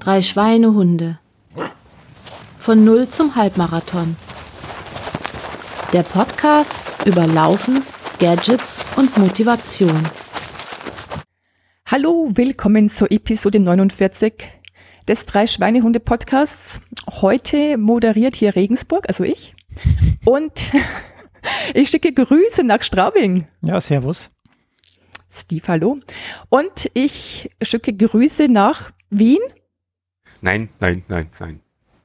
Drei 0.00 0.20
Schweinehunde. 0.20 1.18
Von 2.58 2.84
Null 2.84 3.08
zum 3.08 3.36
Halbmarathon. 3.36 4.16
Der 5.94 6.02
Podcast 6.02 6.74
über 7.06 7.26
Laufen, 7.26 7.82
Gadgets 8.18 8.84
und 8.96 9.16
Motivation. 9.16 10.08
Hallo, 11.90 12.30
willkommen 12.34 12.90
zur 12.90 13.10
Episode 13.10 13.60
49 13.60 14.34
des 15.08 15.24
Drei 15.24 15.46
Schweinehunde 15.46 16.00
Podcasts. 16.00 16.80
Heute 17.10 17.78
moderiert 17.78 18.36
hier 18.36 18.54
Regensburg, 18.54 19.06
also 19.08 19.24
ich. 19.24 19.54
Und 20.26 20.72
ich 21.74 21.88
schicke 21.88 22.12
Grüße 22.12 22.62
nach 22.62 22.82
Straubing. 22.82 23.46
Ja, 23.62 23.80
servus. 23.80 24.30
Steve, 25.30 25.66
hallo. 25.66 25.98
Und 26.50 26.90
ich 26.92 27.48
schicke 27.62 27.94
Grüße 27.94 28.48
nach 28.48 28.92
Wien. 29.08 29.40
Nein, 30.44 30.68
nein, 30.80 31.04
nein, 31.06 31.26
nein. 31.38 31.60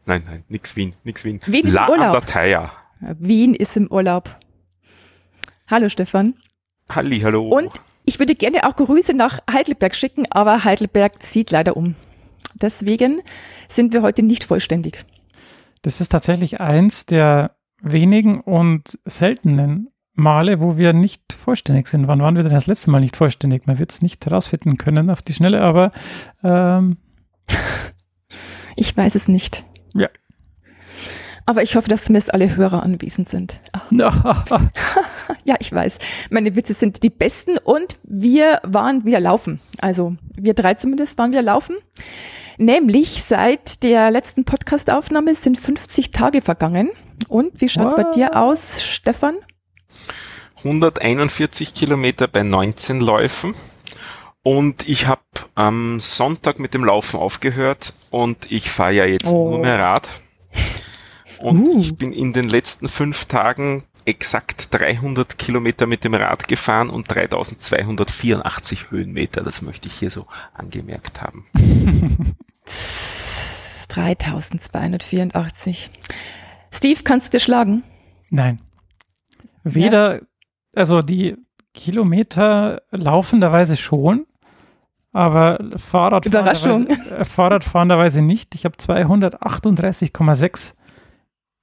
Nein, 0.05 0.21
nein, 0.27 0.43
nix 0.47 0.75
Wien, 0.75 0.93
nix 1.03 1.25
Wien. 1.25 1.39
Wien 1.47 1.65
ist 1.65 1.73
La 1.73 1.87
im 1.87 1.91
Urlaub. 1.93 2.23
Wien 3.19 3.55
ist 3.55 3.75
im 3.75 3.91
Urlaub. 3.91 4.37
Hallo 5.65 5.89
Stefan. 5.89 6.35
Halli, 6.87 7.19
hallo. 7.21 7.49
Und 7.49 7.71
ich 8.05 8.19
würde 8.19 8.35
gerne 8.35 8.63
auch 8.67 8.75
Grüße 8.75 9.15
nach 9.15 9.39
Heidelberg 9.51 9.95
schicken, 9.95 10.27
aber 10.29 10.63
Heidelberg 10.63 11.23
zieht 11.23 11.49
leider 11.49 11.75
um. 11.75 11.95
Deswegen 12.53 13.23
sind 13.67 13.91
wir 13.91 14.03
heute 14.03 14.21
nicht 14.21 14.43
vollständig. 14.43 15.03
Das 15.81 15.99
ist 15.99 16.09
tatsächlich 16.09 16.61
eins 16.61 17.07
der 17.07 17.55
wenigen 17.81 18.39
und 18.41 18.99
seltenen 19.05 19.89
Male, 20.13 20.61
wo 20.61 20.77
wir 20.77 20.93
nicht 20.93 21.33
vollständig 21.33 21.87
sind. 21.87 22.07
Wann 22.07 22.21
waren 22.21 22.35
wir 22.35 22.43
denn 22.43 22.53
das 22.53 22.67
letzte 22.67 22.91
Mal 22.91 22.99
nicht 22.99 23.17
vollständig? 23.17 23.65
Man 23.65 23.79
wird 23.79 23.91
es 23.91 24.03
nicht 24.03 24.23
herausfinden 24.27 24.77
können 24.77 25.09
auf 25.09 25.23
die 25.23 25.33
Schnelle, 25.33 25.61
aber 25.61 25.91
ähm, 26.43 26.97
Ich 28.75 28.95
weiß 28.95 29.15
es 29.15 29.27
nicht. 29.27 29.63
Ja. 29.93 30.09
Aber 31.45 31.63
ich 31.63 31.75
hoffe, 31.77 31.87
dass 31.87 32.03
zumindest 32.03 32.33
alle 32.33 32.55
Hörer 32.55 32.83
anwesend 32.83 33.29
sind. 33.29 33.59
Ja, 35.43 35.55
ich 35.59 35.71
weiß. 35.71 35.97
Meine 36.29 36.55
Witze 36.57 36.73
sind 36.73 37.03
die 37.03 37.09
besten 37.09 37.57
und 37.57 37.97
wir 38.03 38.59
waren 38.63 39.05
wieder 39.05 39.19
laufen. 39.21 39.59
Also 39.79 40.15
wir 40.35 40.53
drei 40.53 40.73
zumindest 40.73 41.17
waren 41.17 41.31
wieder 41.31 41.41
laufen. 41.41 41.77
Nämlich 42.57 43.23
seit 43.23 43.83
der 43.83 44.11
letzten 44.11 44.43
Podcastaufnahme 44.45 45.33
sind 45.35 45.57
50 45.57 46.11
Tage 46.11 46.41
vergangen. 46.41 46.89
Und 47.29 47.61
wie 47.61 47.69
schaut's 47.69 47.95
bei 47.95 48.03
What? 48.03 48.15
dir 48.15 48.35
aus, 48.35 48.83
Stefan? 48.83 49.35
141 50.57 51.73
Kilometer 51.73 52.27
bei 52.27 52.43
19 52.43 52.99
Läufen. 52.99 53.53
Und 54.47 54.87
ich 54.87 55.07
habe 55.07 55.19
am 55.55 55.99
Sonntag 55.99 56.57
mit 56.57 56.73
dem 56.73 56.85
Laufen 56.85 57.19
aufgehört 57.19 57.93
und 58.11 58.49
ich 58.49 58.69
fahre 58.69 58.93
ja 58.93 59.03
jetzt 59.05 59.33
Oh. 59.33 59.49
nur 59.49 59.59
mehr 59.59 59.77
Rad. 59.77 60.09
Und 61.39 61.67
Uh. 61.67 61.79
ich 61.81 61.93
bin 61.97 62.13
in 62.13 62.31
den 62.31 62.47
letzten 62.47 62.87
fünf 62.87 63.25
Tagen 63.25 63.83
exakt 64.05 64.73
300 64.73 65.37
Kilometer 65.37 65.85
mit 65.85 66.05
dem 66.05 66.13
Rad 66.13 66.47
gefahren 66.47 66.89
und 66.89 67.13
3284 67.13 68.89
Höhenmeter. 68.89 69.43
Das 69.43 69.61
möchte 69.61 69.89
ich 69.89 69.95
hier 69.95 70.11
so 70.11 70.27
angemerkt 70.53 71.21
haben. 71.21 71.45
3284. 73.89 75.91
Steve, 76.71 77.01
kannst 77.03 77.27
du 77.27 77.31
dir 77.37 77.41
schlagen? 77.41 77.83
nein. 78.29 78.61
Weder, 79.65 80.21
also 80.73 81.01
die 81.01 81.35
Kilometer 81.73 82.81
laufenderweise 82.91 83.75
schon, 83.75 84.25
aber 85.13 85.59
Überraschung. 85.59 85.77
Fahrradfahrenderweise, 85.77 86.87
äh, 87.15 87.25
Fahrradfahrenderweise 87.25 88.21
nicht. 88.21 88.55
Ich 88.55 88.65
habe 88.65 88.75
238,6 88.77 90.73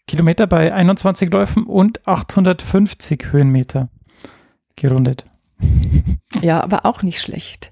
Kilometer 0.06 0.47
bei 0.47 0.73
21 0.73 1.33
Läufen 1.33 1.65
und 1.65 2.06
850 2.06 3.33
Höhenmeter 3.33 3.88
gerundet. 4.77 5.27
Ja, 6.43 6.65
aber 6.65 6.84
auch 6.84 7.04
nicht 7.04 7.21
schlecht. 7.21 7.71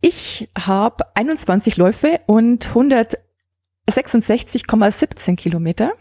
Ich 0.00 0.48
habe 0.58 1.04
21 1.14 1.76
Läufe 1.76 2.18
und 2.26 2.66
166,17 2.66 5.36
Kilometer. 5.36 5.92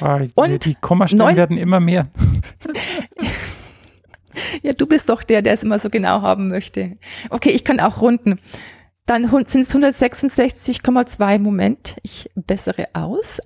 Die, 0.00 0.30
Und 0.36 0.64
die 0.64 0.76
Kommastellen 0.76 1.36
werden 1.36 1.58
immer 1.58 1.80
mehr. 1.80 2.06
Ja, 4.62 4.72
du 4.72 4.86
bist 4.86 5.08
doch 5.08 5.22
der, 5.22 5.42
der 5.42 5.54
es 5.54 5.62
immer 5.62 5.78
so 5.78 5.90
genau 5.90 6.22
haben 6.22 6.48
möchte. 6.48 6.96
Okay, 7.30 7.50
ich 7.50 7.64
kann 7.64 7.80
auch 7.80 8.00
runden. 8.00 8.38
Dann 9.06 9.28
sind 9.46 9.62
es 9.62 9.74
166,2 9.74 11.38
Moment. 11.38 11.96
Ich 12.02 12.28
bessere 12.34 12.88
aus. 12.92 13.40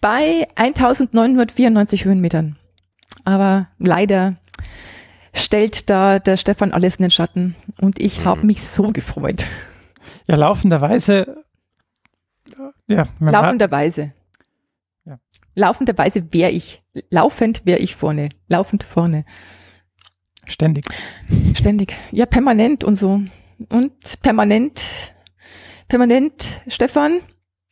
Bei 0.00 0.48
1994 0.56 2.04
Höhenmetern. 2.04 2.56
Aber 3.24 3.68
leider 3.78 4.36
stellt 5.32 5.88
da 5.88 6.18
der 6.18 6.36
Stefan 6.36 6.72
alles 6.72 6.96
in 6.96 7.02
den 7.02 7.10
Schatten. 7.10 7.54
Und 7.80 8.00
ich 8.00 8.24
habe 8.24 8.44
mich 8.46 8.66
so 8.66 8.90
gefreut. 8.90 9.46
Ja, 10.26 10.36
laufenderweise. 10.36 11.44
Ja, 12.86 13.06
Laufenderweise. 13.20 14.12
Ja. 15.04 15.18
Laufenderweise 15.54 16.32
wäre 16.32 16.50
ich. 16.50 16.82
Laufend 17.10 17.66
wäre 17.66 17.78
ich 17.78 17.94
vorne. 17.94 18.30
Laufend 18.48 18.84
vorne. 18.84 19.24
Ständig. 20.46 20.86
Ständig. 21.54 21.94
Ja, 22.12 22.26
permanent 22.26 22.84
und 22.84 22.96
so. 22.96 23.20
Und 23.68 24.22
permanent, 24.22 25.14
permanent, 25.88 26.60
Stefan, 26.68 27.20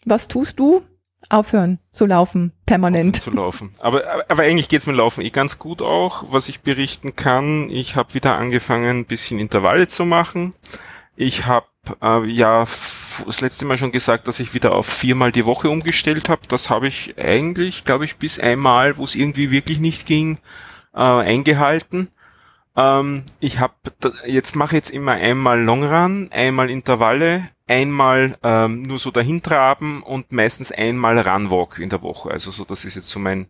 was 0.04 0.28
tust 0.28 0.58
du? 0.58 0.82
Aufhören 1.28 1.78
zu 1.92 2.04
laufen, 2.04 2.52
permanent. 2.66 3.22
zu 3.22 3.30
laufen. 3.30 3.72
Aber, 3.78 4.02
aber, 4.28 4.42
eigentlich 4.42 4.68
geht's 4.68 4.86
mir 4.86 4.92
Laufen 4.92 5.22
eh 5.22 5.30
ganz 5.30 5.58
gut 5.58 5.80
auch. 5.80 6.24
Was 6.30 6.48
ich 6.48 6.60
berichten 6.60 7.14
kann, 7.14 7.70
ich 7.70 7.94
habe 7.94 8.12
wieder 8.14 8.36
angefangen, 8.36 8.98
ein 8.98 9.04
bisschen 9.06 9.38
Intervalle 9.38 9.86
zu 9.86 10.04
machen. 10.04 10.52
Ich 11.14 11.46
habe 11.46 11.66
äh, 12.00 12.26
ja 12.26 12.66
das 13.26 13.40
letzte 13.40 13.64
Mal 13.66 13.78
schon 13.78 13.92
gesagt, 13.92 14.28
dass 14.28 14.40
ich 14.40 14.54
wieder 14.54 14.74
auf 14.74 14.86
viermal 14.86 15.32
die 15.32 15.44
Woche 15.44 15.70
umgestellt 15.70 16.28
habe. 16.28 16.42
Das 16.48 16.70
habe 16.70 16.88
ich 16.88 17.18
eigentlich, 17.18 17.84
glaube 17.84 18.04
ich, 18.04 18.16
bis 18.16 18.38
einmal, 18.38 18.96
wo 18.96 19.04
es 19.04 19.14
irgendwie 19.14 19.50
wirklich 19.50 19.78
nicht 19.78 20.06
ging, 20.06 20.38
äh, 20.94 21.00
eingehalten. 21.00 22.08
Ähm, 22.76 23.24
ich 23.40 23.58
habe 23.58 23.74
jetzt 24.26 24.56
mache 24.56 24.76
jetzt 24.76 24.90
immer 24.90 25.12
einmal 25.12 25.62
Longrun, 25.62 26.30
einmal 26.32 26.70
Intervalle, 26.70 27.48
einmal 27.68 28.36
ähm, 28.42 28.82
nur 28.82 28.98
so 28.98 29.10
dahintraben 29.10 30.02
und 30.02 30.32
meistens 30.32 30.72
einmal 30.72 31.18
Runwalk 31.18 31.78
in 31.78 31.90
der 31.90 32.02
Woche. 32.02 32.30
Also 32.30 32.50
so, 32.50 32.64
das 32.64 32.84
ist 32.84 32.94
jetzt 32.94 33.10
so 33.10 33.18
mein 33.18 33.48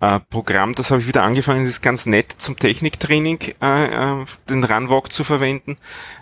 äh, 0.00 0.20
Programm. 0.30 0.74
Das 0.74 0.90
habe 0.90 1.00
ich 1.00 1.08
wieder 1.08 1.22
angefangen. 1.22 1.60
Das 1.60 1.70
ist 1.70 1.82
ganz 1.82 2.06
nett 2.06 2.32
zum 2.38 2.58
Techniktraining, 2.58 3.38
äh, 3.60 4.20
äh, 4.20 4.24
den 4.48 4.64
Runwalk 4.64 5.12
zu 5.12 5.24
verwenden, 5.24 5.76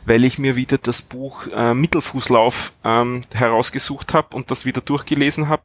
weil 0.06 0.24
ich 0.24 0.38
mir 0.38 0.56
wieder 0.56 0.78
das 0.78 1.02
Buch 1.02 1.46
äh, 1.54 1.74
Mittelfußlauf 1.74 2.72
ähm, 2.84 3.22
herausgesucht 3.34 4.14
habe 4.14 4.36
und 4.36 4.50
das 4.50 4.64
wieder 4.64 4.80
durchgelesen 4.80 5.48
habe 5.48 5.64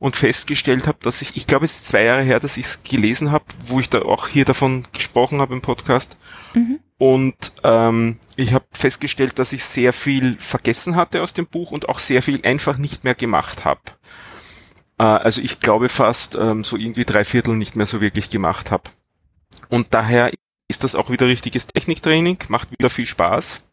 und 0.00 0.16
festgestellt 0.16 0.88
habe, 0.88 0.98
dass 1.02 1.22
ich, 1.22 1.36
ich 1.36 1.46
glaube, 1.46 1.66
es 1.66 1.76
ist 1.76 1.86
zwei 1.88 2.04
Jahre 2.04 2.22
her, 2.22 2.40
dass 2.40 2.56
ich 2.56 2.64
es 2.64 2.82
gelesen 2.82 3.30
habe, 3.30 3.44
wo 3.66 3.78
ich 3.78 3.90
da 3.90 4.00
auch 4.02 4.26
hier 4.26 4.46
davon 4.46 4.84
gesprochen 4.92 5.40
habe 5.40 5.54
im 5.54 5.60
Podcast. 5.60 6.16
Und 6.98 7.36
ähm, 7.62 8.18
ich 8.34 8.54
habe 8.54 8.64
festgestellt, 8.72 9.38
dass 9.38 9.52
ich 9.52 9.62
sehr 9.62 9.92
viel 9.92 10.36
vergessen 10.40 10.96
hatte 10.96 11.22
aus 11.22 11.34
dem 11.34 11.46
Buch 11.46 11.70
und 11.70 11.88
auch 11.88 11.98
sehr 11.98 12.22
viel 12.22 12.40
einfach 12.44 12.78
nicht 12.78 13.04
mehr 13.04 13.14
gemacht 13.14 13.66
habe. 13.66 13.82
Äh, 14.98 15.02
also 15.02 15.42
ich 15.42 15.60
glaube 15.60 15.90
fast 15.90 16.34
ähm, 16.34 16.64
so 16.64 16.76
irgendwie 16.78 17.04
drei 17.04 17.24
Viertel 17.24 17.56
nicht 17.56 17.76
mehr 17.76 17.86
so 17.86 18.00
wirklich 18.00 18.30
gemacht 18.30 18.70
habe. 18.70 18.84
Und 19.68 19.88
daher 19.90 20.30
ist 20.68 20.82
das 20.82 20.94
auch 20.94 21.10
wieder 21.10 21.26
richtiges 21.26 21.66
Techniktraining, 21.66 22.38
macht 22.48 22.70
wieder 22.72 22.88
viel 22.88 23.06
Spaß 23.06 23.69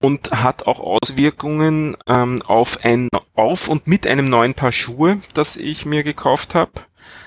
und 0.00 0.30
hat 0.30 0.66
auch 0.66 0.80
Auswirkungen 0.80 1.96
ähm, 2.06 2.40
auf 2.42 2.84
ein 2.84 3.08
auf 3.34 3.68
und 3.68 3.86
mit 3.86 4.06
einem 4.06 4.26
neuen 4.26 4.54
Paar 4.54 4.72
Schuhe, 4.72 5.20
das 5.34 5.56
ich 5.56 5.86
mir 5.86 6.02
gekauft 6.02 6.54
habe. 6.54 6.72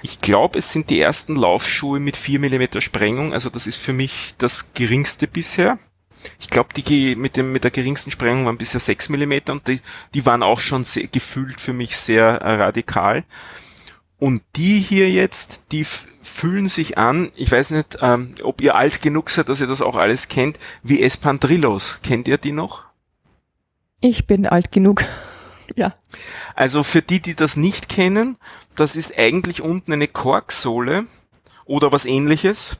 Ich 0.03 0.21
glaube, 0.21 0.59
es 0.59 0.71
sind 0.71 0.89
die 0.89 0.99
ersten 0.99 1.35
Laufschuhe 1.35 1.99
mit 1.99 2.17
4 2.17 2.39
mm 2.39 2.81
Sprengung, 2.81 3.33
also 3.33 3.49
das 3.49 3.67
ist 3.67 3.77
für 3.77 3.93
mich 3.93 4.35
das 4.37 4.73
geringste 4.73 5.27
bisher. 5.27 5.77
Ich 6.39 6.49
glaube, 6.49 6.69
die 6.75 7.15
mit 7.15 7.35
dem 7.35 7.51
mit 7.51 7.63
der 7.63 7.71
geringsten 7.71 8.11
Sprengung 8.11 8.45
waren 8.45 8.57
bisher 8.57 8.79
6 8.79 9.09
mm 9.09 9.33
und 9.49 9.67
die, 9.67 9.81
die 10.13 10.25
waren 10.25 10.43
auch 10.43 10.59
schon 10.59 10.83
sehr, 10.83 11.07
gefühlt 11.07 11.59
für 11.59 11.73
mich 11.73 11.97
sehr 11.97 12.41
äh, 12.41 12.53
radikal. 12.55 13.23
Und 14.19 14.43
die 14.55 14.79
hier 14.79 15.09
jetzt, 15.09 15.71
die 15.71 15.83
fühlen 16.21 16.69
sich 16.69 16.97
an, 16.97 17.31
ich 17.35 17.51
weiß 17.51 17.71
nicht, 17.71 17.97
ähm, 18.01 18.31
ob 18.43 18.61
ihr 18.61 18.75
alt 18.75 19.01
genug 19.01 19.29
seid, 19.29 19.49
dass 19.49 19.61
ihr 19.61 19.67
das 19.67 19.81
auch 19.81 19.97
alles 19.97 20.27
kennt, 20.27 20.59
wie 20.83 21.01
Espandrillos. 21.01 21.99
Kennt 22.03 22.27
ihr 22.27 22.37
die 22.37 22.51
noch? 22.51 22.83
Ich 24.01 24.27
bin 24.27 24.47
alt 24.47 24.71
genug. 24.71 25.03
ja. 25.75 25.93
Also 26.55 26.83
für 26.83 27.01
die, 27.01 27.19
die 27.19 27.35
das 27.35 27.57
nicht 27.57 27.89
kennen, 27.89 28.37
das 28.75 28.95
ist 28.95 29.17
eigentlich 29.17 29.61
unten 29.61 29.93
eine 29.93 30.07
Korksohle 30.07 31.05
oder 31.65 31.91
was 31.91 32.05
ähnliches. 32.05 32.79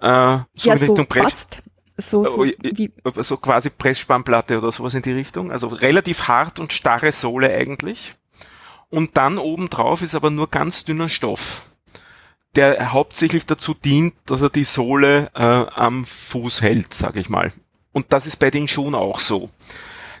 Äh, 0.00 0.38
so 0.54 0.68
ja, 0.68 0.72
in 0.74 0.78
so 0.78 0.84
Richtung 0.86 1.06
Brett. 1.06 1.24
fast. 1.24 1.62
So, 2.00 2.24
so, 2.24 2.44
äh, 2.44 2.54
wie, 2.62 2.92
so 3.22 3.36
quasi 3.38 3.70
Pressspannplatte 3.70 4.58
oder 4.58 4.70
sowas 4.70 4.94
in 4.94 5.02
die 5.02 5.12
Richtung. 5.12 5.50
Also 5.50 5.66
relativ 5.66 6.28
hart 6.28 6.60
und 6.60 6.72
starre 6.72 7.10
Sohle 7.10 7.52
eigentlich. 7.52 8.14
Und 8.90 9.16
dann 9.16 9.38
obendrauf 9.38 10.02
ist 10.02 10.14
aber 10.14 10.30
nur 10.30 10.48
ganz 10.48 10.84
dünner 10.84 11.08
Stoff, 11.08 11.62
der 12.58 12.92
hauptsächlich 12.92 13.46
dazu 13.46 13.72
dient, 13.72 14.14
dass 14.26 14.42
er 14.42 14.50
die 14.50 14.64
Sohle 14.64 15.30
äh, 15.34 15.40
am 15.40 16.04
Fuß 16.04 16.60
hält, 16.60 16.92
sage 16.92 17.20
ich 17.20 17.28
mal. 17.28 17.52
Und 17.92 18.12
das 18.12 18.26
ist 18.26 18.38
bei 18.38 18.50
den 18.50 18.66
Schuhen 18.66 18.96
auch 18.96 19.20
so. 19.20 19.48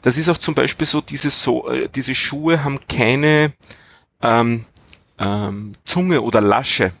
Das 0.02 0.16
ist 0.16 0.28
auch 0.28 0.38
zum 0.38 0.54
Beispiel 0.54 0.86
so, 0.86 1.00
diese, 1.00 1.30
so, 1.30 1.68
äh, 1.68 1.88
diese 1.92 2.14
Schuhe 2.14 2.62
haben 2.62 2.78
keine 2.88 3.52
ähm, 4.22 4.64
ähm, 5.18 5.72
Zunge 5.84 6.22
oder 6.22 6.40
Lasche, 6.40 6.92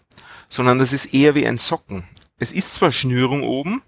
sondern 0.48 0.80
das 0.80 0.92
ist 0.92 1.14
eher 1.14 1.36
wie 1.36 1.46
ein 1.46 1.56
Socken. 1.56 2.02
Es 2.40 2.50
ist 2.50 2.74
zwar 2.74 2.90
Schnürung 2.90 3.44
oben, 3.44 3.80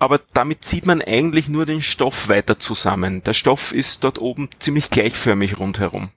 aber 0.00 0.18
damit 0.34 0.64
zieht 0.64 0.84
man 0.84 1.00
eigentlich 1.00 1.48
nur 1.48 1.64
den 1.64 1.80
Stoff 1.80 2.28
weiter 2.28 2.58
zusammen. 2.58 3.22
Der 3.22 3.34
Stoff 3.34 3.72
ist 3.72 4.02
dort 4.02 4.18
oben 4.18 4.48
ziemlich 4.58 4.90
gleichförmig 4.90 5.60
rundherum. 5.60 6.08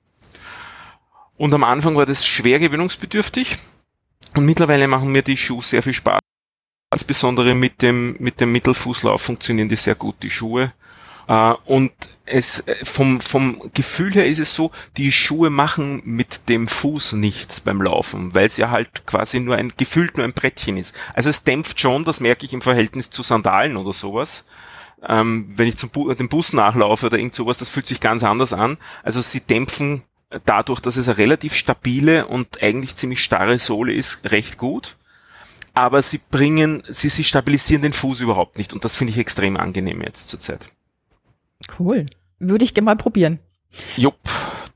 Und 1.38 1.54
am 1.54 1.64
Anfang 1.64 1.96
war 1.96 2.08
das 2.08 2.26
schwer 2.26 2.58
gewöhnungsbedürftig 2.58 3.60
und 4.36 4.46
mittlerweile 4.46 4.88
machen 4.88 5.12
mir 5.12 5.22
die 5.22 5.38
Schuhe 5.38 5.62
sehr 5.62 5.84
viel 5.84 5.94
Spaß. 5.94 6.20
Insbesondere 6.94 7.56
mit 7.56 7.82
dem, 7.82 8.16
mit 8.20 8.42
dem 8.42 8.52
Mittelfußlauf 8.52 9.22
funktionieren 9.22 9.70
die 9.70 9.78
sehr 9.78 9.96
gut, 9.96 10.16
die 10.24 10.30
Schuhe. 10.30 10.74
Äh, 11.28 11.54
und 11.66 11.94
es, 12.26 12.68
äh, 12.68 12.76
vom, 12.84 13.22
vom 13.22 13.72
Gefühl 13.74 14.14
her 14.14 14.26
ist 14.26 14.40
es 14.40 14.56
so, 14.56 14.72
die 14.98 15.12
Schuhe 15.12 15.50
machen 15.50 16.02
mit 16.04 16.50
dem 16.50 16.68
Fuß 16.68 17.14
nichts 17.14 17.62
beim 17.62 17.82
Laufen, 17.82 18.36
weil 18.36 18.46
es 18.46 18.58
ja 18.58 18.70
halt 18.70 19.06
quasi 19.06 19.40
nur 19.40 19.56
ein, 19.56 19.74
gefühlt 19.78 20.18
nur 20.18 20.26
ein 20.26 20.34
Brettchen 20.34 20.78
ist. 20.78 20.96
Also 21.14 21.30
es 21.30 21.44
dämpft 21.44 21.80
schon, 21.80 22.04
das 22.04 22.20
merke 22.20 22.46
ich 22.46 22.54
im 22.54 22.62
Verhältnis 22.62 23.10
zu 23.10 23.24
Sandalen 23.24 23.78
oder 23.78 23.94
sowas. 23.94 24.48
Ähm, 25.08 25.48
wenn 25.56 25.68
ich 25.68 25.78
zum 25.78 25.90
Bu 25.90 26.14
dem 26.14 26.30
Bus 26.30 26.54
nachlaufe 26.54 27.08
oder 27.08 27.18
irgend 27.18 27.34
sowas, 27.34 27.60
das 27.60 27.70
fühlt 27.70 27.88
sich 27.88 28.02
ganz 28.02 28.24
anders 28.24 28.54
an. 28.54 28.78
Also 29.04 29.22
sie 29.22 29.42
dämpfen 29.42 30.04
dadurch, 30.46 30.80
dass 30.80 30.98
es 30.98 31.08
eine 31.08 31.18
relativ 31.18 31.54
stabile 31.54 32.28
und 32.28 32.62
eigentlich 32.62 32.96
ziemlich 32.96 33.24
starre 33.24 33.60
Sohle 33.60 33.94
ist, 33.94 34.32
recht 34.32 34.58
gut 34.58 34.96
aber 35.74 36.02
sie 36.02 36.20
bringen, 36.30 36.84
sie, 36.88 37.10
sie 37.10 37.24
stabilisieren 37.24 37.82
den 37.82 37.94
Fuß 37.94 38.22
überhaupt 38.22 38.58
nicht 38.58 38.74
und 38.74 38.84
das 38.84 38.96
finde 38.96 39.12
ich 39.12 39.18
extrem 39.18 39.58
angenehm 39.58 40.02
jetzt 40.02 40.30
zurzeit. 40.30 40.68
Cool. 41.80 42.08
Würde 42.40 42.64
ich 42.66 42.74
gerne 42.74 42.86
mal 42.86 42.96
probieren. 42.96 43.40
Jupp, 43.96 44.18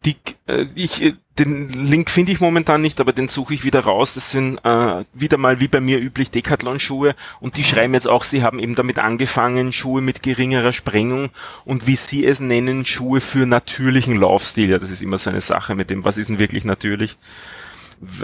die, 0.05 0.15
äh, 0.47 0.65
ich, 0.75 1.01
äh, 1.01 1.13
den 1.37 1.67
Link 1.69 2.09
finde 2.09 2.31
ich 2.31 2.39
momentan 2.39 2.81
nicht, 2.81 3.01
aber 3.01 3.11
den 3.11 3.27
suche 3.27 3.53
ich 3.53 3.63
wieder 3.65 3.81
raus. 3.81 4.13
Das 4.13 4.31
sind 4.31 4.57
äh, 4.63 5.03
wieder 5.13 5.37
mal 5.37 5.59
wie 5.59 5.67
bei 5.67 5.81
mir 5.81 5.99
üblich 5.99 6.31
Decathlon-Schuhe 6.31 7.13
und 7.41 7.57
die 7.57 7.63
schreiben 7.63 7.93
jetzt 7.93 8.07
auch, 8.07 8.23
sie 8.23 8.41
haben 8.41 8.59
eben 8.59 8.75
damit 8.75 8.99
angefangen, 8.99 9.73
Schuhe 9.73 10.01
mit 10.01 10.23
geringerer 10.23 10.71
Sprengung 10.71 11.29
und 11.65 11.87
wie 11.87 11.97
sie 11.97 12.25
es 12.25 12.39
nennen, 12.39 12.85
Schuhe 12.85 13.19
für 13.19 13.45
natürlichen 13.45 14.15
Laufstil. 14.17 14.69
Ja, 14.69 14.79
das 14.79 14.91
ist 14.91 15.01
immer 15.01 15.17
so 15.17 15.29
eine 15.29 15.41
Sache 15.41 15.75
mit 15.75 15.89
dem, 15.89 16.05
was 16.05 16.17
ist 16.17 16.29
denn 16.29 16.39
wirklich 16.39 16.63
natürlich 16.63 17.17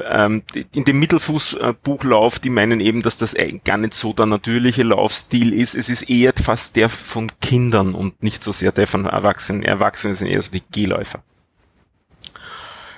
ähm, 0.06 0.44
in 0.74 0.84
dem 0.84 1.00
Mittelfußbuchlauf, 1.00 2.40
die 2.40 2.50
meinen 2.50 2.80
eben, 2.80 3.02
dass 3.02 3.18
das 3.18 3.36
gar 3.66 3.78
nicht 3.78 3.94
so 3.94 4.14
der 4.14 4.26
natürliche 4.26 4.84
Laufstil 4.84 5.54
ist. 5.54 5.76
Es 5.76 5.90
ist 5.90 6.10
eher 6.10 6.34
fast 6.42 6.76
der 6.76 6.90
von 6.90 7.32
Kindern 7.42 7.94
und 7.94 8.22
nicht 8.24 8.44
so 8.44 8.52
sehr 8.52 8.72
der 8.72 8.88
von 8.88 9.06
Erwachsenen. 9.06 9.64
Erwachsene 9.64 10.16
sind 10.16 10.28
eher 10.28 10.42
so 10.42 10.52
die 10.52 10.64
Gehläufer. 10.72 11.24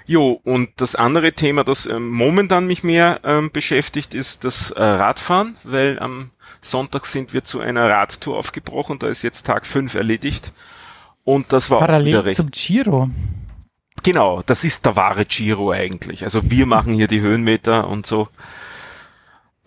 Jo, 0.06 0.42
und 0.44 0.70
das 0.78 0.96
andere 0.96 1.34
Thema, 1.34 1.64
das 1.64 1.86
ähm, 1.86 2.10
momentan 2.10 2.68
mich 2.68 2.84
mehr 2.84 3.22
ähm, 3.24 3.52
beschäftigt, 3.52 4.14
ist 4.14 4.44
das 4.44 4.72
äh, 4.72 4.84
Radfahren, 4.84 5.56
weil 5.64 6.00
am 6.00 6.32
Sonntag 6.62 7.06
sind 7.06 7.34
wir 7.34 7.44
zu 7.44 7.60
einer 7.60 7.90
Radtour 7.90 8.38
aufgebrochen, 8.38 9.00
da 9.00 9.08
ist 9.08 9.22
jetzt 9.22 9.44
Tag 9.44 9.66
5 9.66 9.96
erledigt. 9.96 10.52
Und 11.24 11.54
das 11.54 11.70
war 11.70 11.80
Parallel 11.80 12.34
zum 12.34 12.52
Giro. 12.52 13.10
Genau, 14.04 14.42
das 14.46 14.66
ist 14.66 14.86
der 14.86 14.98
wahre 14.98 15.26
Giro 15.26 15.72
eigentlich. 15.72 16.24
Also 16.24 16.52
wir 16.52 16.66
machen 16.66 16.94
hier 16.94 17.08
die 17.08 17.22
Höhenmeter 17.22 17.88
und 17.88 18.06
so. 18.06 18.28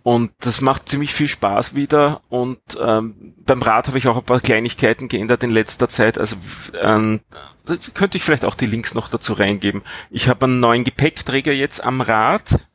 Und 0.02 0.30
das 0.40 0.60
macht 0.60 0.88
ziemlich 0.88 1.12
viel 1.12 1.26
Spaß 1.26 1.74
wieder. 1.74 2.20
Und 2.28 2.60
ähm, 2.80 3.34
beim 3.44 3.62
Rad 3.62 3.88
habe 3.88 3.98
ich 3.98 4.06
auch 4.06 4.18
ein 4.18 4.24
paar 4.24 4.40
Kleinigkeiten 4.40 5.08
geändert 5.08 5.42
in 5.42 5.50
letzter 5.50 5.88
Zeit. 5.88 6.18
Also 6.18 6.36
ähm, 6.80 7.20
das 7.66 7.94
könnte 7.94 8.16
ich 8.16 8.24
vielleicht 8.24 8.44
auch 8.44 8.54
die 8.54 8.66
Links 8.66 8.94
noch 8.94 9.08
dazu 9.08 9.34
reingeben. 9.34 9.82
Ich 10.10 10.28
habe 10.28 10.46
einen 10.46 10.60
neuen 10.60 10.84
Gepäckträger 10.84 11.52
jetzt 11.52 11.82
am 11.82 12.00
Rad. 12.00 12.66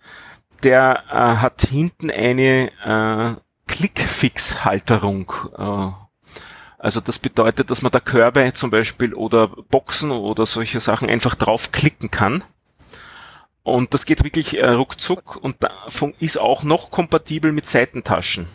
Der 0.64 1.04
äh, 1.10 1.14
hat 1.14 1.68
hinten 1.70 2.12
eine 2.12 2.72
äh, 2.86 3.42
Clickfix-Halterung. 3.68 5.34
Äh, 5.58 5.88
also 6.78 7.00
das 7.00 7.20
bedeutet, 7.20 7.72
dass 7.72 7.82
man 7.82 7.92
da 7.92 8.00
Körbe 8.00 8.54
zum 8.54 8.70
Beispiel 8.70 9.14
oder 9.14 9.48
Boxen 9.48 10.12
oder 10.12 10.46
solche 10.46 10.80
Sachen 10.80 11.10
einfach 11.10 11.36
draufklicken 11.36 12.12
kann. 12.12 12.44
Und 13.64 13.94
das 13.94 14.06
geht 14.06 14.24
wirklich 14.24 14.58
äh, 14.58 14.68
ruckzuck 14.68 15.38
und 15.38 15.58
ist 16.20 16.40
auch 16.40 16.64
noch 16.64 16.92
kompatibel 16.92 17.52
mit 17.52 17.66
Seitentaschen. 17.66 18.48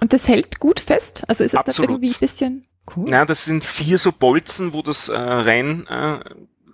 Und 0.00 0.12
das 0.12 0.28
hält 0.28 0.60
gut 0.60 0.80
fest? 0.80 1.24
Also 1.28 1.44
ist 1.44 1.54
es 1.54 1.76
da 1.76 1.82
irgendwie 1.82 2.10
ein 2.10 2.20
bisschen 2.20 2.66
cool? 2.94 3.08
Ja, 3.08 3.24
das 3.24 3.44
sind 3.44 3.64
vier 3.64 3.98
so 3.98 4.12
Bolzen, 4.12 4.72
wo 4.72 4.82
das 4.82 5.08
äh, 5.08 5.18
rein 5.18 5.86
äh, 5.86 6.18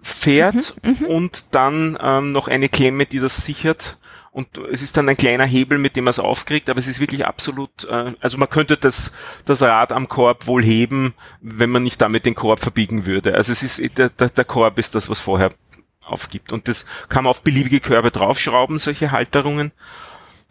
fährt 0.03 0.75
mhm, 0.82 0.97
mhm. 1.00 1.06
und 1.06 1.55
dann 1.55 1.99
ähm, 2.00 2.32
noch 2.32 2.49
eine 2.49 2.69
Klemme, 2.69 3.06
die 3.06 3.20
das 3.20 3.47
sichert 3.47 3.99
und 4.32 4.56
es 4.56 4.81
ist 4.81 4.97
dann 4.97 5.09
ein 5.11 5.17
kleiner 5.17 5.44
Hebel, 5.44 5.79
mit 5.79 5.94
dem 5.94 6.05
man 6.05 6.11
es 6.11 6.19
aufkriegt, 6.19 6.70
aber 6.70 6.79
es 6.79 6.88
ist 6.88 7.00
wirklich 7.00 7.26
absolut, 7.26 7.85
äh, 7.85 8.14
also 8.19 8.38
man 8.38 8.49
könnte 8.49 8.79
das, 8.79 9.14
das 9.44 9.61
Rad 9.61 9.93
am 9.93 10.09
Korb 10.09 10.47
wohl 10.47 10.62
heben, 10.64 11.12
wenn 11.43 11.69
man 11.69 11.82
nicht 11.82 12.00
damit 12.00 12.25
den 12.25 12.35
Korb 12.35 12.61
verbiegen 12.61 13.05
würde. 13.05 13.35
Also 13.35 13.53
es 13.53 13.62
ist, 13.62 13.99
der, 13.99 14.08
der, 14.08 14.44
Korb 14.47 14.79
ist 14.79 14.94
das, 14.94 15.11
was 15.11 15.20
vorher 15.20 15.53
aufgibt. 16.00 16.50
Und 16.50 16.67
das 16.67 16.87
kann 17.11 17.25
man 17.25 17.31
auf 17.31 17.43
beliebige 17.43 17.81
Körbe 17.81 18.11
draufschrauben, 18.11 18.79
solche 18.79 19.12
Halterungen. 19.12 19.70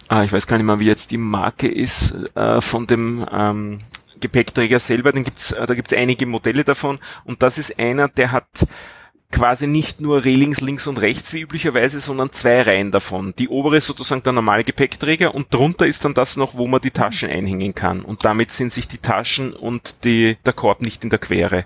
Ah, 0.09 0.23
ich 0.23 0.31
weiß 0.31 0.45
gar 0.45 0.57
nicht 0.57 0.65
mehr, 0.65 0.79
wie 0.79 0.85
jetzt 0.85 1.09
die 1.09 1.17
Marke 1.17 1.67
ist 1.67 2.35
äh, 2.35 2.61
von 2.61 2.85
dem 2.85 3.25
ähm, 3.31 3.79
Gepäckträger 4.21 4.79
selber. 4.79 5.11
Den 5.11 5.23
gibt's, 5.23 5.51
äh, 5.51 5.65
da 5.65 5.73
gibt's 5.73 5.93
einige 5.93 6.25
Modelle 6.25 6.63
davon. 6.63 6.99
Und 7.25 7.43
das 7.43 7.57
ist 7.57 7.79
einer, 7.79 8.07
der 8.07 8.31
hat 8.31 8.65
quasi 9.31 9.65
nicht 9.65 10.01
nur 10.01 10.25
Railings 10.25 10.61
links 10.61 10.87
und 10.87 11.01
rechts 11.01 11.33
wie 11.33 11.41
üblicherweise, 11.41 11.99
sondern 11.99 12.31
zwei 12.31 12.61
Reihen 12.61 12.91
davon. 12.91 13.33
Die 13.39 13.49
obere 13.49 13.77
ist 13.77 13.87
sozusagen 13.87 14.23
der 14.23 14.33
normale 14.33 14.63
Gepäckträger 14.63 15.33
und 15.33 15.53
drunter 15.53 15.87
ist 15.87 16.05
dann 16.05 16.13
das 16.13 16.37
noch, 16.37 16.55
wo 16.55 16.67
man 16.67 16.81
die 16.81 16.91
Taschen 16.91 17.29
einhängen 17.29 17.73
kann. 17.73 18.01
Und 18.01 18.25
damit 18.25 18.51
sind 18.51 18.71
sich 18.71 18.87
die 18.87 18.97
Taschen 18.97 19.53
und 19.53 20.03
die, 20.03 20.37
der 20.45 20.53
Korb 20.53 20.81
nicht 20.81 21.03
in 21.03 21.09
der 21.09 21.19
Quere. 21.19 21.65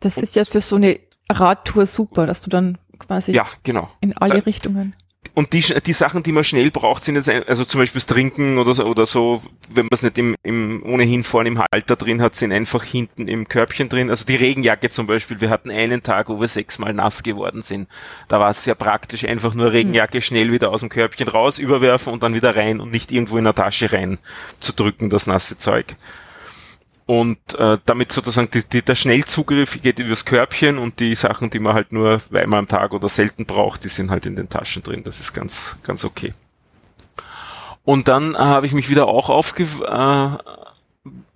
Das 0.00 0.16
und 0.16 0.22
ist 0.22 0.36
ja 0.36 0.44
für 0.44 0.60
so 0.60 0.76
eine 0.76 0.98
Radtour 1.30 1.86
super, 1.86 2.26
dass 2.26 2.42
du 2.42 2.50
dann 2.50 2.78
quasi 2.98 3.32
ja, 3.32 3.46
genau. 3.62 3.90
in 4.00 4.16
alle 4.16 4.36
äh, 4.36 4.38
Richtungen 4.38 4.94
und 5.34 5.52
die, 5.52 5.62
die 5.62 5.92
Sachen, 5.92 6.22
die 6.22 6.30
man 6.30 6.44
schnell 6.44 6.70
braucht, 6.70 7.02
sind 7.02 7.16
jetzt, 7.16 7.28
ein, 7.28 7.42
also 7.42 7.64
zum 7.64 7.80
Beispiel 7.80 7.98
das 7.98 8.06
Trinken 8.06 8.58
oder 8.58 8.72
so, 8.72 8.84
oder 8.84 9.04
so, 9.04 9.42
wenn 9.68 9.86
man 9.86 9.90
es 9.92 10.02
nicht 10.04 10.16
im, 10.16 10.36
im, 10.44 10.82
ohnehin 10.84 11.24
vorne 11.24 11.48
im 11.48 11.58
Halter 11.58 11.96
drin 11.96 12.22
hat, 12.22 12.36
sind 12.36 12.52
einfach 12.52 12.84
hinten 12.84 13.26
im 13.26 13.48
Körbchen 13.48 13.88
drin. 13.88 14.10
Also 14.10 14.24
die 14.24 14.36
Regenjacke 14.36 14.90
zum 14.90 15.08
Beispiel, 15.08 15.40
wir 15.40 15.50
hatten 15.50 15.72
einen 15.72 16.04
Tag, 16.04 16.28
wo 16.28 16.40
wir 16.40 16.46
sechsmal 16.46 16.94
nass 16.94 17.24
geworden 17.24 17.62
sind. 17.62 17.88
Da 18.28 18.38
war 18.38 18.50
es 18.50 18.62
sehr 18.62 18.76
praktisch, 18.76 19.24
einfach 19.24 19.54
nur 19.54 19.72
Regenjacke 19.72 20.22
schnell 20.22 20.52
wieder 20.52 20.70
aus 20.70 20.80
dem 20.80 20.88
Körbchen 20.88 21.26
raus, 21.26 21.58
überwerfen 21.58 22.12
und 22.12 22.22
dann 22.22 22.34
wieder 22.34 22.54
rein 22.54 22.80
und 22.80 22.92
nicht 22.92 23.10
irgendwo 23.10 23.36
in 23.36 23.44
der 23.44 23.54
Tasche 23.54 23.92
rein 23.92 24.18
zu 24.60 24.72
drücken, 24.72 25.10
das 25.10 25.26
nasse 25.26 25.58
Zeug 25.58 25.96
und 27.06 27.38
äh, 27.58 27.76
damit 27.84 28.12
sozusagen 28.12 28.50
die, 28.50 28.62
die, 28.66 28.82
der 28.82 28.94
Schnellzugriff 28.94 29.80
geht 29.82 29.98
übers 29.98 30.24
Körbchen 30.24 30.78
und 30.78 31.00
die 31.00 31.14
Sachen, 31.14 31.50
die 31.50 31.58
man 31.58 31.74
halt 31.74 31.92
nur 31.92 32.20
einmal 32.32 32.60
am 32.60 32.68
Tag 32.68 32.92
oder 32.92 33.10
selten 33.10 33.44
braucht, 33.44 33.84
die 33.84 33.88
sind 33.88 34.10
halt 34.10 34.24
in 34.24 34.36
den 34.36 34.48
Taschen 34.48 34.82
drin. 34.82 35.04
Das 35.04 35.20
ist 35.20 35.34
ganz, 35.34 35.76
ganz 35.86 36.04
okay. 36.04 36.32
Und 37.84 38.08
dann 38.08 38.34
äh, 38.34 38.38
habe 38.38 38.66
ich 38.66 38.72
mich 38.72 38.88
wieder 38.88 39.06
auch 39.06 39.28
aufgebracht 39.28 40.40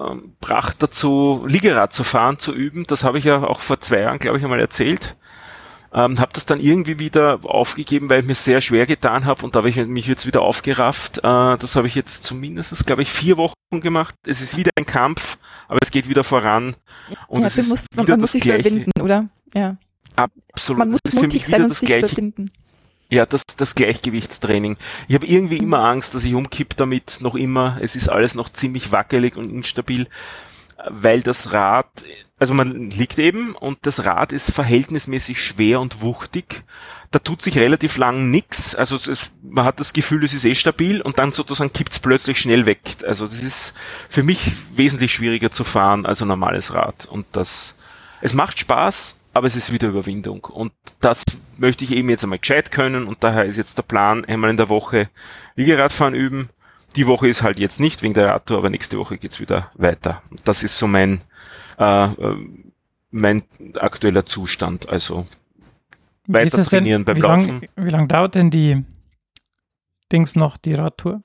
äh, 0.01 0.05
äh, 0.05 0.77
dazu, 0.79 1.45
Liegerad 1.47 1.93
zu 1.93 2.03
fahren, 2.03 2.39
zu 2.39 2.55
üben. 2.55 2.87
Das 2.87 3.05
habe 3.05 3.19
ich 3.19 3.25
ja 3.25 3.43
auch 3.43 3.61
vor 3.61 3.79
zwei 3.81 4.01
Jahren, 4.01 4.19
glaube 4.19 4.39
ich, 4.39 4.45
einmal 4.45 4.61
erzählt. 4.61 5.17
Ähm, 5.93 6.19
habe 6.21 6.33
das 6.35 6.45
dann 6.45 6.61
irgendwie 6.61 6.99
wieder 6.99 7.41
aufgegeben, 7.45 8.11
weil 8.11 8.21
ich 8.21 8.27
mir 8.27 8.35
sehr 8.35 8.61
schwer 8.61 8.87
getan 8.87 9.25
habe 9.25 9.43
und 9.43 9.55
da 9.55 9.61
habe 9.61 9.71
ich 9.71 9.77
mich 9.77 10.07
jetzt 10.07 10.27
wieder 10.27 10.43
aufgerafft. 10.43 11.19
Äh, 11.19 11.23
das 11.23 11.77
habe 11.77 11.87
ich 11.87 11.95
jetzt 11.95 12.25
zumindest, 12.25 12.87
glaube 12.87 13.03
ich, 13.03 13.11
vier 13.11 13.37
Wochen 13.39 13.55
gemacht. 13.71 14.15
Es 14.27 14.41
ist 14.41 14.57
wieder 14.57 14.71
ein 14.77 14.85
Kampf, 14.85 15.39
aber 15.67 15.79
es 15.83 15.91
geht 15.91 16.09
wieder 16.09 16.25
voran. 16.25 16.77
Und 17.27 17.41
ja, 17.41 17.47
es 17.47 17.57
ist 17.59 17.69
muss, 17.69 17.85
wieder 17.93 18.03
man 18.03 18.07
das 18.07 18.21
muss 18.21 18.33
sich 18.33 18.43
Gleiche. 18.43 18.69
überwinden, 18.69 19.01
oder? 19.01 19.27
Ja. 19.55 19.77
Absolut. 20.17 20.79
Man 20.79 20.91
muss 20.91 21.01
das 21.03 21.15
ist 21.15 21.21
für 21.21 21.27
mutig 21.27 21.43
mich 21.43 21.51
sein 21.51 21.61
wieder 21.61 21.69
das 21.69 21.79
sich 21.79 21.87
Gleiche. 21.87 22.07
überwinden. 22.07 22.51
Ja, 23.11 23.25
das, 23.25 23.43
das 23.57 23.75
Gleichgewichtstraining. 23.75 24.77
Ich 25.09 25.15
habe 25.15 25.27
irgendwie 25.27 25.57
immer 25.57 25.79
Angst, 25.79 26.15
dass 26.15 26.25
ich 26.25 26.35
umkipp 26.35 26.77
damit, 26.77 27.19
noch 27.21 27.35
immer. 27.37 27.79
Es 27.81 27.97
ist 27.97 28.09
alles 28.09 28.35
noch 28.35 28.51
ziemlich 28.51 28.93
wackelig 28.93 29.37
und 29.37 29.51
instabil, 29.51 30.07
weil 30.87 31.23
das 31.23 31.55
Rad 31.55 31.87
also 32.39 32.55
man 32.55 32.91
liegt 32.91 33.19
eben 33.19 33.55
und 33.55 33.79
das 33.83 34.05
Rad 34.05 34.33
ist 34.33 34.53
verhältnismäßig 34.53 35.43
schwer 35.43 35.81
und 35.81 36.01
wuchtig. 36.01 36.63
Da 37.11 37.19
tut 37.19 37.43
sich 37.43 37.59
relativ 37.59 37.97
lang 37.97 38.31
nix. 38.31 38.75
Also 38.75 38.97
es, 38.97 39.33
man 39.43 39.65
hat 39.65 39.81
das 39.81 39.93
Gefühl, 39.93 40.23
es 40.25 40.35
ist 40.35 40.45
eh 40.45 40.55
stabil 40.55 41.01
und 41.01 41.19
dann 41.19 41.33
sozusagen 41.33 41.73
kippt's 41.73 41.99
plötzlich 41.99 42.39
schnell 42.39 42.67
weg. 42.67 42.81
Also 43.07 43.27
das 43.27 43.43
ist 43.43 43.75
für 44.09 44.23
mich 44.23 44.39
wesentlich 44.77 45.13
schwieriger 45.13 45.51
zu 45.51 45.65
fahren 45.65 46.07
als 46.07 46.23
ein 46.23 46.29
normales 46.29 46.75
Rad. 46.75 47.07
Und 47.07 47.27
das, 47.33 47.77
es 48.21 48.35
macht 48.35 48.61
Spaß, 48.61 49.21
aber 49.33 49.47
es 49.47 49.57
ist 49.57 49.73
wieder 49.73 49.89
Überwindung. 49.89 50.45
Und 50.45 50.73
das 51.01 51.25
möchte 51.57 51.85
ich 51.85 51.93
eben 51.93 52.09
jetzt 52.11 52.23
einmal 52.23 52.39
gescheit 52.39 52.71
können 52.71 53.07
und 53.07 53.25
daher 53.25 53.47
ist 53.47 53.57
jetzt 53.57 53.79
der 53.79 53.83
Plan, 53.83 54.25
einmal 54.25 54.51
in 54.51 54.57
der 54.57 54.69
Woche 54.69 55.09
Liegeradfahren 55.57 56.15
üben. 56.15 56.51
Die 56.95 57.07
Woche 57.07 57.29
ist 57.29 57.43
halt 57.43 57.59
jetzt 57.59 57.81
nicht 57.81 58.03
wegen 58.03 58.15
der 58.15 58.29
Radtour, 58.29 58.59
aber 58.59 58.71
nächste 58.71 58.99
Woche 58.99 59.19
geht's 59.19 59.41
wieder 59.41 59.71
weiter. 59.75 60.23
Das 60.45 60.63
ist 60.63 60.79
so 60.79 60.87
mein 60.87 61.21
äh, 61.79 62.05
äh, 62.05 62.37
mein 63.11 63.43
aktueller 63.79 64.27
Zustand. 64.27 64.89
Also 64.89 65.27
weiter 66.27 66.63
trainieren 66.65 67.05
denn, 67.05 67.15
beim 67.15 67.17
wie 67.17 67.21
Laufen. 67.21 67.61
Lang, 67.61 67.87
wie 67.87 67.91
lange 67.91 68.09
dauert 68.09 68.35
denn 68.35 68.51
die 68.51 68.85
Dings 70.13 70.37
noch, 70.37 70.57
die 70.57 70.75
Radtour? 70.75 71.23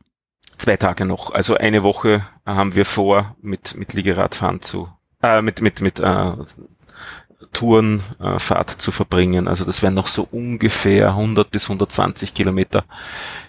Zwei 0.57 0.77
Tage 0.77 1.05
noch. 1.05 1.33
Also 1.33 1.55
eine 1.57 1.83
Woche 1.83 2.21
haben 2.45 2.75
wir 2.75 2.85
vor, 2.85 3.35
mit, 3.41 3.75
mit 3.75 3.93
Liegeradfahren 3.93 4.61
zu, 4.61 4.89
äh, 5.21 5.41
mit, 5.41 5.61
mit, 5.61 5.81
mit 5.81 5.99
äh, 5.99 6.31
Tourenfahrt 7.53 8.71
äh, 8.73 8.77
zu 8.77 8.91
verbringen. 8.91 9.47
Also 9.47 9.63
das 9.63 9.81
wären 9.81 9.93
noch 9.93 10.07
so 10.07 10.27
ungefähr 10.31 11.09
100 11.09 11.49
bis 11.49 11.65
120 11.65 12.33
Kilometer, 12.33 12.83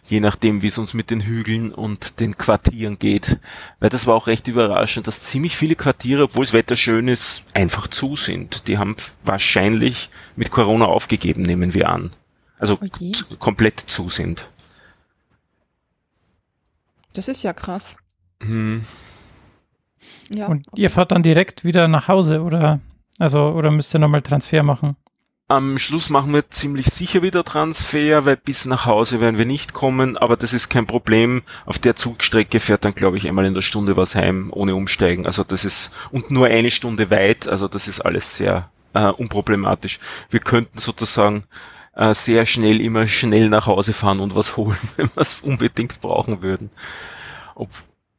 je 0.05 0.21
nachdem, 0.21 0.63
wie 0.63 0.69
es 0.69 0.79
uns 0.79 0.95
mit 0.95 1.11
den 1.11 1.23
Hügeln 1.23 1.73
und 1.73 2.21
den 2.21 2.37
Quartieren 2.37 2.99
geht. 2.99 3.39
Weil 3.81 3.91
das 3.91 4.07
war 4.07 4.15
auch 4.15 4.27
recht 4.27 4.47
überraschend, 4.47 5.07
dass 5.07 5.25
ziemlich 5.25 5.57
viele 5.57 5.75
Quartiere, 5.75 6.25
obwohl 6.25 6.45
das 6.45 6.53
Wetter 6.53 6.77
schön 6.77 7.09
ist, 7.09 7.47
einfach 7.55 7.89
zu 7.89 8.15
sind. 8.17 8.69
Die 8.69 8.79
haben 8.79 8.95
wahrscheinlich 9.25 10.11
mit 10.37 10.51
Corona 10.51 10.85
aufgegeben, 10.85 11.43
nehmen 11.43 11.75
wir 11.75 11.89
an. 11.89 12.11
Also 12.59 12.79
okay. 12.81 13.13
komplett 13.39 13.81
zu 13.81 14.09
sind. 14.09 14.47
Das 17.15 17.29
ist 17.29 17.43
ja 17.43 17.53
krass. 17.53 17.97
Hm. 18.43 18.85
Ja. 20.31 20.47
Und 20.49 20.67
ihr 20.75 20.91
fahrt 20.91 21.13
dann 21.13 21.23
direkt 21.23 21.65
wieder 21.65 21.89
nach 21.89 22.09
Hause, 22.09 22.43
oder? 22.43 22.81
Also, 23.19 23.49
oder 23.51 23.71
müsst 23.71 23.95
ihr 23.95 24.01
nochmal 24.01 24.23
Transfer 24.23 24.63
machen? 24.63 24.97
Am 25.47 25.77
Schluss 25.79 26.09
machen 26.09 26.33
wir 26.33 26.49
ziemlich 26.51 26.87
sicher 26.87 27.23
wieder 27.23 27.45
Transfer, 27.45 28.25
weil 28.25 28.39
bis 28.39 28.65
nach 28.65 28.87
Hause 28.87 29.21
werden 29.21 29.37
wir 29.37 29.45
nicht 29.45 29.75
kommen, 29.75 30.17
aber 30.17 30.39
das 30.39 30.55
ist 30.55 30.71
kein 30.71 30.87
Problem. 30.87 31.43
Auf 31.67 31.79
der 31.79 31.97
Zugstrecke 31.97 32.61
fährt 32.61 32.87
dann, 32.87 32.95
glaube 32.95 33.19
ich, 33.19 33.29
einmal 33.29 33.45
in 33.45 33.53
der 33.53 33.61
Stunde 33.61 33.95
was 33.97 34.15
heim, 34.15 34.51
ohne 34.55 34.75
umsteigen. 34.75 35.27
Also 35.27 35.45
das 35.45 35.67
ist, 35.67 35.93
und 36.11 36.31
nur 36.31 36.47
eine 36.47 36.71
Stunde 36.71 37.11
weit, 37.11 37.47
also 37.47 37.69
das 37.69 37.89
ist 37.89 38.01
alles 38.01 38.39
sehr 38.39 38.71
äh, 38.95 39.09
unproblematisch. 39.09 40.01
Wir 40.31 40.41
könnten 40.41 40.79
sozusagen 40.79 41.45
äh, 41.95 42.15
sehr 42.15 42.47
schnell 42.47 42.81
immer 42.81 43.07
schnell 43.07 43.51
nach 43.51 43.67
Hause 43.67 43.93
fahren 43.93 44.21
und 44.21 44.35
was 44.35 44.57
holen, 44.57 44.79
wenn 44.97 45.09
wir 45.09 45.21
es 45.21 45.43
unbedingt 45.43 46.01
brauchen 46.01 46.41
würden. 46.41 46.71
Ob, 47.55 47.69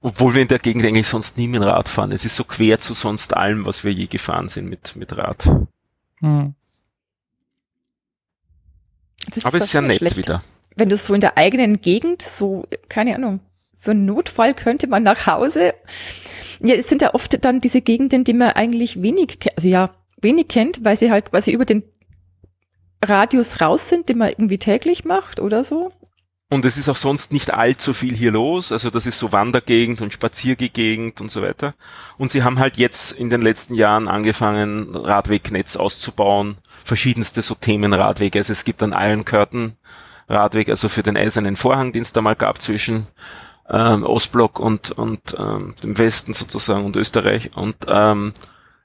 obwohl 0.05 0.35
wir 0.35 0.43
in 0.43 0.47
der 0.47 0.59
Gegend 0.59 0.85
eigentlich 0.85 1.07
sonst 1.07 1.35
nie 1.39 1.47
mit 1.47 1.63
Rad 1.63 1.89
fahren. 1.89 2.11
Es 2.11 2.25
ist 2.25 2.35
so 2.35 2.43
quer 2.43 2.77
zu 2.77 2.93
sonst 2.93 3.35
allem, 3.35 3.65
was 3.65 3.83
wir 3.83 3.91
je 3.91 4.05
gefahren 4.05 4.49
sind 4.49 4.69
mit, 4.69 4.95
mit 4.95 5.17
Rad. 5.17 5.49
Hm. 6.19 6.53
Aber 9.43 9.57
es 9.57 9.65
ist 9.65 9.73
ja 9.73 9.81
nett 9.81 9.97
schlecht. 9.97 10.17
wieder. 10.17 10.43
Wenn 10.75 10.89
du 10.89 10.95
so 10.95 11.15
in 11.15 11.21
der 11.21 11.39
eigenen 11.39 11.81
Gegend, 11.81 12.21
so, 12.21 12.67
keine 12.87 13.15
Ahnung, 13.15 13.39
für 13.79 13.91
einen 13.91 14.05
Notfall 14.05 14.53
könnte 14.53 14.85
man 14.85 15.01
nach 15.01 15.25
Hause. 15.25 15.73
Ja, 16.59 16.75
es 16.75 16.87
sind 16.87 17.01
ja 17.01 17.15
oft 17.15 17.43
dann 17.43 17.59
diese 17.59 17.81
Gegenden, 17.81 18.23
die 18.23 18.33
man 18.33 18.51
eigentlich 18.51 19.01
wenig, 19.01 19.39
also 19.55 19.67
ja, 19.67 19.89
wenig 20.21 20.49
kennt, 20.49 20.83
weil 20.83 20.97
sie 20.97 21.09
halt 21.09 21.31
quasi 21.31 21.51
über 21.51 21.65
den 21.65 21.81
Radius 23.03 23.59
raus 23.59 23.89
sind, 23.89 24.09
den 24.09 24.19
man 24.19 24.29
irgendwie 24.29 24.59
täglich 24.59 25.03
macht 25.03 25.39
oder 25.39 25.63
so. 25.63 25.91
Und 26.51 26.63
es 26.63 26.77
ist 26.77 26.89
auch 26.89 26.95
sonst 26.95 27.33
nicht 27.33 27.53
allzu 27.53 27.93
viel 27.93 28.15
hier 28.15 28.31
los. 28.31 28.71
Also 28.71 28.91
das 28.91 29.07
ist 29.07 29.17
so 29.17 29.33
Wandergegend 29.33 30.01
und 30.01 30.13
Spaziergegend 30.13 31.19
und 31.19 31.31
so 31.31 31.41
weiter. 31.41 31.73
Und 32.17 32.29
sie 32.29 32.43
haben 32.43 32.59
halt 32.59 32.77
jetzt 32.77 33.13
in 33.13 33.31
den 33.31 33.41
letzten 33.41 33.73
Jahren 33.73 34.07
angefangen, 34.07 34.95
Radwegnetz 34.95 35.75
auszubauen. 35.75 36.57
Verschiedenste 36.83 37.41
so 37.41 37.55
Themenradwege. 37.55 38.39
Also 38.39 38.53
es 38.53 38.63
gibt 38.63 38.83
einen 38.83 38.93
Iron 38.93 39.25
Curtain 39.25 39.75
Radweg, 40.29 40.69
also 40.69 40.87
für 40.87 41.03
den 41.03 41.17
eisernen 41.17 41.55
Vorhang, 41.55 41.91
den 41.91 42.01
es 42.03 42.13
da 42.13 42.21
mal 42.21 42.35
gab 42.35 42.61
zwischen 42.61 43.07
ähm, 43.69 44.03
Ostblock 44.03 44.59
und, 44.59 44.91
und 44.91 45.35
ähm, 45.39 45.73
dem 45.83 45.97
Westen 45.97 46.33
sozusagen 46.33 46.85
und 46.85 46.95
Österreich. 46.95 47.55
Und 47.55 47.75
ähm, 47.87 48.33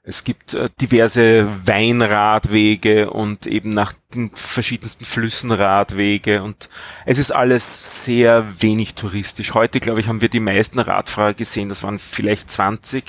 es 0.03 0.23
gibt 0.23 0.55
äh, 0.55 0.69
diverse 0.81 1.47
Weinradwege 1.67 3.11
und 3.11 3.45
eben 3.45 3.69
nach 3.69 3.93
den 4.15 4.31
verschiedensten 4.31 5.05
Flüssen 5.05 5.51
Radwege 5.51 6.41
und 6.41 6.69
es 7.05 7.19
ist 7.19 7.31
alles 7.31 8.05
sehr 8.05 8.61
wenig 8.61 8.95
touristisch. 8.95 9.53
Heute, 9.53 9.79
glaube 9.79 9.99
ich, 9.99 10.07
haben 10.07 10.21
wir 10.21 10.29
die 10.29 10.39
meisten 10.39 10.79
Radfahrer 10.79 11.35
gesehen. 11.35 11.69
Das 11.69 11.83
waren 11.83 11.99
vielleicht 11.99 12.49
20 12.49 13.03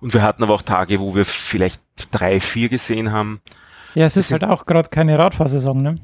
und 0.00 0.14
wir 0.14 0.22
hatten 0.22 0.44
aber 0.44 0.54
auch 0.54 0.62
Tage, 0.62 1.00
wo 1.00 1.16
wir 1.16 1.24
vielleicht 1.24 1.82
drei, 2.12 2.38
vier 2.38 2.68
gesehen 2.68 3.10
haben. 3.10 3.40
Ja, 3.94 4.06
es 4.06 4.16
ist 4.16 4.30
halt 4.30 4.44
auch 4.44 4.66
gerade 4.66 4.88
keine 4.88 5.18
Radfahrsaison, 5.18 5.82
ne? 5.82 5.98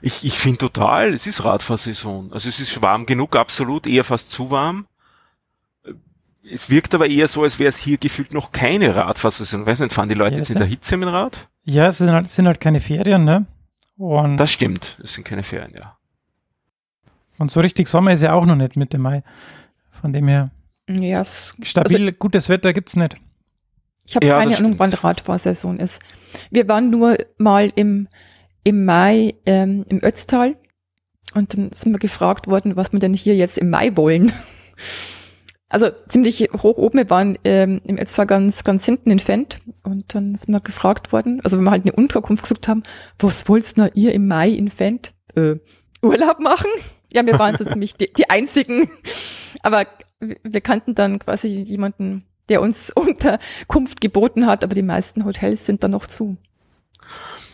Ich, 0.00 0.24
ich 0.24 0.38
finde 0.38 0.58
total, 0.58 1.14
es 1.14 1.26
ist 1.26 1.44
Radfahrsaison. 1.44 2.32
Also 2.32 2.48
es 2.48 2.58
ist 2.58 2.82
warm 2.82 3.06
genug, 3.06 3.36
absolut, 3.36 3.86
eher 3.86 4.04
fast 4.04 4.30
zu 4.30 4.50
warm 4.50 4.86
es 6.50 6.70
wirkt 6.70 6.94
aber 6.94 7.08
eher 7.08 7.28
so, 7.28 7.42
als 7.42 7.58
wäre 7.58 7.68
es 7.68 7.78
hier 7.78 7.98
gefühlt 7.98 8.32
noch 8.32 8.52
keine 8.52 8.94
Radfahrsaison. 8.94 9.66
Weiß 9.66 9.80
nicht, 9.80 9.92
fahren 9.92 10.08
die 10.08 10.14
Leute 10.14 10.32
ja, 10.32 10.38
jetzt 10.38 10.50
in 10.50 10.58
der 10.58 10.66
Hitze 10.66 10.96
mit 10.96 11.08
dem 11.08 11.14
Rad? 11.14 11.48
Ja, 11.64 11.86
es 11.88 11.98
sind 11.98 12.10
halt, 12.10 12.28
sind 12.28 12.46
halt 12.46 12.60
keine 12.60 12.80
Ferien, 12.80 13.24
ne? 13.24 13.46
Und 13.96 14.36
das 14.36 14.52
stimmt, 14.52 14.98
es 15.02 15.14
sind 15.14 15.24
keine 15.24 15.42
Ferien, 15.42 15.72
ja. 15.74 15.96
Und 17.38 17.50
so 17.50 17.60
richtig 17.60 17.88
Sommer 17.88 18.12
ist 18.12 18.22
ja 18.22 18.32
auch 18.32 18.44
noch 18.44 18.56
nicht 18.56 18.76
Mitte 18.76 18.98
Mai. 18.98 19.22
Von 19.90 20.12
dem 20.12 20.28
her. 20.28 20.50
Ja, 20.88 21.24
stabil, 21.24 22.00
also, 22.00 22.12
gutes 22.12 22.48
Wetter 22.48 22.72
gibt's 22.72 22.96
nicht. 22.96 23.16
Ich 24.06 24.16
habe 24.16 24.26
ja, 24.26 24.38
keine 24.38 24.56
Ahnung, 24.56 24.74
wann 24.78 24.92
Radfahrsaison 24.92 25.78
ist. 25.78 26.02
Wir 26.50 26.68
waren 26.68 26.90
nur 26.90 27.16
mal 27.38 27.72
im, 27.74 28.08
im 28.62 28.84
Mai 28.84 29.34
ähm, 29.46 29.86
im 29.88 30.02
Ötztal 30.04 30.56
und 31.34 31.56
dann 31.56 31.72
sind 31.72 31.92
wir 31.92 31.98
gefragt 31.98 32.46
worden, 32.48 32.76
was 32.76 32.92
wir 32.92 33.00
denn 33.00 33.14
hier 33.14 33.34
jetzt 33.34 33.56
im 33.56 33.70
Mai 33.70 33.96
wollen 33.96 34.30
also 35.68 35.90
ziemlich 36.08 36.48
hoch 36.62 36.76
oben. 36.76 36.98
Wir 36.98 37.10
waren 37.10 37.38
ähm, 37.44 37.80
im 37.84 37.96
Elster 37.96 38.26
ganz, 38.26 38.64
ganz 38.64 38.84
hinten 38.84 39.10
in 39.10 39.18
Fendt 39.18 39.60
und 39.82 40.14
dann 40.14 40.36
sind 40.36 40.52
wir 40.52 40.60
gefragt 40.60 41.12
worden, 41.12 41.40
also 41.42 41.56
wenn 41.56 41.64
wir 41.64 41.70
halt 41.70 41.84
eine 41.84 41.92
Unterkunft 41.92 42.42
gesucht 42.44 42.68
haben, 42.68 42.82
was 43.18 43.48
wollt's 43.48 43.74
na 43.76 43.88
ihr 43.94 44.12
im 44.12 44.28
Mai 44.28 44.50
in 44.50 44.70
Fendt? 44.70 45.14
Äh, 45.34 45.56
Urlaub 46.02 46.38
machen? 46.38 46.68
Ja, 47.12 47.24
wir 47.24 47.38
waren 47.38 47.56
so 47.56 47.64
ziemlich 47.64 47.94
die, 47.94 48.12
die 48.12 48.28
einzigen. 48.28 48.88
Aber 49.62 49.86
wir 50.20 50.60
kannten 50.60 50.94
dann 50.94 51.18
quasi 51.18 51.48
jemanden, 51.48 52.24
der 52.48 52.60
uns 52.60 52.90
Unterkunft 52.94 54.00
geboten 54.00 54.46
hat, 54.46 54.64
aber 54.64 54.74
die 54.74 54.82
meisten 54.82 55.24
Hotels 55.24 55.66
sind 55.66 55.82
dann 55.82 55.92
noch 55.92 56.06
zu. 56.06 56.36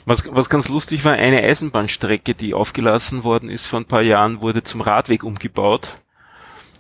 Was, 0.07 0.29
was 0.35 0.49
ganz 0.49 0.69
lustig 0.69 1.05
war, 1.05 1.13
eine 1.13 1.43
Eisenbahnstrecke, 1.43 2.35
die 2.35 2.55
aufgelassen 2.55 3.25
worden 3.25 3.51
ist 3.51 3.67
vor 3.67 3.81
ein 3.81 3.87
paar 3.87 4.03
Jahren, 4.03 4.41
wurde 4.41 4.63
zum 4.63 4.81
Radweg 4.81 5.25
umgebaut. 5.25 5.99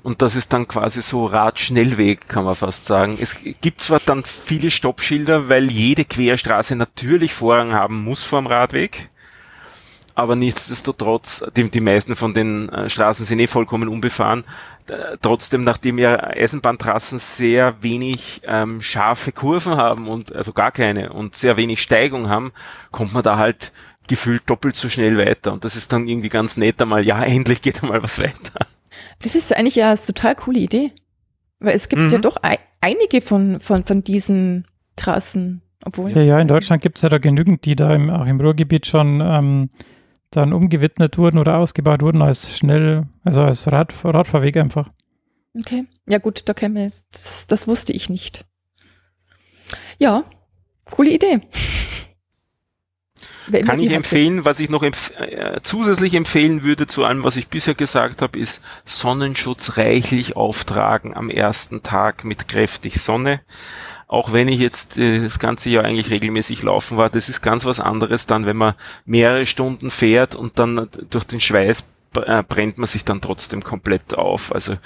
Und 0.02 0.22
das 0.22 0.34
ist 0.34 0.52
dann 0.52 0.66
quasi 0.66 1.02
so 1.02 1.26
Radschnellweg, 1.26 2.28
kann 2.28 2.44
man 2.44 2.54
fast 2.54 2.86
sagen. 2.86 3.18
Es 3.20 3.44
gibt 3.60 3.82
zwar 3.82 4.00
dann 4.00 4.24
viele 4.24 4.70
Stoppschilder, 4.70 5.48
weil 5.48 5.70
jede 5.70 6.04
Querstraße 6.04 6.74
natürlich 6.76 7.34
Vorrang 7.34 7.72
haben 7.72 8.02
muss 8.02 8.24
vorm 8.24 8.46
Radweg. 8.46 9.10
Aber 10.14 10.36
nichtsdestotrotz, 10.36 11.44
die, 11.56 11.70
die 11.70 11.80
meisten 11.80 12.16
von 12.16 12.34
den 12.34 12.68
äh, 12.70 12.88
Straßen 12.90 13.24
sind 13.24 13.38
eh 13.38 13.46
vollkommen 13.46 13.88
unbefahren. 13.88 14.44
Trotzdem, 15.22 15.62
nachdem 15.62 15.98
ja 15.98 16.18
Eisenbahntrassen 16.18 17.18
sehr 17.18 17.80
wenig 17.80 18.40
ähm, 18.44 18.80
scharfe 18.80 19.30
Kurven 19.30 19.76
haben 19.76 20.08
und 20.08 20.34
also 20.34 20.52
gar 20.52 20.72
keine 20.72 21.12
und 21.12 21.36
sehr 21.36 21.56
wenig 21.56 21.80
Steigung 21.80 22.28
haben, 22.28 22.50
kommt 22.90 23.12
man 23.12 23.22
da 23.22 23.36
halt 23.36 23.72
gefühlt 24.08 24.42
doppelt 24.46 24.74
so 24.74 24.88
schnell 24.88 25.16
weiter. 25.16 25.52
Und 25.52 25.64
das 25.64 25.76
ist 25.76 25.92
dann 25.92 26.08
irgendwie 26.08 26.28
ganz 26.28 26.56
nett 26.56 26.82
einmal, 26.82 27.06
ja, 27.06 27.22
endlich 27.24 27.62
geht 27.62 27.82
einmal 27.82 28.02
was 28.02 28.18
weiter. 28.18 28.66
Das 29.22 29.34
ist 29.34 29.54
eigentlich 29.54 29.76
ja 29.76 29.90
eine 29.90 29.98
total 29.98 30.34
coole 30.34 30.60
Idee. 30.60 30.92
Weil 31.58 31.74
es 31.74 31.88
gibt 31.88 32.02
mhm. 32.02 32.10
ja 32.10 32.18
doch 32.18 32.36
ein, 32.38 32.56
einige 32.80 33.20
von, 33.20 33.60
von, 33.60 33.84
von 33.84 34.02
diesen 34.02 34.66
Trassen. 34.96 35.62
Obwohl 35.84 36.10
ja, 36.10 36.22
ja, 36.22 36.40
in 36.40 36.48
Deutschland 36.48 36.82
gibt 36.82 36.98
es 36.98 37.02
ja 37.02 37.08
da 37.08 37.18
genügend, 37.18 37.64
die 37.64 37.76
da 37.76 37.94
im, 37.94 38.10
auch 38.10 38.26
im 38.26 38.40
Ruhrgebiet 38.40 38.86
schon 38.86 39.20
ähm, 39.22 39.70
dann 40.30 40.52
umgewidmet 40.52 41.18
wurden 41.18 41.38
oder 41.38 41.56
ausgebaut 41.56 42.02
wurden 42.02 42.22
als 42.22 42.56
schnell, 42.56 43.06
also 43.24 43.42
als 43.42 43.70
Rad, 43.70 43.94
Radfahrweg 44.04 44.56
einfach. 44.56 44.90
Okay. 45.58 45.86
Ja, 46.08 46.18
gut, 46.18 46.48
da 46.48 46.54
käme 46.54 46.84
das, 46.84 47.46
das 47.46 47.66
wusste 47.66 47.92
ich 47.92 48.08
nicht. 48.08 48.44
Ja, 49.98 50.24
coole 50.84 51.10
Idee. 51.10 51.40
Kann 53.50 53.80
ich 53.80 53.92
empfehlen, 53.92 54.44
was 54.44 54.60
ich 54.60 54.70
noch 54.70 54.82
empf 54.82 55.12
äh, 55.18 55.60
zusätzlich 55.62 56.14
empfehlen 56.14 56.62
würde 56.62 56.86
zu 56.86 57.04
allem, 57.04 57.24
was 57.24 57.36
ich 57.36 57.48
bisher 57.48 57.74
gesagt 57.74 58.22
habe, 58.22 58.38
ist 58.38 58.62
Sonnenschutz 58.84 59.76
reichlich 59.76 60.36
auftragen 60.36 61.14
am 61.14 61.30
ersten 61.30 61.82
Tag 61.82 62.24
mit 62.24 62.48
kräftig 62.48 63.00
Sonne. 63.00 63.40
auch 64.10 64.32
wenn 64.32 64.48
ich 64.48 64.58
jetzt 64.58 64.98
äh, 64.98 65.20
das 65.20 65.38
ganze 65.38 65.70
Jahr 65.70 65.84
eigentlich 65.84 66.10
regelmäßig 66.10 66.62
laufen 66.62 66.98
war, 66.98 67.10
das 67.10 67.28
ist 67.28 67.42
ganz 67.42 67.64
was 67.64 67.78
anderes 67.78 68.26
dann, 68.26 68.44
wenn 68.44 68.56
man 68.56 68.74
mehrere 69.04 69.46
Stunden 69.46 69.90
fährt 69.90 70.34
und 70.34 70.58
dann 70.58 70.88
durch 71.10 71.24
den 71.24 71.38
Schweiß 71.38 71.94
äh, 72.16 72.42
brennt 72.42 72.76
man 72.78 72.88
sich 72.88 73.04
dann 73.04 73.20
trotzdem 73.20 73.62
komplett 73.62 74.14
auf. 74.14 74.52
Also 74.52 74.76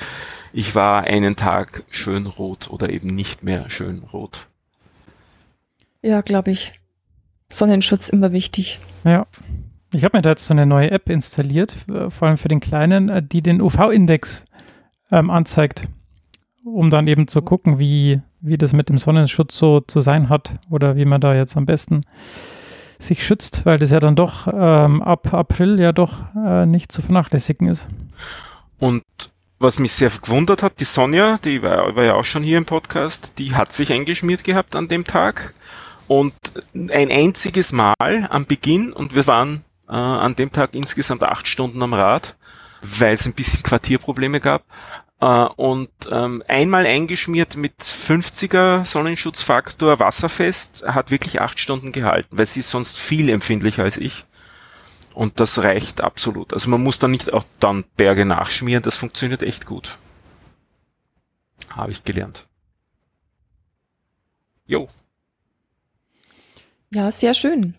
ich 0.53 0.75
war 0.75 1.05
einen 1.05 1.37
Tag 1.37 1.85
schön 1.89 2.27
rot 2.27 2.69
oder 2.69 2.91
eben 2.91 3.09
nicht 3.09 3.43
mehr 3.43 3.71
schön 3.71 4.01
rot. 4.01 4.47
Ja, 6.03 6.21
glaube 6.21 6.51
ich. 6.51 6.79
Sonnenschutz 7.59 8.09
immer 8.09 8.33
wichtig. 8.33 8.81
Ja. 9.05 9.27
Ich 9.93 10.05
habe 10.05 10.17
mir 10.19 10.23
da 10.23 10.31
jetzt 10.31 10.47
so 10.47 10.55
eine 10.55 10.67
neue 10.67 10.91
App 10.91 11.09
installiert, 11.09 11.77
äh, 11.89 12.11
vor 12.11 12.29
allem 12.29 12.37
für 12.37 12.49
den 12.49 12.61
Kleinen, 12.61 13.09
äh, 13.09 13.23
die 13.23 13.43
den 13.43 13.63
UV-Index 13.63 14.45
ähm, 15.13 15.31
anzeigt, 15.31 15.87
um 16.65 16.91
dann 16.91 17.07
eben 17.07 17.29
zu 17.29 17.43
gucken, 17.43 17.79
wie, 17.79 18.21
wie 18.41 18.59
das 18.59 18.73
mit 18.73 18.89
dem 18.89 18.99
Sonnenschutz 18.99 19.57
so 19.57 19.81
zu 19.81 20.01
sein 20.01 20.29
hat 20.29 20.55
oder 20.69 20.97
wie 20.97 21.05
man 21.05 21.21
da 21.21 21.35
jetzt 21.35 21.57
am 21.57 21.65
besten 21.65 22.03
sich 22.99 23.25
schützt, 23.25 23.67
weil 23.67 23.79
das 23.79 23.91
ja 23.91 24.01
dann 24.01 24.17
doch 24.17 24.49
ähm, 24.53 25.03
ab 25.03 25.33
April 25.33 25.79
ja 25.79 25.93
doch 25.93 26.23
äh, 26.35 26.67
nicht 26.67 26.91
zu 26.91 27.03
vernachlässigen 27.03 27.69
ist. 27.69 27.87
Und 28.79 29.05
was 29.59 29.79
mich 29.79 29.93
sehr 29.93 30.11
gewundert 30.11 30.63
hat, 30.63 30.81
die 30.81 30.85
Sonja, 30.85 31.39
die 31.45 31.63
war, 31.63 31.95
war 31.95 32.05
ja 32.05 32.15
auch 32.15 32.25
schon 32.25 32.43
hier 32.43 32.59
im 32.59 32.65
Podcast, 32.65 33.39
die 33.39 33.55
hat 33.55 33.73
sich 33.73 33.93
eingeschmiert 33.93 34.43
gehabt 34.43 34.75
an 34.75 34.89
dem 34.89 35.05
Tag 35.05 35.55
und 36.09 36.35
ein 36.75 37.11
einziges 37.11 37.73
Mal 37.73 37.95
am 38.31 38.47
Beginn 38.47 38.93
und 38.93 39.15
wir 39.15 39.27
waren 39.27 39.65
äh, 39.89 39.93
an 39.93 40.37
dem 40.37 40.53
Tag 40.53 40.75
insgesamt 40.75 41.23
acht 41.23 41.49
Stunden 41.49 41.83
am 41.83 41.95
Rad, 41.95 42.37
weil 42.83 43.15
es 43.15 43.27
ein 43.27 43.35
bisschen 43.35 43.63
Quartierprobleme 43.63 44.41
gab. 44.41 44.65
Äh, 45.21 45.27
und 45.57 45.91
ähm, 46.11 46.43
einmal 46.49 46.87
eingeschmiert 46.87 47.57
mit 47.57 47.81
50er 47.81 48.85
Sonnenschutzfaktor 48.85 50.01
wasserfest, 50.01 50.85
hat 50.87 51.11
wirklich 51.11 51.41
acht 51.41 51.59
Stunden 51.59 51.93
gehalten, 51.93 52.37
weil 52.37 52.47
sie 52.47 52.61
ist 52.61 52.71
sonst 52.71 52.99
viel 52.99 53.29
empfindlicher 53.31 53.85
als 53.85 53.97
ich. 53.97 54.25
Und 55.15 55.39
das 55.39 55.63
reicht 55.63 56.03
absolut. 56.03 56.53
Also 56.53 56.69
man 56.71 56.83
muss 56.83 56.99
da 56.99 57.07
nicht 57.07 57.33
auch 57.33 57.45
dann 57.61 57.85
Berge 57.97 58.25
nachschmieren, 58.25 58.83
das 58.83 58.97
funktioniert 58.97 59.43
echt 59.43 59.65
gut. 59.65 59.97
Habe 61.71 61.93
ich 61.93 62.05
gelernt. 62.05 62.47
Jo. 64.67 64.89
Ja, 66.95 67.11
sehr 67.11 67.35
schön. 67.35 67.75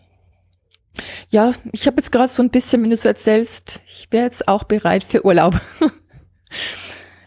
Ja, 1.29 1.53
ich 1.71 1.87
habe 1.87 1.97
jetzt 1.97 2.11
gerade 2.11 2.27
so 2.27 2.43
ein 2.43 2.49
bisschen, 2.49 2.83
wenn 2.83 2.89
du 2.89 2.97
so 2.97 3.07
erzählst, 3.07 3.79
ich 3.87 4.07
wäre 4.11 4.25
jetzt 4.25 4.49
auch 4.49 4.65
bereit 4.65 5.05
für 5.05 5.25
Urlaub. 5.25 5.59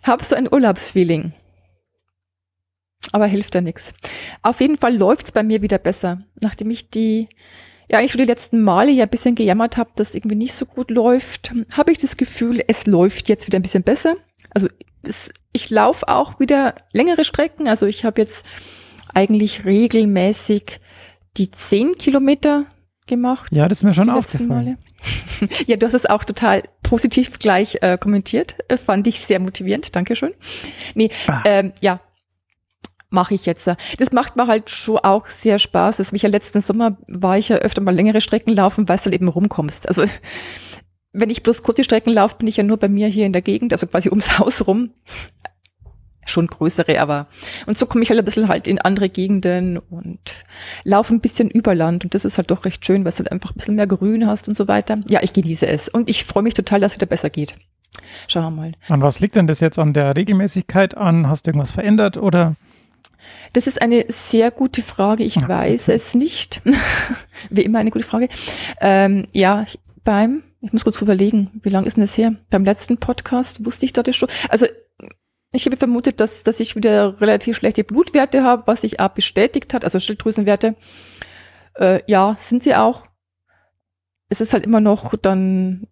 hab 0.03 0.23
so 0.23 0.37
ein 0.37 0.53
Urlaubsfeeling. 0.53 1.33
Aber 3.13 3.27
hilft 3.27 3.55
da 3.55 3.63
nichts. 3.63 3.95
Auf 4.43 4.61
jeden 4.61 4.77
Fall 4.77 4.97
läuft's 4.97 5.33
bei 5.33 5.43
mir 5.43 5.63
wieder 5.63 5.79
besser. 5.79 6.21
Nachdem 6.41 6.71
ich 6.71 6.91
die, 6.91 7.31
ja 7.91 7.99
eigentlich 7.99 8.13
schon 8.13 8.21
die 8.21 8.27
letzten 8.27 8.61
Male 8.61 8.91
ja 8.91 9.05
ein 9.05 9.11
bisschen 9.11 9.35
gejammert 9.35 9.79
habe, 9.79 9.91
dass 9.97 10.15
irgendwie 10.15 10.37
nicht 10.37 10.53
so 10.53 10.67
gut 10.67 10.91
läuft, 10.91 11.55
habe 11.73 11.91
ich 11.91 11.99
das 11.99 12.19
Gefühl, 12.19 12.63
es 12.67 12.87
läuft 12.87 13.31
jetzt 13.31 13.47
wieder 13.47 13.59
ein 13.59 13.63
bisschen 13.63 13.83
besser. 13.83 14.17
Also 14.51 14.69
es, 15.03 15.31
ich 15.53 15.71
laufe 15.71 16.07
auch 16.09 16.39
wieder 16.39 16.75
längere 16.93 17.25
Strecken. 17.25 17.67
Also 17.67 17.87
ich 17.87 18.05
habe 18.05 18.21
jetzt 18.21 18.45
eigentlich 19.15 19.65
regelmäßig 19.65 20.81
die 21.37 21.51
zehn 21.51 21.95
Kilometer 21.95 22.67
gemacht. 23.07 23.53
Ja, 23.53 23.69
das 23.69 23.79
ist 23.79 23.85
mir 23.85 23.95
schon 23.95 24.11
aufgefallen. 24.11 24.79
ja, 25.67 25.77
du 25.77 25.87
hast 25.87 25.95
es 25.95 26.07
auch 26.07 26.25
total 26.25 26.63
positiv 26.83 27.39
gleich 27.39 27.79
äh, 27.83 27.99
kommentiert. 27.99 28.57
Äh, 28.69 28.77
fand 28.77 29.07
ich 29.07 29.21
sehr 29.21 29.41
motivierend. 29.41 29.95
Dankeschön. 29.95 30.35
Nee, 30.95 31.11
ah. 31.27 31.43
ähm, 31.45 31.73
ja, 31.81 32.01
mache 33.11 33.35
ich 33.35 33.47
jetzt. 33.47 33.67
Das 33.67 34.13
macht 34.13 34.37
mir 34.37 34.47
halt 34.47 34.71
schon 34.71 34.99
auch 34.99 35.27
sehr 35.27 35.59
Spaß. 35.59 35.99
Das 35.99 36.13
mich 36.13 36.23
ja 36.23 36.29
letzten 36.29 36.61
Sommer 36.61 36.99
war 37.07 37.39
ich 37.39 37.49
ja 37.49 37.57
öfter 37.57 37.81
mal 37.81 37.95
längere 37.95 38.21
Strecken 38.21 38.55
laufen, 38.55 38.89
weil 38.89 38.97
du 38.97 39.05
halt 39.05 39.15
eben 39.15 39.29
rumkommst. 39.29 39.89
Also 39.89 40.05
wenn 41.13 41.31
ich 41.31 41.43
bloß 41.43 41.63
kurze 41.63 41.85
Strecken 41.85 42.13
laufe, 42.13 42.37
bin 42.37 42.49
ich 42.49 42.57
ja 42.57 42.65
nur 42.65 42.77
bei 42.77 42.89
mir 42.89 43.09
hier 43.09 43.27
in 43.27 43.33
der 43.33 43.43
Gegend, 43.43 43.73
also 43.73 43.87
quasi 43.87 44.09
ums 44.09 44.39
Haus 44.39 44.67
rum 44.67 44.91
schon 46.31 46.47
größere, 46.47 47.01
aber 47.01 47.27
und 47.67 47.79
so 47.79 47.87
komme 47.87 48.03
ich 48.03 48.11
halt 48.11 48.19
ein 48.19 48.25
bisschen 48.25 48.49
halt 48.49 48.69
in 48.69 48.81
andere 48.81 49.09
Gegenden 49.09 49.79
und 49.79 50.45
laufe 50.85 51.15
ein 51.15 51.21
bisschen 51.21 51.51
über 51.51 51.75
Land 51.75 52.05
und 52.05 52.15
das 52.15 52.25
ist 52.25 52.39
halt 52.39 52.51
doch 52.51 52.65
recht 52.65 52.85
schön, 52.85 53.05
weil 53.05 53.13
du 53.13 53.19
halt 53.19 53.33
einfach 53.33 53.51
ein 53.51 53.57
bisschen 53.57 53.75
mehr 53.75 53.87
Grün 53.87 54.27
hast 54.27 54.49
und 54.49 54.57
so 54.57 54.69
weiter. 54.69 54.99
Ja, 55.09 55.21
ich 55.23 55.33
genieße 55.33 55.67
es 55.67 55.89
und 55.89 56.09
ich 56.09 56.25
freue 56.25 56.43
mich 56.43 56.55
total, 56.55 56.81
dass 56.81 56.93
es 56.93 56.99
wieder 56.99 57.07
besser 57.07 57.31
geht. 57.31 57.55
Schauen 58.27 58.45
wir 58.45 58.51
mal. 58.51 58.73
An 58.89 59.03
was 59.03 59.21
liegt 59.21 59.37
denn 59.37 59.47
das 59.47 59.61
jetzt 59.61 59.79
an 59.79 59.93
der 59.93 60.17
Regelmäßigkeit 60.17 60.97
an? 60.97 61.29
Hast 61.29 61.47
du 61.47 61.51
irgendwas 61.51 61.71
verändert 61.71 62.17
oder? 62.17 62.57
Das 63.53 63.67
ist 63.67 63.81
eine 63.81 64.05
sehr 64.09 64.51
gute 64.51 64.83
Frage. 64.83 65.25
Ich 65.25 65.37
ja, 65.37 65.49
weiß 65.49 65.85
okay. 65.85 65.97
es 65.97 66.15
nicht. 66.15 66.63
Wie 67.51 67.63
immer 67.63 67.79
eine 67.79 67.91
gute 67.91 68.05
Frage. 68.05 68.29
Ähm, 68.81 69.27
ja, 69.35 69.67
beim, 70.05 70.43
ich 70.61 70.73
muss 70.73 70.85
kurz 70.85 71.01
überlegen, 71.01 71.51
wie 71.63 71.69
lange 71.69 71.87
ist 71.87 71.97
denn 71.97 72.05
das 72.05 72.17
her? 72.17 72.35
Beim 72.51 72.65
letzten 72.65 72.99
Podcast 72.99 73.65
wusste 73.65 73.85
ich 73.85 73.93
das 73.93 74.17
schon. 74.17 74.29
Also 74.49 74.67
ich 75.53 75.65
habe 75.65 75.77
vermutet, 75.77 76.21
dass, 76.21 76.43
dass 76.43 76.61
ich 76.61 76.77
wieder 76.77 77.21
relativ 77.21 77.57
schlechte 77.57 77.85
Blutwerte 77.85 78.43
habe, 78.43 78.65
was 78.67 78.83
sich 78.83 79.01
auch 79.01 79.09
bestätigt 79.09 79.73
hat, 79.73 79.85
also 79.85 79.99
Schilddrüsenwerte. 79.99 80.75
Äh, 81.75 82.01
ja, 82.07 82.37
sind 82.39 82.63
sie 82.63 82.75
auch. 82.75 83.07
Es 84.29 84.43
ist 84.43 84.53
halt 84.53 84.67
immer 84.67 84.81
noch 84.81 85.15
dann, 85.17 85.87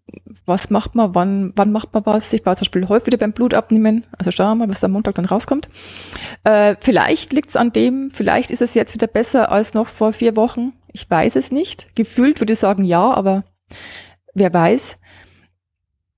was 0.45 0.69
macht 0.69 0.95
man, 0.95 1.15
wann, 1.15 1.53
wann 1.57 1.73
macht 1.73 1.95
man 1.95 2.05
was? 2.05 2.31
Ich 2.35 2.45
war 2.45 2.55
zum 2.55 2.67
Beispiel 2.67 2.89
heute 2.89 3.07
wieder 3.07 3.17
beim 3.17 3.33
Blutabnehmen. 3.33 4.05
Also 4.19 4.31
schauen 4.31 4.59
wir 4.59 4.67
mal, 4.67 4.71
was 4.71 4.85
am 4.85 4.93
Montag 4.93 5.15
dann 5.15 5.25
rauskommt. 5.25 5.71
Äh, 6.45 6.77
vielleicht 6.79 7.33
liegt 7.33 7.49
es 7.49 7.57
an 7.57 7.73
dem, 7.73 8.11
vielleicht 8.11 8.51
ist 8.51 8.61
es 8.61 8.75
jetzt 8.75 8.93
wieder 8.93 9.07
besser 9.07 9.51
als 9.51 9.73
noch 9.73 9.89
vor 9.89 10.13
vier 10.13 10.37
Wochen. 10.37 10.75
Ich 10.93 11.09
weiß 11.09 11.35
es 11.37 11.51
nicht. 11.51 11.97
Gefühlt 11.97 12.41
würde 12.41 12.53
ich 12.53 12.59
sagen 12.59 12.85
ja, 12.85 13.11
aber 13.11 13.45
wer 14.35 14.53
weiß 14.53 14.99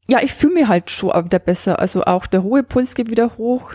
ja, 0.09 0.23
ich 0.23 0.33
fühle 0.33 0.55
mich 0.55 0.69
halt 0.69 0.91
schon 0.91 1.11
wieder 1.25 1.39
besser. 1.39 1.79
Also 1.79 2.03
auch 2.05 2.27
der 2.27 2.41
Ruhepuls 2.41 2.95
geht 2.95 3.11
wieder 3.11 3.37
hoch. 3.37 3.75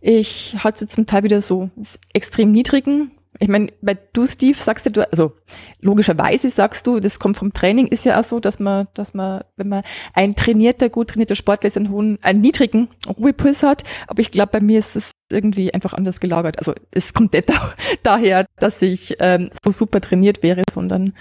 Ich 0.00 0.56
hatte 0.58 0.86
zum 0.86 1.06
Teil 1.06 1.24
wieder 1.24 1.40
so 1.40 1.70
extrem 2.12 2.52
niedrigen. 2.52 3.10
Ich 3.38 3.48
meine, 3.48 3.70
bei 3.82 3.98
du, 4.14 4.26
Steve, 4.26 4.56
sagst 4.56 4.96
du, 4.96 5.10
also 5.10 5.32
logischerweise 5.80 6.48
sagst 6.48 6.86
du, 6.86 7.00
das 7.00 7.18
kommt 7.18 7.36
vom 7.36 7.52
Training, 7.52 7.86
ist 7.86 8.06
ja 8.06 8.18
auch 8.18 8.24
so, 8.24 8.38
dass 8.38 8.58
man, 8.58 8.88
dass 8.94 9.12
man, 9.12 9.44
wenn 9.56 9.68
man 9.68 9.82
ein 10.14 10.36
trainierter, 10.36 10.88
gut 10.88 11.08
trainierter 11.08 11.34
Sportler 11.34 11.66
ist, 11.66 11.76
einen 11.76 11.90
hohen, 11.90 12.18
einen 12.22 12.40
niedrigen 12.40 12.88
Ruhepuls 13.06 13.62
hat. 13.62 13.82
Aber 14.06 14.20
ich 14.20 14.30
glaube, 14.30 14.52
bei 14.52 14.60
mir 14.60 14.78
ist 14.78 14.96
es 14.96 15.10
irgendwie 15.30 15.74
einfach 15.74 15.92
anders 15.92 16.20
gelagert. 16.20 16.58
Also 16.58 16.72
es 16.92 17.12
kommt 17.12 17.34
nicht 17.34 17.50
da, 17.50 17.74
daher, 18.02 18.46
dass 18.58 18.80
ich 18.80 19.16
ähm, 19.18 19.50
so 19.62 19.70
super 19.70 20.00
trainiert 20.00 20.42
wäre, 20.42 20.62
sondern 20.70 21.12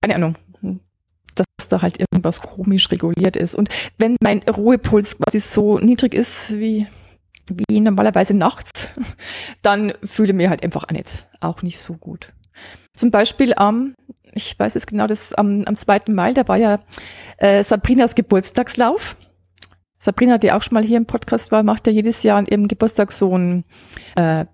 keine 0.00 0.14
Ahnung, 0.14 0.36
dass 1.36 1.68
da 1.68 1.82
halt 1.82 2.00
irgendwas 2.00 2.40
komisch 2.40 2.90
reguliert 2.90 3.36
ist. 3.36 3.54
Und 3.54 3.68
wenn 3.98 4.16
mein 4.20 4.42
Ruhepuls 4.42 5.18
quasi 5.18 5.38
so 5.40 5.78
niedrig 5.78 6.14
ist 6.14 6.58
wie, 6.58 6.86
wie 7.48 7.80
normalerweise 7.80 8.36
nachts, 8.36 8.90
dann 9.62 9.92
fühle 10.04 10.30
ich 10.30 10.34
mich 10.34 10.48
halt 10.48 10.62
einfach 10.62 10.84
auch 10.84 10.92
nicht, 10.92 11.26
auch 11.40 11.62
nicht 11.62 11.78
so 11.78 11.94
gut. 11.94 12.32
Zum 12.94 13.10
Beispiel 13.10 13.54
am, 13.54 13.94
ich 14.32 14.58
weiß 14.58 14.76
es 14.76 14.86
genau, 14.86 15.06
das 15.06 15.34
am, 15.34 15.64
am 15.64 15.74
2. 15.74 16.02
Mai, 16.08 16.32
da 16.32 16.48
war 16.48 16.56
ja 16.56 16.80
äh, 17.38 17.62
Sabrinas 17.62 18.14
Geburtstagslauf. 18.14 19.16
Sabrina, 19.98 20.38
die 20.38 20.52
auch 20.52 20.62
schon 20.62 20.74
mal 20.74 20.84
hier 20.84 20.98
im 20.98 21.06
Podcast 21.06 21.52
war, 21.52 21.62
macht 21.62 21.86
ja 21.86 21.92
jedes 21.92 22.22
Jahr 22.22 22.38
an 22.38 22.46
ihrem 22.46 22.68
Geburtstag 22.68 23.12
so 23.12 23.36
ein 23.36 23.64
äh, 24.16 24.46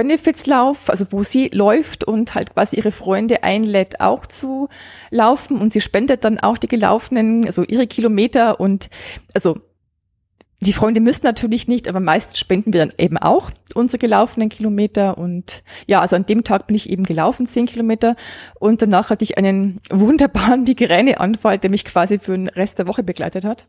Benefitslauf, 0.00 0.88
also 0.88 1.04
wo 1.10 1.22
sie 1.22 1.48
läuft 1.52 2.04
und 2.04 2.34
halt 2.34 2.54
quasi 2.54 2.76
ihre 2.76 2.90
Freunde 2.90 3.42
einlädt, 3.42 4.00
auch 4.00 4.24
zu 4.24 4.70
laufen 5.10 5.58
und 5.60 5.74
sie 5.74 5.82
spendet 5.82 6.24
dann 6.24 6.38
auch 6.38 6.56
die 6.56 6.68
gelaufenen, 6.68 7.44
also 7.44 7.64
ihre 7.64 7.86
Kilometer 7.86 8.60
und 8.60 8.88
also 9.34 9.58
die 10.60 10.72
Freunde 10.72 11.00
müssen 11.00 11.26
natürlich 11.26 11.68
nicht, 11.68 11.86
aber 11.86 12.00
meist 12.00 12.38
spenden 12.38 12.72
wir 12.72 12.80
dann 12.80 12.94
eben 12.96 13.18
auch 13.18 13.50
unsere 13.74 13.98
gelaufenen 13.98 14.48
Kilometer 14.48 15.18
und 15.18 15.62
ja, 15.86 16.00
also 16.00 16.16
an 16.16 16.24
dem 16.24 16.44
Tag 16.44 16.66
bin 16.66 16.76
ich 16.76 16.88
eben 16.88 17.04
gelaufen, 17.04 17.44
zehn 17.44 17.66
Kilometer 17.66 18.16
und 18.58 18.80
danach 18.80 19.10
hatte 19.10 19.24
ich 19.24 19.36
einen 19.36 19.82
wunderbaren 19.90 20.62
Migräneanfall, 20.64 21.58
der 21.58 21.68
mich 21.68 21.84
quasi 21.84 22.18
für 22.18 22.32
den 22.32 22.48
Rest 22.48 22.78
der 22.78 22.86
Woche 22.86 23.02
begleitet 23.02 23.44
hat. 23.44 23.68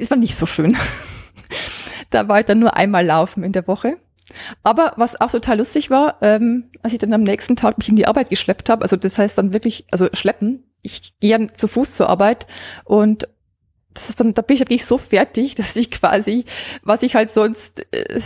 Das 0.00 0.10
war 0.10 0.18
nicht 0.18 0.34
so 0.34 0.44
schön. 0.44 0.76
da 2.10 2.26
war 2.26 2.40
ich 2.40 2.46
dann 2.46 2.58
nur 2.58 2.74
einmal 2.76 3.06
laufen 3.06 3.44
in 3.44 3.52
der 3.52 3.68
Woche 3.68 3.96
aber 4.62 4.92
was 4.96 5.20
auch 5.20 5.30
total 5.30 5.58
lustig 5.58 5.90
war, 5.90 6.18
ähm, 6.22 6.70
als 6.82 6.92
ich 6.92 6.98
dann 6.98 7.12
am 7.12 7.22
nächsten 7.22 7.56
Tag 7.56 7.78
mich 7.78 7.88
in 7.88 7.96
die 7.96 8.06
Arbeit 8.06 8.30
geschleppt 8.30 8.68
habe, 8.68 8.82
also 8.82 8.96
das 8.96 9.18
heißt 9.18 9.38
dann 9.38 9.52
wirklich, 9.52 9.86
also 9.90 10.08
schleppen, 10.12 10.64
ich 10.82 11.18
gehe 11.20 11.38
ja 11.38 11.48
zu 11.48 11.68
Fuß 11.68 11.96
zur 11.96 12.08
Arbeit 12.08 12.46
und 12.84 13.28
das 13.94 14.10
ist 14.10 14.20
dann, 14.20 14.34
da 14.34 14.42
bin 14.42 14.54
ich 14.54 14.60
wirklich 14.60 14.84
so 14.84 14.98
fertig, 14.98 15.54
dass 15.54 15.76
ich 15.76 15.90
quasi, 15.90 16.44
was 16.82 17.02
ich 17.02 17.14
halt 17.14 17.30
sonst 17.30 17.86
äh, 17.92 18.20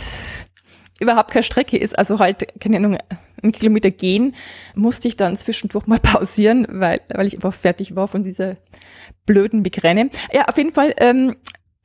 überhaupt 0.99 1.31
keine 1.31 1.43
Strecke 1.43 1.77
ist, 1.77 1.97
also 1.97 2.19
halt, 2.19 2.59
keine 2.59 2.77
Ahnung, 2.77 2.97
einen 3.41 3.51
Kilometer 3.51 3.91
gehen, 3.91 4.35
musste 4.73 5.07
ich 5.07 5.17
dann 5.17 5.35
zwischendurch 5.35 5.85
mal 5.87 5.99
pausieren, 6.01 6.65
weil, 6.69 7.01
weil 7.09 7.27
ich 7.27 7.35
einfach 7.35 7.53
fertig 7.53 7.95
war 7.95 8.07
von 8.07 8.23
dieser 8.23 8.57
blöden 9.25 9.61
Migräne. 9.61 10.09
Ja, 10.31 10.45
auf 10.45 10.57
jeden 10.57 10.73
Fall, 10.73 10.93
ähm, 10.97 11.35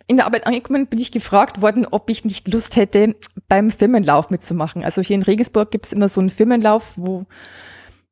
in 0.09 0.17
der 0.17 0.27
Arbeit 0.27 0.47
angekommen 0.47 0.87
bin 0.87 0.99
ich 0.99 1.13
gefragt 1.13 1.61
worden, 1.61 1.87
ob 1.89 2.11
ich 2.11 2.25
nicht 2.25 2.49
Lust 2.49 2.77
hätte, 2.77 3.15
beim 3.47 3.71
Firmenlauf 3.71 4.31
mitzumachen. 4.31 4.83
Also 4.83 5.03
hier 5.03 5.15
in 5.15 5.23
Regensburg 5.23 5.71
gibt 5.71 5.87
es 5.87 5.93
immer 5.93 6.09
so 6.09 6.21
einen 6.21 6.31
Firmenlauf, 6.31 6.95
wo 6.97 7.27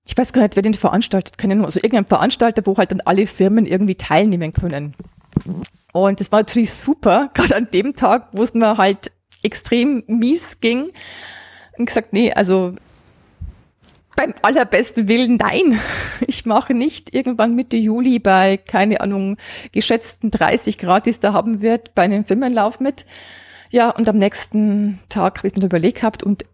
ich 0.07 0.17
weiß 0.17 0.33
gar 0.33 0.43
nicht, 0.43 0.55
wer 0.55 0.63
den 0.63 0.75
veranstaltet, 0.75 1.43
Ahnung, 1.43 1.65
also 1.65 1.79
irgendein 1.79 2.07
Veranstalter, 2.07 2.65
wo 2.65 2.77
halt 2.77 2.93
dann 2.93 3.01
alle 3.01 3.27
Firmen 3.27 3.67
irgendwie 3.67 3.97
teilnehmen 3.97 4.53
können. 4.53 4.95
Und 5.93 6.21
das 6.21 6.31
war 6.31 6.41
natürlich 6.41 6.73
super, 6.73 7.31
gerade 7.35 7.57
an 7.57 7.69
dem 7.73 7.97
Tag, 7.97 8.29
wo 8.33 8.43
es 8.43 8.55
mir 8.55 8.77
halt 8.77 9.11
extrem 9.43 10.05
mies 10.07 10.61
ging. 10.61 10.91
Und 11.77 11.87
gesagt, 11.87 12.13
nee, 12.13 12.33
also 12.33 12.73
beim 14.17 14.35
allerbesten 14.43 15.09
Willen, 15.09 15.37
nein. 15.37 15.79
Ich 16.27 16.47
mache 16.47 16.75
nicht 16.75 17.15
irgendwann 17.15 17.55
Mitte 17.55 17.77
Juli 17.77 18.19
bei, 18.19 18.57
keine 18.57 19.01
Ahnung, 19.01 19.37
geschätzten 19.73 20.31
30 20.31 20.79
Grad, 20.79 21.07
die 21.07 21.11
es 21.11 21.21
da 21.21 21.33
haben 21.33 21.61
wird, 21.61 21.95
bei 21.95 22.03
einem 22.03 22.25
Firmenlauf 22.25 22.81
mit. 22.81 23.05
Ja, 23.71 23.91
und 23.91 24.09
am 24.09 24.17
nächsten 24.17 25.01
Tag 25.09 25.39
habe 25.39 25.49
ich 25.49 25.57
mir 25.57 25.65
überlegt 25.65 26.01
gehabt 26.01 26.23
und 26.23 26.45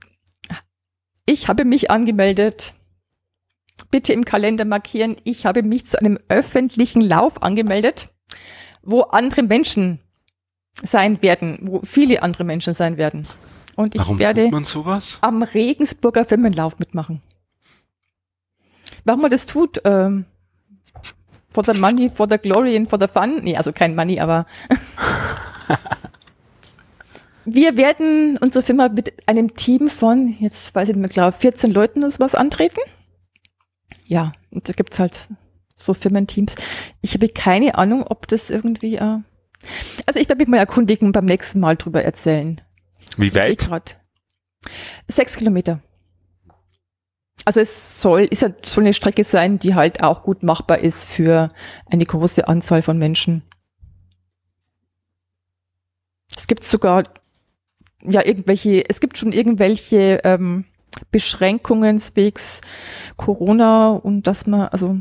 ich 1.24 1.48
habe 1.48 1.64
mich 1.64 1.90
angemeldet. 1.90 2.74
Bitte 3.90 4.12
im 4.12 4.24
Kalender 4.24 4.64
markieren. 4.64 5.16
Ich 5.24 5.46
habe 5.46 5.62
mich 5.62 5.86
zu 5.86 5.98
einem 5.98 6.18
öffentlichen 6.28 7.00
Lauf 7.00 7.42
angemeldet, 7.42 8.08
wo 8.82 9.02
andere 9.02 9.42
Menschen 9.42 10.00
sein 10.82 11.22
werden, 11.22 11.58
wo 11.62 11.80
viele 11.84 12.22
andere 12.22 12.44
Menschen 12.44 12.74
sein 12.74 12.96
werden. 12.96 13.26
Und 13.76 13.94
ich 13.94 14.00
Warum 14.00 14.18
werde 14.18 14.50
am 15.20 15.42
Regensburger 15.42 16.24
Firmenlauf 16.24 16.78
mitmachen. 16.78 17.22
Warum 19.04 19.22
man 19.22 19.30
das 19.30 19.46
tut, 19.46 19.80
ähm, 19.84 20.26
for 21.52 21.64
the 21.64 21.78
money, 21.78 22.10
for 22.10 22.28
the 22.28 22.38
glory 22.38 22.76
and 22.76 22.88
for 22.88 22.98
the 22.98 23.08
fun. 23.08 23.40
Nee, 23.42 23.56
also 23.56 23.72
kein 23.72 23.94
Money, 23.94 24.20
aber 24.20 24.46
wir 27.44 27.76
werden 27.76 28.38
unsere 28.38 28.64
Firma 28.64 28.88
mit 28.88 29.28
einem 29.28 29.54
Team 29.54 29.88
von, 29.88 30.34
jetzt 30.38 30.74
weiß 30.74 30.88
ich 30.88 30.94
nicht 30.94 31.02
mehr 31.02 31.10
klar, 31.10 31.32
14 31.32 31.70
Leuten 31.70 32.00
oder 32.00 32.10
sowas 32.10 32.34
antreten. 32.34 32.80
Ja, 34.06 34.32
und 34.50 34.68
da 34.68 34.72
gibt's 34.72 34.98
halt 34.98 35.28
so 35.74 35.94
Firmenteams. 35.94 36.54
Ich 37.00 37.14
habe 37.14 37.28
keine 37.28 37.76
Ahnung, 37.76 38.04
ob 38.06 38.28
das 38.28 38.50
irgendwie, 38.50 38.96
äh, 38.96 39.18
also 40.06 40.20
ich 40.20 40.28
werde 40.28 40.36
mich 40.36 40.48
mal 40.48 40.58
erkundigen 40.58 41.06
und 41.06 41.12
beim 41.12 41.24
nächsten 41.24 41.60
Mal 41.60 41.76
drüber 41.76 42.04
erzählen. 42.04 42.60
Wie 43.16 43.34
weit? 43.34 43.68
Sechs 45.08 45.36
Kilometer. 45.36 45.80
Also 47.44 47.60
es 47.60 48.00
soll, 48.00 48.22
ist 48.22 48.42
ja, 48.42 48.50
soll 48.64 48.84
eine 48.84 48.92
Strecke 48.92 49.24
sein, 49.24 49.58
die 49.58 49.74
halt 49.74 50.02
auch 50.02 50.22
gut 50.22 50.42
machbar 50.42 50.78
ist 50.78 51.04
für 51.04 51.48
eine 51.86 52.04
große 52.04 52.46
Anzahl 52.46 52.82
von 52.82 52.98
Menschen. 52.98 53.42
Es 56.36 56.46
gibt 56.46 56.64
sogar 56.64 57.04
ja 58.04 58.24
irgendwelche, 58.24 58.88
es 58.88 59.00
gibt 59.00 59.18
schon 59.18 59.32
irgendwelche 59.32 60.20
ähm, 60.24 60.64
Beschränkungen 61.10 62.00
wegs 62.14 62.60
Corona 63.16 63.90
und 63.90 64.26
dass 64.26 64.46
man 64.46 64.68
also 64.68 64.98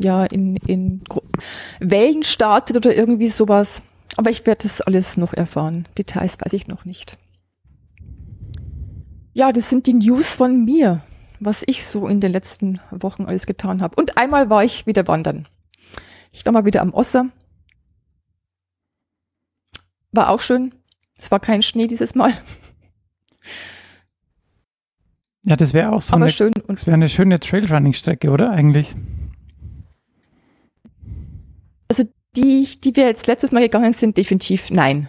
ja 0.00 0.24
in, 0.24 0.56
in 0.66 1.04
Gro- 1.04 1.22
Wellen 1.80 2.22
startet 2.22 2.76
oder 2.76 2.94
irgendwie 2.94 3.28
sowas. 3.28 3.82
Aber 4.16 4.30
ich 4.30 4.46
werde 4.46 4.62
das 4.62 4.80
alles 4.80 5.16
noch 5.16 5.34
erfahren. 5.34 5.86
Details 5.98 6.38
weiß 6.40 6.52
ich 6.54 6.68
noch 6.68 6.84
nicht. 6.84 7.18
Ja, 9.34 9.52
das 9.52 9.68
sind 9.68 9.86
die 9.86 9.94
News 9.94 10.34
von 10.34 10.64
mir, 10.64 11.02
was 11.40 11.62
ich 11.66 11.84
so 11.84 12.08
in 12.08 12.20
den 12.20 12.32
letzten 12.32 12.80
Wochen 12.90 13.24
alles 13.24 13.46
getan 13.46 13.82
habe. 13.82 13.96
Und 13.96 14.16
einmal 14.16 14.50
war 14.50 14.64
ich 14.64 14.86
wieder 14.86 15.06
wandern. 15.08 15.48
Ich 16.32 16.44
war 16.44 16.52
mal 16.52 16.64
wieder 16.64 16.82
am 16.82 16.92
Osser. 16.92 17.26
War 20.12 20.30
auch 20.30 20.40
schön. 20.40 20.74
Es 21.16 21.30
war 21.30 21.40
kein 21.40 21.62
Schnee 21.62 21.86
dieses 21.86 22.14
Mal, 22.14 22.32
Ja, 25.46 25.54
das 25.54 25.72
wäre 25.72 25.92
auch 25.92 26.02
so 26.02 26.12
aber 26.12 26.24
eine, 26.24 26.32
schön. 26.32 26.52
Und 26.66 26.76
das 26.76 26.86
wäre 26.86 26.94
eine 26.94 27.08
schöne 27.08 27.38
Trailrunning-Strecke, 27.38 28.30
oder 28.30 28.50
eigentlich? 28.50 28.96
also 31.88 32.02
die, 32.36 32.68
die 32.82 32.96
wir 32.96 33.06
jetzt 33.06 33.28
letztes 33.28 33.52
Mal 33.52 33.60
gegangen 33.60 33.92
sind, 33.92 34.16
definitiv 34.16 34.70
nein. 34.70 35.08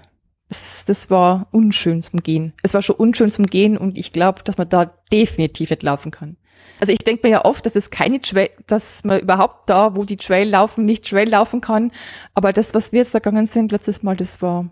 Das, 0.49 0.85
das 0.85 1.09
war 1.09 1.47
unschön 1.51 2.01
zum 2.01 2.21
Gehen. 2.21 2.53
Es 2.63 2.73
war 2.73 2.81
schon 2.81 2.95
unschön 2.95 3.31
zum 3.31 3.45
Gehen 3.45 3.77
und 3.77 3.97
ich 3.97 4.13
glaube, 4.13 4.43
dass 4.43 4.57
man 4.57 4.69
da 4.69 4.85
definitiv 5.11 5.69
nicht 5.69 5.83
laufen 5.83 6.11
kann. 6.11 6.37
Also 6.79 6.93
ich 6.93 6.99
denke 6.99 7.27
mir 7.27 7.31
ja 7.31 7.45
oft, 7.45 7.65
dass 7.65 7.75
es 7.75 7.89
keine 7.89 8.21
Trail, 8.21 8.49
dass 8.65 9.03
man 9.03 9.19
überhaupt 9.19 9.69
da, 9.69 9.95
wo 9.95 10.03
die 10.03 10.17
Trail 10.17 10.47
laufen, 10.47 10.85
nicht 10.85 11.07
Trail 11.07 11.29
laufen 11.29 11.59
kann. 11.59 11.91
Aber 12.33 12.53
das, 12.53 12.73
was 12.73 12.91
wir 12.91 12.99
jetzt 12.99 13.13
da 13.13 13.19
gegangen 13.19 13.47
sind 13.47 13.71
letztes 13.71 14.03
Mal, 14.03 14.15
das 14.15 14.41
war 14.41 14.69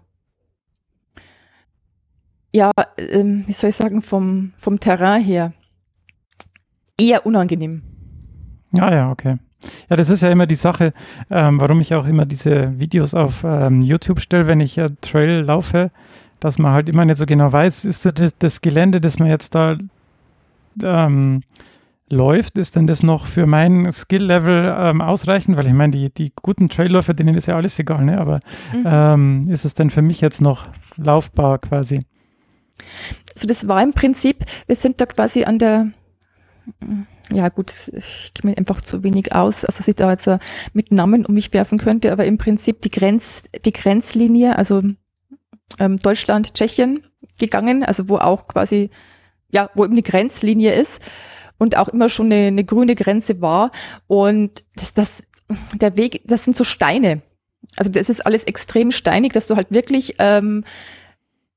ja, 2.56 2.72
ähm, 2.98 3.44
wie 3.48 3.52
soll 3.52 3.70
ich 3.70 3.76
sagen, 3.76 4.02
vom, 4.02 4.54
vom 4.56 4.80
Terrain 4.80 5.22
her 5.22 5.52
eher 6.98 7.26
unangenehm. 7.26 7.84
Ja, 8.72 8.94
ja, 8.94 9.12
okay. 9.12 9.38
Ja, 9.89 9.96
das 9.96 10.10
ist 10.10 10.22
ja 10.22 10.30
immer 10.30 10.46
die 10.46 10.56
Sache, 10.56 10.91
ähm, 11.30 11.60
warum 11.60 11.82
ich 11.82 11.94
auch 11.94 12.08
immer 12.08 12.26
diese 12.26 12.78
Videos 12.80 13.13
auf 13.13 13.44
ähm, 13.44 13.82
YouTube 13.82 14.20
stelle, 14.20 14.48
wenn 14.48 14.60
ich 14.60 14.76
ja 14.76 14.89
Trail 15.02 15.41
laufe, 15.41 15.91
dass 16.39 16.60
man 16.60 16.74
halt 16.74 16.89
immer 16.89 17.06
nicht 17.06 17.18
so 17.18 17.26
genau 17.26 17.52
weiß, 17.52 17.86
ist 17.86 18.06
das, 18.06 18.36
das 18.38 18.62
Gelände, 18.62 19.02
das 19.02 19.18
man 19.20 19.30
jetzt 19.30 19.56
da 19.56 19.78
ähm, 20.84 21.41
läuft, 22.12 22.58
ist 22.58 22.76
denn 22.76 22.86
das 22.88 23.02
noch 23.04 23.26
für 23.26 23.46
mein 23.48 23.91
Skill-Level 23.91 24.76
ähm, 24.78 25.02
ausreichend? 25.02 25.58
Weil 25.58 25.68
ich 25.68 25.74
meine, 25.74 25.91
die, 25.91 26.13
die 26.13 26.32
guten 26.41 26.68
Trailläufer, 26.68 27.13
denen 27.13 27.36
ist 27.36 27.48
ja 27.48 27.56
alles 27.56 27.80
egal, 27.80 28.06
ne? 28.06 28.20
aber 28.20 28.39
Mhm. 28.74 28.84
ähm, 28.86 29.48
ist 29.50 29.65
es 29.65 29.74
denn 29.74 29.89
für 29.89 30.02
mich 30.02 30.22
jetzt 30.22 30.41
noch 30.41 30.68
laufbar 30.98 31.60
quasi? 31.60 32.02
Also 33.34 33.48
das 33.48 33.68
war 33.68 33.82
im 33.82 33.94
Prinzip, 33.94 34.46
wir 34.68 34.76
sind 34.76 35.02
da 35.02 35.06
quasi 35.06 35.46
an 35.46 35.60
der, 35.60 35.88
ja 37.32 37.50
gut, 37.50 37.92
ich 37.94 38.32
kenne 38.34 38.52
mich 38.52 38.58
einfach 38.58 38.82
zu 38.82 39.04
wenig 39.04 39.34
aus, 39.34 39.66
als 39.66 39.78
dass 39.78 39.88
ich 39.88 39.96
da 39.96 40.12
jetzt 40.12 40.28
äh, 40.28 40.40
mit 40.74 40.92
Namen 40.92 41.26
um 41.26 41.34
mich 41.34 41.54
werfen 41.54 41.78
könnte, 41.78 42.12
aber 42.12 42.26
im 42.26 42.38
Prinzip 42.38 42.82
die 42.82 42.92
Grenz, 42.92 43.44
die 43.66 43.74
Grenzlinie, 43.74 44.58
also 44.58 44.84
ähm, 45.80 45.98
Deutschland, 45.98 46.54
Tschechien 46.54 47.04
gegangen, 47.40 47.84
also 47.84 48.10
wo 48.10 48.18
auch 48.18 48.48
quasi, 48.48 48.90
ja, 49.50 49.70
wo 49.74 49.86
eben 49.86 49.96
die 49.96 50.04
Grenzlinie 50.04 50.74
ist 50.74 51.02
und 51.58 51.78
auch 51.78 51.88
immer 51.88 52.10
schon 52.10 52.28
eine, 52.28 52.48
eine 52.48 52.64
grüne 52.64 52.96
Grenze 52.96 53.42
war 53.42 53.72
und 54.08 54.64
das, 54.76 54.94
das, 54.94 55.24
der 55.74 55.98
Weg, 55.98 56.22
das 56.26 56.44
sind 56.44 56.56
so 56.56 56.64
Steine. 56.64 57.22
Also 57.76 57.92
das 57.92 58.10
ist 58.10 58.26
alles 58.26 58.44
extrem 58.44 58.92
steinig, 58.92 59.34
dass 59.34 59.48
du 59.48 59.56
halt 59.56 59.72
wirklich 59.72 60.16
ähm, 60.20 60.64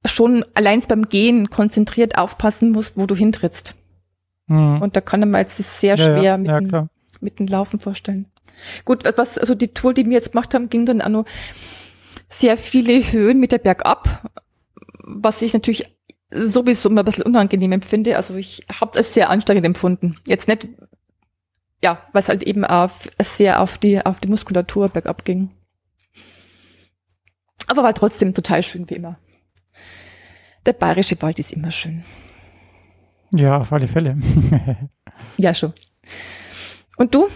schon 0.04 0.44
allein 0.54 0.82
beim 0.88 1.08
Gehen 1.08 1.50
konzentriert 1.50 2.16
aufpassen 2.16 2.70
musst, 2.70 2.96
wo 2.96 3.06
du 3.06 3.14
hintrittst. 3.14 3.74
Hm. 4.48 4.82
Und 4.82 4.96
da 4.96 5.00
kann 5.00 5.20
man 5.20 5.40
jetzt 5.40 5.58
das 5.58 5.80
sehr 5.80 5.96
Ja, 5.96 6.04
schwer 6.04 6.22
ja, 6.22 6.36
mit, 6.36 6.48
ja, 6.48 6.60
dem, 6.60 6.88
mit 7.20 7.38
dem 7.38 7.46
Laufen 7.46 7.78
vorstellen. 7.78 8.26
Gut, 8.84 9.04
was, 9.16 9.38
also 9.38 9.54
die 9.54 9.68
Tour, 9.68 9.94
die 9.94 10.04
wir 10.06 10.12
jetzt 10.12 10.32
gemacht 10.32 10.54
haben, 10.54 10.68
ging 10.68 10.84
dann 10.84 11.00
auch 11.00 11.08
noch 11.08 11.24
sehr 12.28 12.56
viele 12.56 13.12
Höhen 13.12 13.40
mit 13.40 13.52
der 13.52 13.58
Bergab, 13.58 14.30
was 15.04 15.42
ich 15.42 15.54
natürlich 15.54 15.94
sowieso 16.30 16.88
immer 16.88 17.02
ein 17.02 17.04
bisschen 17.04 17.24
unangenehm 17.24 17.72
empfinde. 17.72 18.16
Also 18.16 18.34
ich 18.34 18.66
habe 18.80 18.92
das 18.94 19.14
sehr 19.14 19.30
anstrengend 19.30 19.64
empfunden. 19.64 20.16
Jetzt 20.26 20.48
nicht, 20.48 20.68
ja, 21.82 22.02
weil 22.12 22.20
es 22.20 22.28
halt 22.28 22.42
eben 22.42 22.64
auf, 22.64 23.08
sehr 23.22 23.60
auf 23.60 23.78
die, 23.78 24.04
auf 24.04 24.20
die 24.20 24.28
Muskulatur 24.28 24.88
bergab 24.88 25.24
ging. 25.24 25.50
Aber 27.66 27.82
war 27.82 27.94
trotzdem 27.94 28.34
total 28.34 28.62
schön 28.62 28.88
wie 28.90 28.94
immer. 28.94 29.18
Der 30.66 30.72
bayerische 30.72 31.20
Wald 31.22 31.38
ist 31.38 31.52
immer 31.52 31.70
schön. 31.70 32.04
Ja, 33.34 33.58
auf 33.58 33.72
alle 33.72 33.86
Fälle. 33.86 34.16
Ja, 35.36 35.52
schon. 35.52 35.72
Und 36.96 37.12
du? 37.12 37.26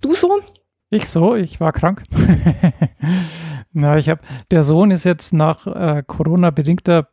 Du 0.00 0.14
so? 0.14 0.40
Ich 0.88 1.06
so, 1.06 1.34
ich 1.34 1.60
war 1.60 1.72
krank. 1.72 2.02
Na, 3.72 3.98
ich 3.98 4.08
habe, 4.08 4.20
der 4.50 4.62
Sohn 4.62 4.90
ist 4.90 5.04
jetzt 5.04 5.32
nach 5.32 5.66
äh, 5.66 6.02
Corona-bedingter 6.06 7.08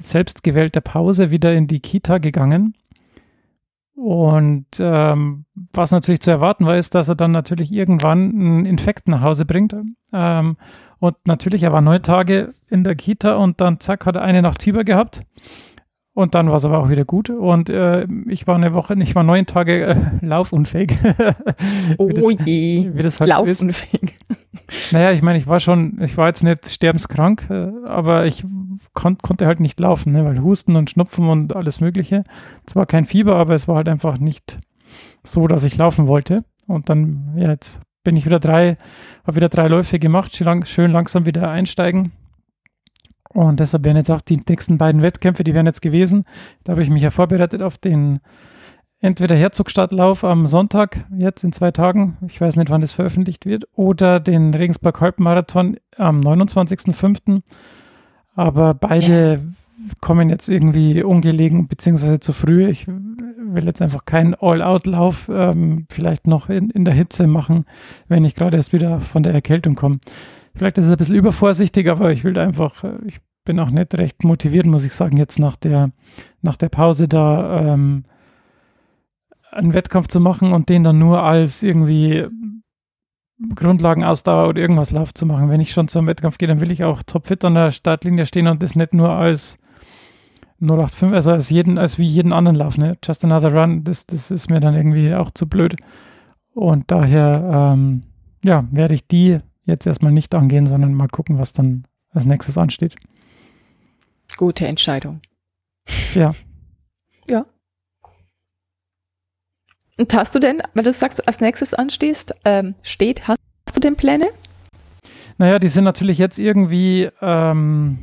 selbstgewählter 0.00 0.80
Pause 0.80 1.30
wieder 1.30 1.52
in 1.54 1.66
die 1.66 1.80
Kita 1.80 2.18
gegangen. 2.18 2.74
Und 3.94 4.66
ähm, 4.80 5.44
was 5.72 5.92
natürlich 5.92 6.20
zu 6.20 6.30
erwarten 6.30 6.66
war, 6.66 6.76
ist, 6.76 6.94
dass 6.94 7.08
er 7.08 7.14
dann 7.14 7.30
natürlich 7.30 7.72
irgendwann 7.72 8.30
einen 8.30 8.66
Infekt 8.66 9.08
nach 9.08 9.20
Hause 9.20 9.44
bringt. 9.44 9.74
Ähm, 10.12 10.56
und 10.98 11.16
natürlich, 11.26 11.62
er 11.62 11.72
war 11.72 11.80
neun 11.80 12.02
Tage 12.02 12.52
in 12.68 12.82
der 12.82 12.96
Kita 12.96 13.36
und 13.36 13.60
dann 13.60 13.80
zack, 13.80 14.06
hat 14.06 14.16
er 14.16 14.22
eine 14.22 14.42
Nacht 14.42 14.62
Fieber 14.62 14.84
gehabt. 14.84 15.22
Und 16.14 16.36
dann 16.36 16.48
war 16.48 16.56
es 16.56 16.64
aber 16.64 16.78
auch 16.78 16.88
wieder 16.88 17.04
gut. 17.04 17.28
Und 17.28 17.68
äh, 17.70 18.06
ich 18.28 18.46
war 18.46 18.54
eine 18.54 18.72
Woche, 18.72 18.94
ich 19.00 19.14
war 19.16 19.24
neun 19.24 19.46
Tage 19.46 19.84
äh, 19.84 19.96
laufunfähig. 20.20 20.92
Oh 21.98 22.08
Wie 22.08 22.14
das- 22.14 22.46
je. 22.46 22.90
wie 22.94 23.02
das 23.02 23.20
halt 23.20 23.30
so 23.34 23.44
ist. 23.66 23.88
Naja, 24.92 25.10
ich 25.12 25.22
meine, 25.22 25.38
ich 25.38 25.46
war 25.46 25.58
schon, 25.60 26.00
ich 26.00 26.16
war 26.16 26.28
jetzt 26.28 26.42
nicht 26.44 26.70
sterbenskrank, 26.70 27.48
äh, 27.50 27.70
aber 27.84 28.26
ich 28.26 28.44
kon 28.94 29.18
konnte 29.18 29.46
halt 29.46 29.58
nicht 29.60 29.78
laufen, 29.80 30.12
ne, 30.12 30.24
weil 30.24 30.40
Husten 30.40 30.76
und 30.76 30.88
Schnupfen 30.88 31.28
und 31.28 31.54
alles 31.54 31.80
Mögliche. 31.80 32.22
Zwar 32.64 32.86
kein 32.86 33.04
Fieber, 33.04 33.34
aber 33.36 33.54
es 33.54 33.66
war 33.68 33.76
halt 33.76 33.88
einfach 33.88 34.18
nicht 34.18 34.58
so, 35.24 35.48
dass 35.48 35.64
ich 35.64 35.76
laufen 35.76 36.06
wollte. 36.06 36.44
Und 36.68 36.88
dann, 36.88 37.34
ja, 37.36 37.50
jetzt 37.50 37.80
bin 38.04 38.16
ich 38.16 38.24
wieder 38.24 38.38
drei, 38.40 38.76
habe 39.26 39.36
wieder 39.36 39.48
drei 39.48 39.66
Läufe 39.68 39.98
gemacht, 39.98 40.36
schön 40.36 40.92
langsam 40.92 41.26
wieder 41.26 41.50
einsteigen. 41.50 42.12
Und 43.34 43.58
deshalb 43.60 43.84
werden 43.84 43.96
jetzt 43.96 44.10
auch 44.10 44.20
die 44.20 44.40
nächsten 44.48 44.78
beiden 44.78 45.02
Wettkämpfe, 45.02 45.42
die 45.44 45.54
wären 45.54 45.66
jetzt 45.66 45.82
gewesen. 45.82 46.24
Da 46.62 46.72
habe 46.72 46.82
ich 46.82 46.90
mich 46.90 47.02
ja 47.02 47.10
vorbereitet 47.10 47.62
auf 47.62 47.78
den 47.78 48.20
entweder 49.00 49.36
Herzogstadtlauf 49.36 50.24
am 50.24 50.46
Sonntag, 50.46 51.04
jetzt 51.14 51.42
in 51.44 51.52
zwei 51.52 51.72
Tagen, 51.72 52.16
ich 52.26 52.40
weiß 52.40 52.56
nicht, 52.56 52.70
wann 52.70 52.80
das 52.80 52.92
veröffentlicht 52.92 53.44
wird, 53.44 53.64
oder 53.74 54.20
den 54.20 54.54
Regensburg 54.54 55.00
Halbmarathon 55.00 55.76
am 55.98 56.20
29.05. 56.20 57.42
Aber 58.36 58.72
beide 58.72 59.12
yeah. 59.12 59.40
kommen 60.00 60.30
jetzt 60.30 60.48
irgendwie 60.48 61.02
ungelegen 61.02 61.66
beziehungsweise 61.66 62.20
zu 62.20 62.32
früh. 62.32 62.66
Ich 62.68 62.86
will 62.86 63.64
jetzt 63.64 63.82
einfach 63.82 64.04
keinen 64.04 64.34
All-Out-Lauf 64.34 65.28
ähm, 65.28 65.86
vielleicht 65.90 66.26
noch 66.26 66.48
in, 66.48 66.70
in 66.70 66.84
der 66.84 66.94
Hitze 66.94 67.26
machen, 67.26 67.64
wenn 68.08 68.24
ich 68.24 68.34
gerade 68.34 68.56
erst 68.56 68.72
wieder 68.72 69.00
von 69.00 69.22
der 69.22 69.34
Erkältung 69.34 69.74
komme. 69.74 69.98
Vielleicht 70.54 70.78
ist 70.78 70.86
es 70.86 70.90
ein 70.90 70.96
bisschen 70.96 71.16
übervorsichtig, 71.16 71.90
aber 71.90 72.12
ich 72.12 72.24
will 72.24 72.38
einfach, 72.38 72.84
äh, 72.84 72.98
ich 73.06 73.20
bin 73.44 73.58
auch 73.60 73.70
nicht 73.70 73.94
recht 73.98 74.24
motiviert, 74.24 74.66
muss 74.66 74.84
ich 74.84 74.94
sagen, 74.94 75.16
jetzt 75.16 75.38
nach 75.38 75.56
der, 75.56 75.90
nach 76.40 76.56
der 76.56 76.68
Pause 76.68 77.08
da 77.08 77.72
ähm, 77.72 78.04
einen 79.50 79.74
Wettkampf 79.74 80.08
zu 80.08 80.20
machen 80.20 80.52
und 80.52 80.68
den 80.68 80.84
dann 80.84 80.98
nur 80.98 81.22
als 81.22 81.62
irgendwie 81.62 82.26
Grundlagenausdauer 83.54 84.48
oder 84.48 84.60
irgendwas 84.60 84.90
Lauf 84.90 85.12
zu 85.12 85.26
machen. 85.26 85.48
Wenn 85.48 85.60
ich 85.60 85.72
schon 85.72 85.88
zum 85.88 86.06
Wettkampf 86.06 86.38
gehe, 86.38 86.48
dann 86.48 86.60
will 86.60 86.70
ich 86.70 86.84
auch 86.84 87.02
topfit 87.02 87.44
an 87.44 87.54
der 87.54 87.70
Startlinie 87.70 88.26
stehen 88.26 88.46
und 88.46 88.62
das 88.62 88.76
nicht 88.76 88.94
nur 88.94 89.10
als 89.10 89.58
085, 90.60 91.12
also 91.12 91.32
als 91.32 91.50
jeden, 91.50 91.78
als 91.78 91.98
wie 91.98 92.06
jeden 92.06 92.32
anderen 92.32 92.56
Lauf, 92.56 92.78
ne? 92.78 92.96
Just 93.04 93.24
another 93.24 93.52
run, 93.52 93.84
das, 93.84 94.06
das 94.06 94.30
ist 94.30 94.48
mir 94.48 94.60
dann 94.60 94.74
irgendwie 94.74 95.14
auch 95.14 95.30
zu 95.30 95.48
blöd. 95.48 95.76
Und 96.54 96.90
daher, 96.90 97.72
ähm, 97.74 98.04
ja, 98.44 98.64
werde 98.70 98.94
ich 98.94 99.06
die 99.06 99.40
jetzt 99.64 99.86
erstmal 99.86 100.12
nicht 100.12 100.34
angehen, 100.34 100.66
sondern 100.66 100.94
mal 100.94 101.08
gucken, 101.08 101.38
was 101.38 101.52
dann 101.52 101.86
als 102.10 102.26
nächstes 102.26 102.58
ansteht. 102.58 102.96
Gute 104.36 104.66
Entscheidung. 104.66 105.20
Ja. 106.14 106.34
Ja. 107.28 107.46
Und 109.96 110.12
hast 110.14 110.34
du 110.34 110.40
denn, 110.40 110.60
weil 110.74 110.84
du 110.84 110.92
sagst, 110.92 111.26
als 111.26 111.40
nächstes 111.40 111.72
anstehst, 111.72 112.34
ähm, 112.44 112.74
steht, 112.82 113.28
hast, 113.28 113.38
hast, 113.66 113.76
du 113.76 113.80
denn 113.80 113.96
Pläne? 113.96 114.28
Naja, 115.38 115.58
die 115.58 115.68
sind 115.68 115.84
natürlich 115.84 116.18
jetzt 116.18 116.38
irgendwie 116.38 117.08
ähm, 117.20 117.98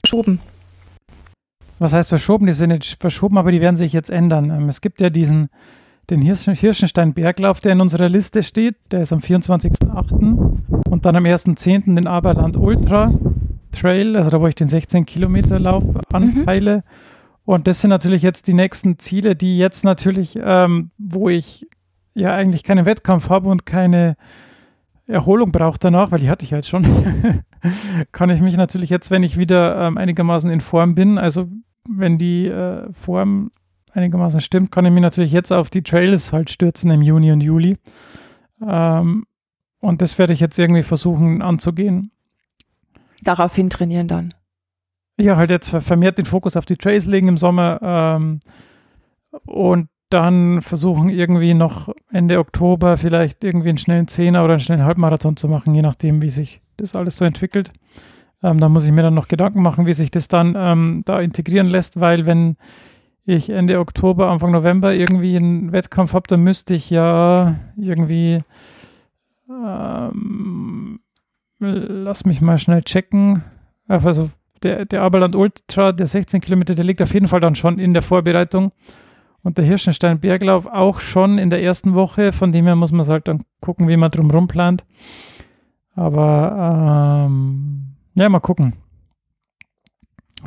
verschoben. 0.00 0.40
Was 1.78 1.92
heißt 1.92 2.08
verschoben? 2.08 2.46
Die 2.46 2.52
sind 2.52 2.70
nicht 2.70 3.00
verschoben, 3.00 3.38
aber 3.38 3.52
die 3.52 3.60
werden 3.60 3.76
sich 3.76 3.92
jetzt 3.92 4.10
ändern. 4.10 4.50
Ähm, 4.50 4.68
es 4.68 4.80
gibt 4.80 5.00
ja 5.00 5.10
diesen, 5.10 5.48
den 6.10 6.22
Hirschenstein-Berglauf, 6.22 7.60
der 7.60 7.72
in 7.72 7.80
unserer 7.80 8.08
Liste 8.08 8.42
steht. 8.42 8.76
Der 8.92 9.00
ist 9.00 9.12
am 9.12 9.20
24.08. 9.20 10.88
Und 10.88 11.04
dann 11.04 11.16
am 11.16 11.24
1.10. 11.24 11.94
den 11.94 12.06
Aberland 12.06 12.56
Ultra 12.56 13.12
Trail, 13.72 14.16
also 14.16 14.30
da 14.30 14.40
wo 14.40 14.46
ich 14.46 14.54
den 14.54 14.68
16 14.68 15.04
Kilometer 15.04 15.58
Lauf 15.58 15.84
anpeile. 16.12 16.76
Mhm. 16.76 16.82
Und 17.44 17.66
das 17.66 17.80
sind 17.80 17.90
natürlich 17.90 18.22
jetzt 18.22 18.48
die 18.48 18.54
nächsten 18.54 18.98
Ziele, 18.98 19.36
die 19.36 19.58
jetzt 19.58 19.84
natürlich, 19.84 20.38
ähm, 20.42 20.90
wo 20.98 21.28
ich 21.28 21.66
ja 22.14 22.34
eigentlich 22.34 22.64
keinen 22.64 22.86
Wettkampf 22.86 23.28
habe 23.28 23.48
und 23.48 23.66
keine 23.66 24.16
Erholung 25.06 25.52
brauche 25.52 25.78
danach, 25.78 26.10
weil 26.10 26.18
die 26.18 26.30
hatte 26.30 26.44
ich 26.44 26.52
halt 26.52 26.66
schon, 26.66 26.84
kann 28.12 28.30
ich 28.30 28.40
mich 28.40 28.56
natürlich 28.56 28.90
jetzt, 28.90 29.10
wenn 29.10 29.22
ich 29.22 29.36
wieder 29.36 29.80
ähm, 29.80 29.98
einigermaßen 29.98 30.50
in 30.50 30.60
Form 30.60 30.96
bin, 30.96 31.18
also 31.18 31.46
wenn 31.88 32.18
die 32.18 32.48
äh, 32.48 32.92
Form 32.92 33.52
einigermaßen 33.96 34.40
stimmt, 34.40 34.70
kann 34.70 34.84
ich 34.84 34.92
mich 34.92 35.02
natürlich 35.02 35.32
jetzt 35.32 35.52
auf 35.52 35.70
die 35.70 35.82
Trails 35.82 36.32
halt 36.32 36.50
stürzen 36.50 36.90
im 36.90 37.02
Juni 37.02 37.32
und 37.32 37.40
Juli. 37.40 37.78
Ähm, 38.60 39.26
und 39.80 40.02
das 40.02 40.18
werde 40.18 40.32
ich 40.32 40.40
jetzt 40.40 40.58
irgendwie 40.58 40.82
versuchen 40.82 41.42
anzugehen. 41.42 42.10
Daraufhin 43.22 43.70
trainieren 43.70 44.08
dann 44.08 44.34
ja, 45.18 45.36
halt 45.36 45.50
jetzt 45.50 45.68
vermehrt 45.68 46.18
den 46.18 46.24
Fokus 46.24 46.56
auf 46.56 46.66
die 46.66 46.76
Trays 46.76 47.06
legen 47.06 47.28
im 47.28 47.38
Sommer 47.38 47.78
ähm, 47.82 48.40
und 49.46 49.88
dann 50.10 50.62
versuchen 50.62 51.08
irgendwie 51.08 51.54
noch 51.54 51.92
Ende 52.12 52.38
Oktober 52.38 52.96
vielleicht 52.96 53.42
irgendwie 53.42 53.70
einen 53.70 53.78
schnellen 53.78 54.08
Zehner 54.08 54.44
oder 54.44 54.54
einen 54.54 54.60
schnellen 54.60 54.84
Halbmarathon 54.84 55.36
zu 55.36 55.48
machen, 55.48 55.74
je 55.74 55.82
nachdem, 55.82 56.22
wie 56.22 56.30
sich 56.30 56.60
das 56.76 56.94
alles 56.94 57.16
so 57.16 57.24
entwickelt. 57.24 57.72
Ähm, 58.42 58.58
da 58.58 58.68
muss 58.68 58.84
ich 58.84 58.92
mir 58.92 59.02
dann 59.02 59.14
noch 59.14 59.28
Gedanken 59.28 59.62
machen, 59.62 59.86
wie 59.86 59.94
sich 59.94 60.10
das 60.10 60.28
dann 60.28 60.54
ähm, 60.56 61.02
da 61.06 61.20
integrieren 61.20 61.66
lässt, 61.66 61.98
weil 61.98 62.26
wenn 62.26 62.56
ich 63.26 63.50
Ende 63.50 63.80
Oktober, 63.80 64.30
Anfang 64.30 64.52
November 64.52 64.94
irgendwie 64.94 65.36
einen 65.36 65.72
Wettkampf 65.72 66.14
habe, 66.14 66.28
dann 66.28 66.42
müsste 66.42 66.74
ich 66.74 66.90
ja 66.90 67.56
irgendwie 67.76 68.38
ähm, 69.50 71.00
lass 71.58 72.24
mich 72.24 72.40
mal 72.40 72.58
schnell 72.58 72.82
checken. 72.82 73.42
Also 73.88 74.30
der, 74.62 74.84
der 74.84 75.02
Aberland 75.02 75.36
Ultra, 75.36 75.92
der 75.92 76.06
16 76.06 76.40
Kilometer, 76.40 76.74
der 76.74 76.84
liegt 76.84 77.02
auf 77.02 77.14
jeden 77.14 77.28
Fall 77.28 77.40
dann 77.40 77.54
schon 77.54 77.78
in 77.78 77.94
der 77.94 78.02
Vorbereitung. 78.02 78.72
Und 79.42 79.58
der 79.58 79.64
Hirschenstein 79.64 80.18
Berglauf 80.18 80.66
auch 80.66 80.98
schon 80.98 81.38
in 81.38 81.50
der 81.50 81.62
ersten 81.62 81.94
Woche. 81.94 82.32
Von 82.32 82.50
dem 82.50 82.66
her 82.66 82.74
muss 82.74 82.90
man 82.90 83.06
halt 83.06 83.28
dann 83.28 83.44
gucken, 83.60 83.86
wie 83.86 83.96
man 83.96 84.10
drumherum 84.10 84.48
plant. 84.48 84.84
Aber 85.94 87.26
ähm, 87.28 87.94
ja, 88.14 88.28
mal 88.28 88.40
gucken, 88.40 88.74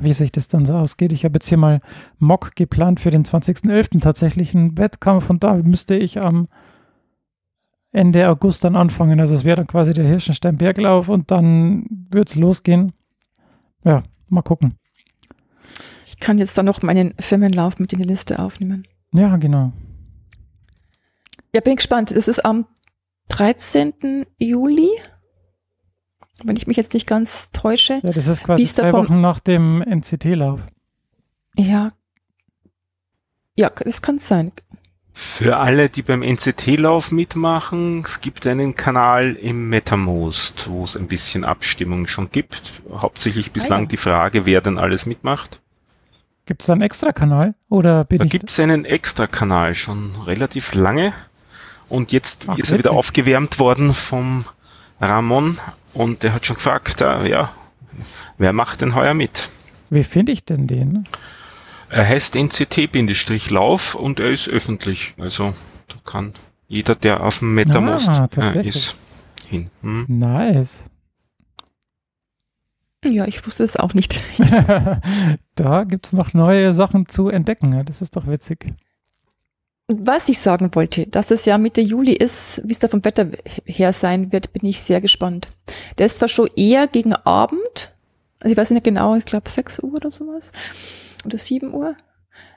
wie 0.04 0.14
sich 0.14 0.32
das 0.32 0.48
dann 0.48 0.66
so 0.66 0.76
ausgeht. 0.76 1.12
Ich 1.12 1.26
habe 1.26 1.36
jetzt 1.36 1.50
hier 1.50 1.58
mal 1.58 1.82
Mock 2.18 2.56
geplant 2.56 3.00
für 3.00 3.12
den 3.12 3.24
20.11. 3.24 4.02
tatsächlich 4.02 4.56
einen 4.56 4.78
Wettkampf 4.78 5.30
und 5.30 5.44
da 5.44 5.56
müsste 5.56 5.96
ich 5.96 6.20
am 6.20 6.48
Ende 7.92 8.30
August 8.30 8.64
dann 8.64 8.76
anfangen. 8.76 9.20
Also 9.20 9.36
es 9.36 9.44
wäre 9.44 9.58
dann 9.58 9.68
quasi 9.68 9.94
der 9.94 10.06
Hirschenstein 10.06 10.58
Berglauf 10.58 11.10
und 11.10 11.32
dann 11.32 11.86
wird 12.12 12.30
es 12.30 12.36
losgehen 12.36 12.94
ja, 13.84 14.04
mal 14.30 14.42
gucken. 14.42 14.78
Ich 16.06 16.20
kann 16.20 16.38
jetzt 16.38 16.58
dann 16.58 16.66
noch 16.66 16.82
meinen 16.82 17.14
Firmenlauf 17.20 17.80
mit 17.80 17.94
in 17.94 18.00
die 18.00 18.06
Liste 18.06 18.40
aufnehmen. 18.40 18.88
Ja, 19.14 19.38
genau. 19.38 19.72
Ja, 21.54 21.62
bin 21.62 21.76
gespannt. 21.76 22.12
Es 22.12 22.28
ist 22.28 22.46
am 22.46 22.66
13. 23.30 24.26
Juli, 24.38 24.90
wenn 26.44 26.56
ich 26.56 26.68
mich 26.68 26.78
jetzt 26.78 26.94
nicht 26.94 27.08
ganz 27.08 27.50
täusche. 27.52 28.00
Ja, 28.04 28.12
das 28.12 28.28
ist 28.28 28.44
quasi 28.44 28.66
zwei 28.66 28.92
Wochen 28.92 29.22
nach 29.22 29.40
dem 29.40 29.82
NCT-Lauf. 29.82 30.62
Ja. 31.58 31.92
Ja, 33.56 33.70
das 33.70 34.02
kann 34.02 34.20
sein. 34.20 34.52
Für 35.12 35.58
alle, 35.58 35.90
die 35.90 36.02
beim 36.02 36.24
NCT-Lauf 36.24 37.12
mitmachen, 37.12 38.04
es 38.06 38.22
gibt 38.22 38.48
einen 38.48 38.76
Kanal 38.76 39.36
im 39.36 39.68
MetaMost, 39.68 40.70
wo 40.70 40.86
es 40.86 40.96
ein 40.96 41.08
bisschen 41.08 41.44
Abstimmung 41.44 42.08
schon 42.08 42.32
gibt. 42.32 42.82
Hauptsächlich 42.90 43.52
bislang 43.52 43.80
ah, 43.80 43.84
ja. 43.84 43.88
die 43.88 43.98
Frage, 43.98 44.46
wer 44.46 44.62
denn 44.62 44.78
alles 44.78 45.06
mitmacht. 45.06 45.60
Gibt 46.46 46.62
es 46.62 46.68
da 46.68 46.74
einen 46.74 46.84
Extra-Kanal? 46.84 47.54
Oder 47.68 48.06
bin 48.06 48.20
da 48.20 48.26
gibt 48.26 48.50
es 48.50 48.60
einen 48.62 48.86
Extra-Kanal 48.86 49.76
schon 49.76 50.16
relativ 50.26 50.74
lange. 50.74 51.12
Und 51.90 52.12
jetzt 52.12 52.46
Ach, 52.48 52.58
ist 52.58 52.72
er 52.72 52.80
wieder 52.80 52.92
aufgewärmt 52.92 53.60
worden 53.60 53.94
vom 53.94 54.46
Ramon 55.00 55.58
und 55.94 56.24
der 56.24 56.34
hat 56.34 56.46
schon 56.46 56.56
gefragt, 56.56 57.02
äh, 57.02 57.30
ja, 57.30 57.50
wer 58.38 58.54
macht 58.54 58.82
denn 58.82 58.96
heuer 58.96 59.14
mit? 59.14 59.50
Wie 59.90 60.04
finde 60.04 60.32
ich 60.32 60.46
denn 60.46 60.68
den? 60.68 61.08
Er 61.90 62.08
heißt 62.08 62.36
NCT-Lauf 62.36 63.96
und 63.96 64.20
er 64.20 64.30
ist 64.30 64.48
öffentlich. 64.48 65.16
Also 65.18 65.54
da 65.88 65.96
kann 66.06 66.34
jeder, 66.68 66.96
der 66.96 67.24
auf 67.24 67.40
dem 67.40 67.56
MetaMost 67.56 68.10
ah, 68.10 68.30
äh, 68.38 68.68
ist, 68.68 68.96
hin. 69.48 69.72
Hm? 69.82 70.06
Nice. 70.08 70.84
Ja, 73.04 73.26
ich 73.26 73.46
wusste 73.46 73.64
es 73.64 73.76
auch 73.76 73.94
nicht. 73.94 74.22
da 75.56 75.84
gibt 75.86 76.06
es 76.06 76.14
noch 76.14 76.34
neue 76.34 76.76
Sachen 76.76 77.08
zu 77.08 77.30
entdecken. 77.30 77.84
Das 77.86 78.02
ist 78.02 78.16
doch 78.16 78.28
witzig. 78.28 78.74
Was 79.92 80.30
ich 80.30 80.38
sagen 80.38 80.76
wollte, 80.76 81.08
dass 81.08 81.32
es 81.32 81.46
ja 81.46 81.58
Mitte 81.58 81.82
Juli 81.82 82.14
ist, 82.14 82.62
wie 82.64 82.74
es 82.74 82.78
da 82.78 82.88
vom 82.88 83.04
Wetter 83.04 83.28
her 83.66 83.92
sein 83.92 84.32
wird, 84.32 84.54
bin 84.54 84.64
ich 84.66 84.82
sehr 84.82 85.02
gespannt. 85.02 85.48
Der 85.98 86.06
ist 86.06 86.20
zwar 86.20 86.28
schon 86.28 86.48
eher 86.56 86.86
gegen 86.86 87.14
Abend, 87.14 87.92
also 88.40 88.52
ich 88.52 88.58
weiß 88.58 88.70
nicht 88.70 88.84
genau, 88.84 89.16
ich 89.16 89.26
glaube 89.26 89.50
6 89.50 89.80
Uhr 89.80 89.94
oder 89.94 90.12
sowas 90.12 90.52
oder 91.26 91.40
7 91.40 91.74
Uhr. 91.74 91.96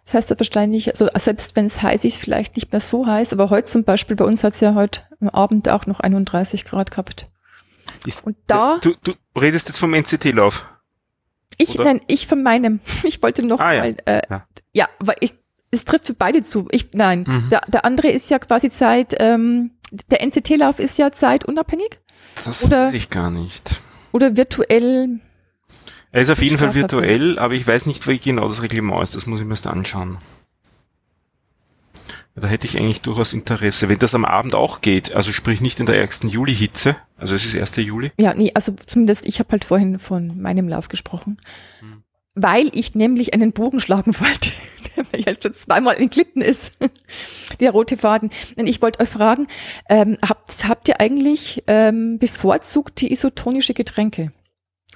Das 0.04 0.12
heißt 0.12 0.38
wahrscheinlich, 0.38 0.88
also 0.88 1.08
selbst 1.14 1.56
wenn 1.56 1.64
es 1.64 1.82
heiß 1.82 2.04
ist, 2.04 2.18
vielleicht 2.18 2.56
nicht 2.56 2.70
mehr 2.70 2.80
so 2.80 3.06
heiß, 3.06 3.32
aber 3.32 3.48
heute 3.48 3.66
zum 3.66 3.84
Beispiel, 3.84 4.14
bei 4.14 4.26
uns 4.26 4.44
hat 4.44 4.52
es 4.52 4.60
ja 4.60 4.74
heute 4.74 5.00
am 5.20 5.30
Abend 5.30 5.70
auch 5.70 5.86
noch 5.86 6.00
31 6.00 6.66
Grad 6.66 6.90
gehabt. 6.90 7.30
Ist, 8.04 8.26
und 8.26 8.36
da. 8.46 8.78
Du, 8.82 8.92
du 9.02 9.14
redest 9.40 9.68
jetzt 9.68 9.78
vom 9.78 9.94
NCT-Lauf. 9.94 10.66
Ich, 11.56 11.76
oder? 11.76 11.84
nein, 11.84 12.00
ich 12.08 12.26
von 12.26 12.42
meinem. 12.42 12.80
Ich 13.04 13.22
wollte 13.22 13.46
noch 13.46 13.58
ah, 13.58 13.64
mal, 13.64 13.96
ja. 14.06 14.12
Äh, 14.12 14.22
ja. 14.28 14.46
ja, 14.72 14.88
weil 14.98 15.16
ich, 15.20 15.34
es 15.72 15.84
trifft 15.84 16.06
für 16.06 16.14
beide 16.14 16.42
zu. 16.42 16.68
Ich, 16.70 16.90
nein, 16.92 17.24
mhm. 17.26 17.48
der, 17.50 17.62
der 17.66 17.84
andere 17.84 18.08
ist 18.08 18.30
ja 18.30 18.38
quasi 18.38 18.70
Zeit, 18.70 19.16
ähm, 19.18 19.72
der 20.10 20.22
NCT-Lauf 20.22 20.78
ist 20.78 20.98
ja 20.98 21.10
zeitunabhängig. 21.10 21.98
Das 22.44 22.64
oder, 22.64 22.86
weiß 22.86 22.94
ich 22.94 23.10
gar 23.10 23.30
nicht. 23.30 23.80
Oder 24.12 24.36
virtuell 24.36 25.20
er 26.12 26.20
ist 26.20 26.30
auf 26.30 26.42
jeden 26.42 26.58
Fall 26.58 26.74
virtuell, 26.74 27.38
aber 27.38 27.54
ich 27.54 27.66
weiß 27.66 27.86
nicht, 27.86 28.06
wie 28.06 28.18
genau 28.18 28.46
das 28.46 28.62
Reglement 28.62 29.02
ist. 29.02 29.16
Das 29.16 29.26
muss 29.26 29.40
ich 29.40 29.46
mir 29.46 29.54
erst 29.54 29.66
anschauen. 29.66 30.18
Da 32.34 32.46
hätte 32.48 32.66
ich 32.66 32.78
eigentlich 32.78 33.00
durchaus 33.00 33.32
Interesse. 33.32 33.88
Wenn 33.88 33.98
das 33.98 34.14
am 34.14 34.26
Abend 34.26 34.54
auch 34.54 34.82
geht, 34.82 35.14
also 35.14 35.32
sprich 35.32 35.62
nicht 35.62 35.80
in 35.80 35.86
der 35.86 35.98
ersten 35.98 36.28
Juli-Hitze, 36.28 36.96
also 37.16 37.34
es 37.34 37.46
ist 37.46 37.56
1. 37.56 37.76
Juli. 37.76 38.12
Ja, 38.18 38.34
nee, 38.34 38.52
also 38.54 38.72
zumindest, 38.86 39.26
ich 39.26 39.38
habe 39.38 39.52
halt 39.52 39.64
vorhin 39.64 39.98
von 39.98 40.40
meinem 40.40 40.68
Lauf 40.68 40.88
gesprochen. 40.88 41.38
Hm. 41.80 42.01
Weil 42.34 42.70
ich 42.72 42.94
nämlich 42.94 43.34
einen 43.34 43.52
Bogen 43.52 43.80
schlagen 43.80 44.14
wollte, 44.18 44.50
der 44.96 45.04
mir 45.12 45.26
halt 45.26 45.42
schon 45.42 45.52
zweimal 45.52 45.96
entglitten 45.96 46.42
ist, 46.42 46.78
der 47.60 47.72
rote 47.72 47.96
Faden. 47.96 48.30
Und 48.56 48.66
ich 48.66 48.80
wollte 48.80 49.00
euch 49.00 49.08
fragen, 49.08 49.46
ähm, 49.88 50.16
habt, 50.26 50.68
habt 50.68 50.88
ihr 50.88 51.00
eigentlich 51.00 51.62
ähm, 51.66 52.18
bevorzugt 52.18 53.00
die 53.00 53.12
isotonische 53.12 53.74
Getränke? 53.74 54.32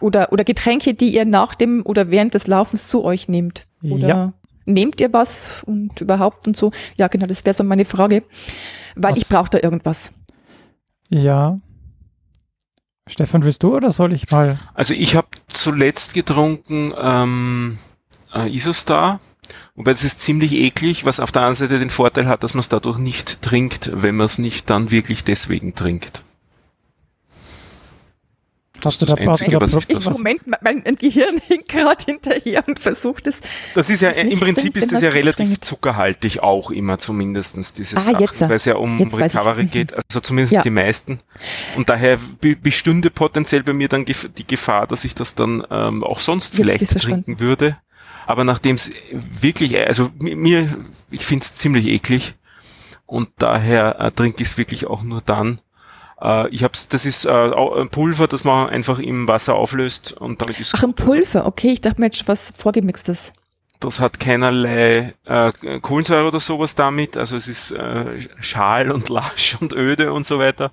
Oder, 0.00 0.32
oder 0.32 0.44
Getränke, 0.44 0.94
die 0.94 1.14
ihr 1.14 1.24
nach 1.24 1.54
dem 1.54 1.82
oder 1.84 2.10
während 2.10 2.34
des 2.34 2.46
Laufens 2.46 2.88
zu 2.88 3.04
euch 3.04 3.28
nehmt? 3.28 3.66
Oder 3.82 4.08
ja 4.08 4.32
nehmt 4.66 5.00
ihr 5.00 5.12
was 5.12 5.62
und 5.64 6.00
überhaupt 6.00 6.46
und 6.46 6.56
so? 6.56 6.72
Ja, 6.96 7.08
genau, 7.08 7.26
das 7.26 7.44
wäre 7.44 7.54
so 7.54 7.64
meine 7.64 7.84
Frage, 7.84 8.24
weil 8.94 9.12
was? 9.12 9.18
ich 9.18 9.28
brauche 9.28 9.50
da 9.50 9.58
irgendwas. 9.62 10.12
Ja. 11.08 11.60
Stefan, 13.08 13.44
willst 13.44 13.62
du 13.62 13.76
oder 13.76 13.90
soll 13.90 14.12
ich 14.12 14.30
mal? 14.30 14.58
Also 14.74 14.92
ich 14.92 15.14
habe 15.14 15.28
zuletzt 15.46 16.14
getrunken 16.14 16.92
ähm, 17.00 17.78
äh, 18.34 18.48
Isostar, 18.50 19.20
wobei 19.76 19.92
das 19.92 20.02
ist 20.02 20.20
ziemlich 20.20 20.52
eklig, 20.52 21.04
was 21.04 21.20
auf 21.20 21.30
der 21.30 21.42
anderen 21.42 21.54
Seite 21.54 21.78
den 21.78 21.90
Vorteil 21.90 22.26
hat, 22.26 22.42
dass 22.42 22.54
man 22.54 22.60
es 22.60 22.68
dadurch 22.68 22.98
nicht 22.98 23.42
trinkt, 23.42 23.90
wenn 23.94 24.16
man 24.16 24.26
es 24.26 24.38
nicht 24.38 24.70
dann 24.70 24.90
wirklich 24.90 25.22
deswegen 25.22 25.74
trinkt. 25.74 26.22
Hast 28.86 29.02
du 29.02 29.06
da, 29.06 29.14
Einzige, 29.14 29.60
was 29.60 29.74
ich, 29.74 29.90
ich 29.90 30.10
Moment, 30.10 30.42
mein 30.62 30.82
Gehirn 30.96 31.38
hinkt 31.46 31.68
gerade 31.68 32.04
hinterher 32.04 32.64
und 32.66 32.78
versucht 32.80 33.26
es. 33.26 33.40
Das 33.74 33.90
ist 33.90 34.00
ja, 34.00 34.10
im 34.10 34.38
Prinzip 34.38 34.76
ist 34.76 34.92
das 34.92 35.02
ja 35.02 35.10
relativ 35.10 35.48
trinkt. 35.48 35.64
zuckerhaltig 35.64 36.42
auch 36.42 36.70
immer 36.70 36.98
zumindestens 36.98 37.72
diese 37.72 37.96
ah, 37.96 38.00
Sachen, 38.00 38.48
weil 38.48 38.56
es 38.56 38.64
ja 38.64 38.76
um 38.76 38.98
jetzt 38.98 39.16
Recovery 39.16 39.64
mhm. 39.64 39.70
geht, 39.70 39.94
also 39.94 40.20
zumindest 40.20 40.52
ja. 40.52 40.62
die 40.62 40.70
meisten. 40.70 41.20
Und 41.76 41.88
daher 41.88 42.18
bestünde 42.62 43.10
potenziell 43.10 43.62
bei 43.62 43.72
mir 43.72 43.88
dann 43.88 44.04
die 44.04 44.46
Gefahr, 44.46 44.86
dass 44.86 45.04
ich 45.04 45.14
das 45.14 45.34
dann 45.34 45.66
ähm, 45.70 46.04
auch 46.04 46.20
sonst 46.20 46.54
jetzt 46.54 46.56
vielleicht 46.56 46.98
trinken 47.00 47.40
würde. 47.40 47.76
Aber 48.26 48.44
nachdem 48.44 48.76
es 48.76 48.90
wirklich, 49.12 49.78
also 49.78 50.10
mir, 50.18 50.68
ich 51.10 51.24
finde 51.24 51.44
es 51.44 51.54
ziemlich 51.54 51.86
eklig 51.86 52.34
und 53.06 53.28
daher 53.38 54.00
äh, 54.00 54.10
trinke 54.10 54.42
ich 54.42 54.48
es 54.48 54.58
wirklich 54.58 54.86
auch 54.86 55.02
nur 55.02 55.20
dann, 55.20 55.60
äh, 56.20 56.48
ich 56.48 56.64
habe 56.64 56.72
das 56.90 57.06
ist 57.06 57.24
äh, 57.24 57.30
ein 57.30 57.88
Pulver, 57.88 58.26
das 58.26 58.44
man 58.44 58.68
einfach 58.68 58.98
im 58.98 59.28
Wasser 59.28 59.54
auflöst 59.54 60.12
und 60.12 60.42
damit 60.42 60.60
ist 60.60 60.74
Ach, 60.74 60.82
ein 60.82 60.94
Pulver, 60.94 61.46
okay, 61.46 61.72
ich 61.72 61.80
dachte 61.80 62.00
mir 62.00 62.06
jetzt 62.06 62.26
was 62.28 62.52
vorgemixtes. 62.56 63.32
Das 63.80 64.00
hat 64.00 64.18
keinerlei 64.18 65.12
äh, 65.26 65.52
Kohlensäure 65.80 66.28
oder 66.28 66.40
sowas 66.40 66.74
damit, 66.74 67.16
also 67.16 67.36
es 67.36 67.46
ist 67.46 67.72
äh, 67.72 68.20
schal 68.40 68.90
und 68.90 69.08
lasch 69.10 69.58
und 69.60 69.74
öde 69.74 70.12
und 70.12 70.26
so 70.26 70.38
weiter 70.38 70.70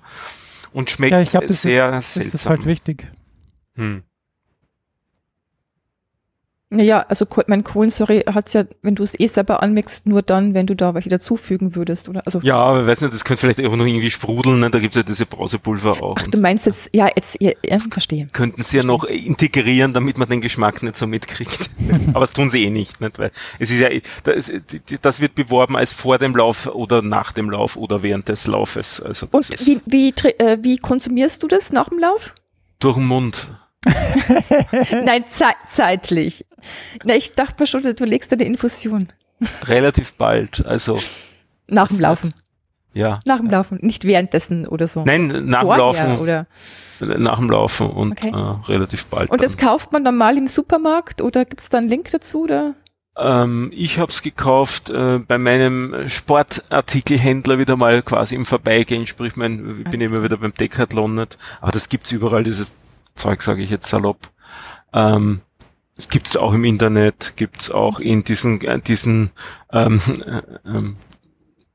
und 0.72 0.90
schmeckt 0.90 1.12
ja, 1.12 1.22
glaub, 1.22 1.44
sehr 1.52 1.98
ist, 1.98 2.14
seltsam. 2.14 2.32
Das 2.32 2.34
ist 2.34 2.46
halt 2.48 2.66
wichtig. 2.66 3.12
Hm. 3.76 4.02
Naja, 6.70 7.04
also 7.08 7.26
mein 7.46 7.62
Kohlensäure 7.62 8.24
hat's 8.26 8.54
ja, 8.54 8.64
wenn 8.82 8.94
du 8.94 9.02
es 9.02 9.18
eh 9.18 9.26
selber 9.26 9.62
anmixt, 9.62 10.06
nur 10.06 10.22
dann, 10.22 10.54
wenn 10.54 10.66
du 10.66 10.74
da 10.74 10.94
welche 10.94 11.08
dazufügen 11.08 11.76
würdest, 11.76 12.08
oder? 12.08 12.22
Also 12.26 12.40
ja, 12.42 12.56
aber 12.56 12.86
weiß 12.86 13.02
nicht, 13.02 13.14
das 13.14 13.24
könnte 13.24 13.42
vielleicht 13.42 13.60
einfach 13.60 13.76
noch 13.76 13.86
irgendwie 13.86 14.10
sprudeln, 14.10 14.60
ne? 14.60 14.70
da 14.70 14.78
gibt's 14.80 14.96
ja 14.96 15.02
diese 15.02 15.26
Brausepulver 15.26 16.02
auch. 16.02 16.16
Ach, 16.18 16.26
du 16.26 16.40
meinst 16.40 16.66
jetzt, 16.66 16.90
ja, 16.92 17.08
jetzt, 17.14 17.36
ja, 17.40 17.52
ja 17.62 17.78
verstehe. 17.78 18.28
Könnten 18.32 18.62
sie 18.64 18.78
ja 18.78 18.82
noch 18.82 19.04
integrieren, 19.04 19.92
damit 19.92 20.18
man 20.18 20.28
den 20.28 20.40
Geschmack 20.40 20.82
nicht 20.82 20.96
so 20.96 21.06
mitkriegt. 21.06 21.70
aber 22.08 22.20
das 22.20 22.32
tun 22.32 22.48
sie 22.48 22.64
eh 22.64 22.70
nicht, 22.70 23.00
nicht? 23.00 23.18
Weil 23.18 23.30
es 23.58 23.70
ist 23.70 23.80
ja, 23.80 23.90
das, 24.24 24.52
das 25.02 25.20
wird 25.20 25.34
beworben 25.34 25.76
als 25.76 25.92
vor 25.92 26.18
dem 26.18 26.34
Lauf 26.34 26.66
oder 26.66 27.02
nach 27.02 27.32
dem 27.32 27.50
Lauf 27.50 27.76
oder 27.76 28.02
während 28.02 28.28
des 28.28 28.46
Laufes. 28.46 29.00
Also 29.00 29.28
Und 29.30 29.48
wie, 29.66 29.80
wie, 29.86 30.08
äh, 30.38 30.58
wie 30.62 30.78
konsumierst 30.78 31.42
du 31.42 31.46
das 31.46 31.72
nach 31.72 31.90
dem 31.90 31.98
Lauf? 31.98 32.34
Durch 32.80 32.96
den 32.96 33.06
Mund. 33.06 33.48
Nein, 35.04 35.24
ze 35.28 35.44
zeitlich. 35.66 36.46
Na, 37.04 37.14
ich 37.14 37.32
dachte 37.32 37.62
mir 37.62 37.66
schon, 37.66 37.82
du 37.82 38.04
legst 38.04 38.32
eine 38.32 38.44
Infusion. 38.44 39.08
Relativ 39.64 40.14
bald, 40.14 40.64
also. 40.66 41.00
Nach 41.66 41.88
dem 41.88 42.00
Laufen. 42.00 42.34
Ja. 42.92 43.20
Nach 43.24 43.38
dem 43.38 43.50
Laufen, 43.50 43.78
nicht 43.82 44.04
währenddessen 44.04 44.66
oder 44.68 44.86
so. 44.86 45.04
Nein, 45.04 45.26
nach 45.46 45.62
dem 45.62 45.68
Laufen. 45.68 46.18
Oder? 46.18 46.46
Nach 47.00 47.38
dem 47.38 47.50
Laufen 47.50 47.90
und 47.90 48.12
okay. 48.12 48.30
äh, 48.30 48.70
relativ 48.70 49.06
bald. 49.06 49.30
Und 49.30 49.42
das 49.42 49.56
dann. 49.56 49.66
kauft 49.66 49.92
man 49.92 50.04
dann 50.04 50.16
mal 50.16 50.38
im 50.38 50.46
Supermarkt 50.46 51.20
oder 51.20 51.44
gibt 51.44 51.60
es 51.60 51.68
da 51.68 51.78
einen 51.78 51.88
Link 51.88 52.10
dazu? 52.12 52.44
Oder? 52.44 52.74
Ähm, 53.18 53.70
ich 53.74 53.98
habe 53.98 54.10
es 54.10 54.22
gekauft 54.22 54.90
äh, 54.90 55.18
bei 55.18 55.38
meinem 55.38 56.08
Sportartikelhändler 56.08 57.58
wieder 57.58 57.76
mal 57.76 58.02
quasi 58.02 58.36
im 58.36 58.44
Vorbeigehen, 58.44 59.06
sprich 59.06 59.36
mein, 59.36 59.82
ich 59.84 59.90
bin 59.90 60.00
immer 60.00 60.22
wieder 60.22 60.36
beim 60.36 60.54
Decathlon 60.54 61.16
nicht, 61.16 61.38
aber 61.60 61.72
das 61.72 61.88
gibt's 61.88 62.10
überall, 62.12 62.42
dieses 62.42 62.74
Zeug, 63.14 63.42
sage 63.42 63.62
ich 63.62 63.70
jetzt 63.70 63.88
salopp. 63.88 64.30
Ähm, 64.92 65.40
es 65.96 66.08
gibt's 66.08 66.36
auch 66.36 66.52
im 66.52 66.64
Internet, 66.64 67.34
gibt's 67.36 67.70
auch 67.70 68.00
in 68.00 68.24
diesen, 68.24 68.60
äh, 68.62 68.80
diesen 68.80 69.30
ähm, 69.72 70.00
äh, 70.26 70.42
ähm, 70.66 70.96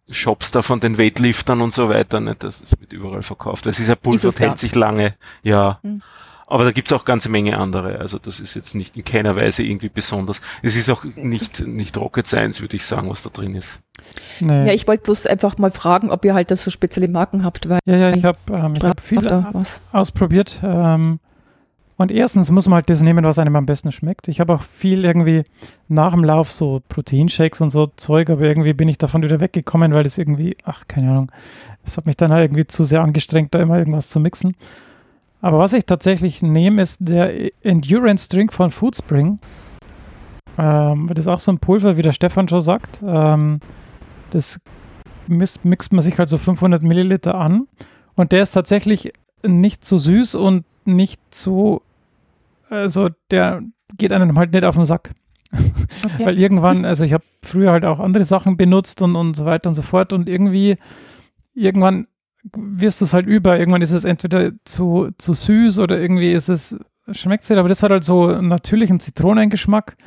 Shops 0.10 0.52
da 0.52 0.62
von 0.62 0.80
den 0.80 0.97
Weightliftern 0.97 1.62
und 1.62 1.73
so 1.73 1.89
weiter. 1.89 2.19
Nicht? 2.19 2.43
Das, 2.43 2.62
das 2.62 2.80
wird 2.80 2.93
überall 2.93 3.23
verkauft. 3.23 3.65
Das 3.65 3.80
ist 3.80 3.88
ja 3.88 3.95
Pulver, 3.95 4.28
das 4.28 4.39
hält 4.39 4.60
sich 4.60 4.75
lange. 4.75 5.13
Ja. 5.43 5.80
Mhm. 5.84 6.02
Aber 6.47 6.63
da 6.63 6.71
gibt's 6.71 6.91
auch 6.91 7.06
ganze 7.06 7.30
Menge 7.30 7.60
andere. 7.60 7.99
Also 7.99 8.17
das 8.17 8.39
ist 8.39 8.56
jetzt 8.56 8.73
nicht 8.73 8.97
in 8.97 9.04
keiner 9.04 9.36
Weise 9.36 9.62
irgendwie 9.62 9.89
besonders. 9.89 10.41
Es 10.63 10.75
ist 10.75 10.89
auch 10.89 11.04
nicht, 11.04 11.67
nicht 11.67 11.95
Rocket 11.95 12.25
Science, 12.25 12.60
würde 12.62 12.75
ich 12.75 12.86
sagen, 12.86 13.08
was 13.08 13.21
da 13.21 13.30
drin 13.30 13.54
ist. 13.54 13.82
Nee. 14.39 14.65
Ja, 14.65 14.73
ich 14.73 14.88
wollte 14.88 15.04
bloß 15.04 15.28
einfach 15.28 15.60
mal 15.60 15.69
fragen, 15.69 16.10
ob 16.10 16.25
ihr 16.25 16.34
halt 16.34 16.49
das 16.49 16.63
so 16.63 16.71
spezielle 16.71 17.08
Marken 17.08 17.45
habt. 17.45 17.69
Weil 17.69 17.80
ja, 17.86 17.97
ja, 17.97 18.12
ich 18.15 18.23
habe 18.23 18.39
ähm, 18.49 18.73
hab 18.82 18.99
viel 18.99 19.45
ausprobiert. 19.91 20.60
Ähm, 20.63 21.19
und 21.99 22.13
erstens 22.13 22.49
muss 22.49 22.65
man 22.69 22.75
halt 22.75 22.89
das 22.89 23.01
nehmen, 23.01 23.25
was 23.25 23.39
einem 23.39 23.57
am 23.57 23.65
besten 23.65 23.91
schmeckt. 23.91 24.29
Ich 24.29 24.39
habe 24.39 24.53
auch 24.53 24.62
viel 24.62 25.03
irgendwie 25.03 25.43
nach 25.89 26.13
dem 26.13 26.23
Lauf 26.23 26.49
so 26.49 26.81
Proteinshakes 26.88 27.59
und 27.59 27.71
so 27.71 27.88
Zeug, 27.88 28.29
aber 28.29 28.43
irgendwie 28.43 28.71
bin 28.71 28.88
ich 28.88 28.97
davon 28.97 29.21
wieder 29.21 29.41
weggekommen, 29.41 29.93
weil 29.93 30.03
das 30.03 30.17
irgendwie, 30.17 30.55
ach, 30.63 30.88
keine 30.88 31.09
Ahnung, 31.09 31.31
das 31.83 31.97
hat 31.97 32.05
mich 32.05 32.15
dann 32.15 32.31
halt 32.31 32.45
irgendwie 32.45 32.65
zu 32.65 32.85
sehr 32.85 33.01
angestrengt, 33.01 33.53
da 33.53 33.59
immer 33.59 33.77
irgendwas 33.77 34.07
zu 34.07 34.21
mixen. 34.21 34.55
Aber 35.41 35.59
was 35.59 35.73
ich 35.73 35.85
tatsächlich 35.85 36.41
nehme, 36.41 36.81
ist 36.81 36.99
der 37.01 37.51
Endurance 37.65 38.29
Drink 38.29 38.53
von 38.53 38.71
Foodspring. 38.71 39.39
Ähm, 40.57 41.12
das 41.13 41.25
ist 41.25 41.27
auch 41.27 41.41
so 41.41 41.51
ein 41.51 41.59
Pulver, 41.59 41.97
wie 41.97 42.01
der 42.01 42.13
Stefan 42.13 42.47
schon 42.47 42.62
sagt. 42.62 43.01
Ähm, 43.05 43.59
das 44.29 44.62
mixt 45.27 45.91
man 45.91 45.99
sich 45.99 46.17
halt 46.17 46.29
so 46.29 46.38
500 46.38 46.81
Milliliter 46.81 47.35
an. 47.35 47.67
Und 48.15 48.31
der 48.31 48.41
ist 48.41 48.51
tatsächlich 48.51 49.12
nicht 49.45 49.83
zu 49.83 49.97
süß 49.97 50.35
und 50.35 50.63
nicht 50.85 51.19
zu 51.29 51.81
also 52.69 53.10
der 53.32 53.62
geht 53.97 54.12
einem 54.12 54.38
halt 54.38 54.53
nicht 54.53 54.63
auf 54.63 54.75
den 54.75 54.86
Sack. 54.86 55.12
Okay. 55.51 55.63
Weil 56.25 56.39
irgendwann, 56.39 56.86
also 56.86 57.03
ich 57.03 57.13
habe 57.13 57.23
früher 57.43 57.71
halt 57.71 57.86
auch 57.86 57.99
andere 57.99 58.23
Sachen 58.23 58.58
benutzt 58.58 59.01
und, 59.01 59.15
und 59.15 59.36
so 59.36 59.45
weiter 59.45 59.69
und 59.69 59.75
so 59.75 59.82
fort 59.82 60.13
und 60.13 60.29
irgendwie, 60.29 60.77
irgendwann 61.53 62.08
wirst 62.53 63.01
du 63.01 63.05
es 63.05 63.13
halt 63.13 63.25
über. 63.25 63.58
Irgendwann 63.58 63.82
ist 63.82 63.91
es 63.91 64.05
entweder 64.05 64.51
zu, 64.63 65.10
zu 65.17 65.34
süß 65.34 65.79
oder 65.79 65.99
irgendwie 65.99 66.32
ist 66.32 66.49
es, 66.49 66.77
schmeckt 67.12 67.43
es 67.43 67.49
nicht, 67.49 67.60
aber 67.60 67.69
das 67.69 67.84
hat 67.84 67.91
halt 67.91 68.03
so 68.03 68.27
einen 68.27 68.47
natürlichen 68.47 68.99
Zitronengeschmack. 68.99 69.97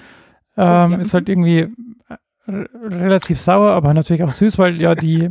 Ähm, 0.57 1.01
Ist 1.01 1.14
halt 1.14 1.29
irgendwie 1.29 1.68
relativ 2.46 3.40
sauer, 3.40 3.72
aber 3.72 3.94
natürlich 3.94 4.22
auch 4.22 4.33
süß, 4.33 4.59
weil 4.59 4.81
ja 4.81 4.94
die, 4.94 5.31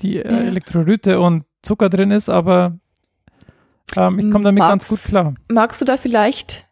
die 0.00 0.18
äh, 0.18 0.46
Elektrolyte 0.46 1.20
und 1.20 1.44
Zucker 1.62 1.88
drin 1.88 2.10
ist, 2.10 2.28
aber 2.28 2.78
ähm, 3.96 4.18
ich 4.18 4.30
komme 4.30 4.44
damit 4.44 4.60
magst, 4.60 4.88
ganz 4.88 4.88
gut 4.88 5.10
klar. 5.10 5.34
Magst 5.48 5.80
du 5.80 5.84
da 5.84 5.96
vielleicht 5.96 6.68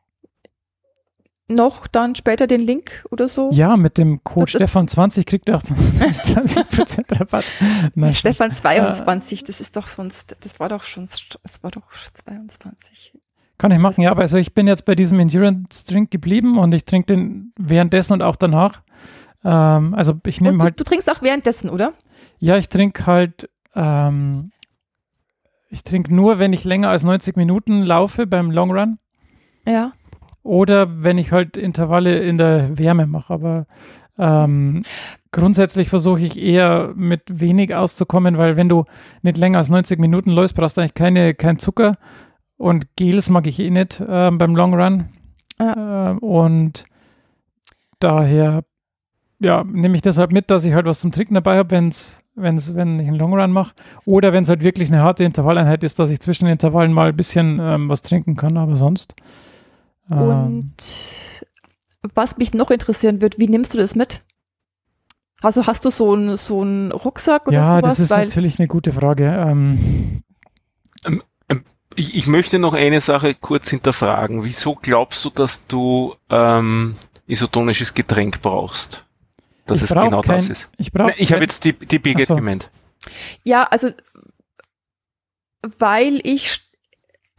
noch 1.51 1.87
dann 1.87 2.15
später 2.15 2.47
den 2.47 2.61
Link 2.61 3.05
oder 3.11 3.29
so? 3.29 3.51
Ja, 3.53 3.77
mit 3.77 3.99
dem 3.99 4.23
Code 4.25 4.51
Stefan20 4.51 5.25
kriegt 5.25 5.49
ihr 5.49 5.57
auch 5.57 5.63
20% 5.63 7.19
Rabatt. 7.21 7.45
Nein, 7.95 8.15
Stefan 8.15 8.53
22, 8.53 9.45
das 9.45 9.61
ist 9.61 9.77
doch 9.77 9.89
sonst, 9.89 10.37
das 10.41 10.61
war 10.61 10.69
doch 10.69 10.85
schon, 10.85 11.05
es 11.05 11.63
war 11.63 11.71
doch 11.71 11.89
22. 12.15 13.15
Kann 13.59 13.73
ich 13.73 13.79
machen, 13.79 14.03
ja, 14.03 14.11
aber 14.11 14.23
also 14.23 14.39
ich 14.39 14.55
bin 14.55 14.67
jetzt 14.67 14.87
bei 14.87 14.95
diesem 14.95 15.21
Endurance 15.21 15.85
Drink 15.85 16.11
geblieben 16.11 16.59
und 16.59 16.73
ich 16.73 16.87
trinke 16.87 17.15
den 17.15 17.53
währenddessen 17.59 18.15
und 18.15 18.23
auch 18.23 18.37
danach. 18.37 18.81
Ähm, 19.45 19.93
also 19.95 20.15
ich 20.25 20.41
nehme 20.41 20.63
halt. 20.63 20.81
Du 20.81 20.85
trinkst 20.85 21.11
auch 21.11 21.21
währenddessen, 21.21 21.69
oder? 21.69 21.93
Ja, 22.39 22.57
ich 22.57 22.71
trinke 22.71 23.05
halt 23.05 23.51
ähm, 23.75 24.53
ich 25.71 25.85
trinke 25.85 26.15
nur, 26.15 26.39
wenn 26.39 26.53
ich 26.53 26.65
länger 26.65 26.91
als 26.91 27.05
90 27.05 27.37
Minuten 27.37 27.83
laufe 27.83 28.27
beim 28.27 28.51
Long 28.51 28.73
Run. 28.73 28.99
Ja. 29.67 29.93
Oder 30.43 31.03
wenn 31.03 31.17
ich 31.17 31.33
halt 31.33 31.57
Intervalle 31.57 32.19
in 32.19 32.39
der 32.39 32.77
Wärme 32.77 33.07
mache. 33.07 33.33
Aber 33.33 33.67
ähm, 34.19 34.83
grundsätzlich 35.31 35.89
versuche 35.89 36.23
ich 36.23 36.41
eher 36.41 36.93
mit 36.97 37.23
wenig 37.29 37.75
auszukommen, 37.75 38.37
weil 38.37 38.57
wenn 38.57 38.69
du 38.69 38.85
nicht 39.23 39.39
länger 39.39 39.59
als 39.59 39.71
90 39.71 40.01
Minuten 40.01 40.31
läufst, 40.31 40.57
brauchst 40.57 40.77
du 40.77 40.81
eigentlich 40.81 40.95
keine, 40.95 41.35
kein 41.35 41.59
Zucker. 41.59 41.97
Und 42.57 42.97
Gels 42.97 43.31
mag 43.31 43.47
ich 43.47 43.61
eh 43.61 43.71
nicht 43.71 44.01
äh, 44.01 44.31
beim 44.33 44.57
Long 44.57 44.75
Run. 44.75 45.09
Ja. 45.61 46.13
Äh, 46.13 46.19
und 46.19 46.85
daher 48.01 48.65
ja, 49.41 49.65
nehme 49.65 49.97
ich 49.97 50.03
deshalb 50.03 50.33
mit, 50.33 50.51
dass 50.51 50.65
ich 50.65 50.75
halt 50.75 50.87
was 50.87 51.01
zum 51.01 51.13
Trinken 51.13 51.35
dabei 51.35 51.57
habe, 51.57 51.71
wenn's, 51.71 52.23
wenn's, 52.35 52.75
wenn 52.75 52.99
ich 52.99 53.09
einen 53.09 53.17
Long 53.17 53.33
Run 53.33 53.53
mache. 53.53 53.75
Oder 54.05 54.33
wenn 54.33 54.45
es 54.45 54.49
halt 54.49 54.63
wirklich 54.63 54.91
eine 54.91 55.03
harte 55.03 55.25
Intervalleinheit 55.25 55.83
ist, 55.83 55.99
dass 55.99 56.11
ich 56.11 56.21
zwischen 56.21 56.45
den 56.45 56.53
Intervallen 56.53 56.93
mal 56.93 57.09
ein 57.09 57.17
bisschen 57.17 57.59
ähm, 57.61 57.89
was 57.89 58.03
trinken 58.03 58.37
kann, 58.37 58.57
aber 58.57 58.77
sonst. 58.77 59.15
Ähm, 60.11 60.19
Und 60.19 61.45
was 62.15 62.37
mich 62.39 62.55
noch 62.55 62.71
interessieren 62.71 63.21
wird, 63.21 63.39
wie 63.39 63.49
nimmst 63.49 63.75
du 63.75 63.79
das 63.79 63.95
mit? 63.95 64.23
Also 65.43 65.67
hast 65.67 65.85
du 65.87 65.91
so 65.91 66.13
einen 66.13 66.37
so 66.37 66.61
einen 66.61 66.93
Rucksack 66.93 67.47
oder 67.49 67.57
ja, 67.57 67.65
sowas? 67.65 67.83
das 67.83 68.01
ist 68.01 68.11
Weil 68.11 68.27
natürlich 68.27 68.59
eine 68.59 68.69
gute 68.69 68.93
Frage. 68.93 69.25
Ähm, 69.27 70.23
Ich, 71.97 72.15
ich 72.15 72.27
möchte 72.29 72.59
noch 72.59 72.75
eine 72.75 73.01
Sache 73.01 73.35
kurz 73.35 73.69
hinterfragen. 73.69 74.45
Wieso 74.45 74.77
glaubst 74.77 75.25
du, 75.25 75.31
dass 75.31 75.67
du 75.67 76.15
ähm, 76.31 76.95
isotonisches 77.27 77.95
Getränk 77.95 78.43
brauchst? 78.43 79.07
Dass 79.71 79.83
ich 79.83 79.91
es 79.91 79.95
genau 80.01 80.21
kein, 80.23 80.37
das 80.37 80.49
ist. 80.49 80.71
Ich 80.79 80.93
Nein, 80.93 81.13
ich 81.17 81.33
habe 81.33 81.43
jetzt 81.43 81.65
die, 81.65 81.73
die 81.73 81.99
Birgit 81.99 82.29
so. 82.29 82.37
gemeint. 82.37 82.71
ja, 83.45 83.65
also 83.65 83.91
weil 85.79 86.21
ich 86.25 86.47
st- 86.49 86.61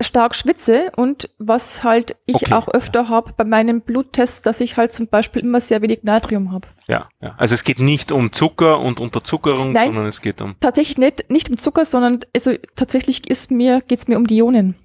stark 0.01 0.33
schwitze 0.33 0.91
und 0.95 1.29
was 1.37 1.83
halt 1.83 2.15
ich 2.25 2.35
Okay. 2.35 2.53
auch 2.53 2.67
öfter 2.69 3.07
habe 3.09 3.33
bei 3.37 3.43
meinem 3.43 3.81
Bluttest, 3.81 4.45
dass 4.47 4.59
ich 4.61 4.75
halt 4.77 4.93
zum 4.93 5.07
Beispiel 5.07 5.43
immer 5.43 5.61
sehr 5.61 5.81
wenig 5.83 6.03
Natrium 6.03 6.51
habe. 6.51 6.67
Ja, 6.87 7.07
ja. 7.21 7.35
Also 7.37 7.53
es 7.53 7.63
geht 7.63 7.79
nicht 7.79 8.11
um 8.11 8.31
Zucker 8.31 8.79
und 8.79 8.99
Unterzuckerung, 8.99 9.71
Nein. 9.73 9.87
sondern 9.87 10.05
es 10.07 10.21
geht 10.21 10.41
um. 10.41 10.55
Tatsächlich 10.59 10.97
nicht, 10.97 11.29
nicht 11.29 11.49
um 11.51 11.57
Zucker, 11.57 11.85
sondern 11.85 12.19
also 12.35 12.55
tatsächlich 12.75 13.29
ist 13.29 13.51
mir, 13.51 13.81
geht's 13.81 14.07
mir 14.07 14.17
um 14.17 14.25
die 14.25 14.37
Ionen. 14.37 14.75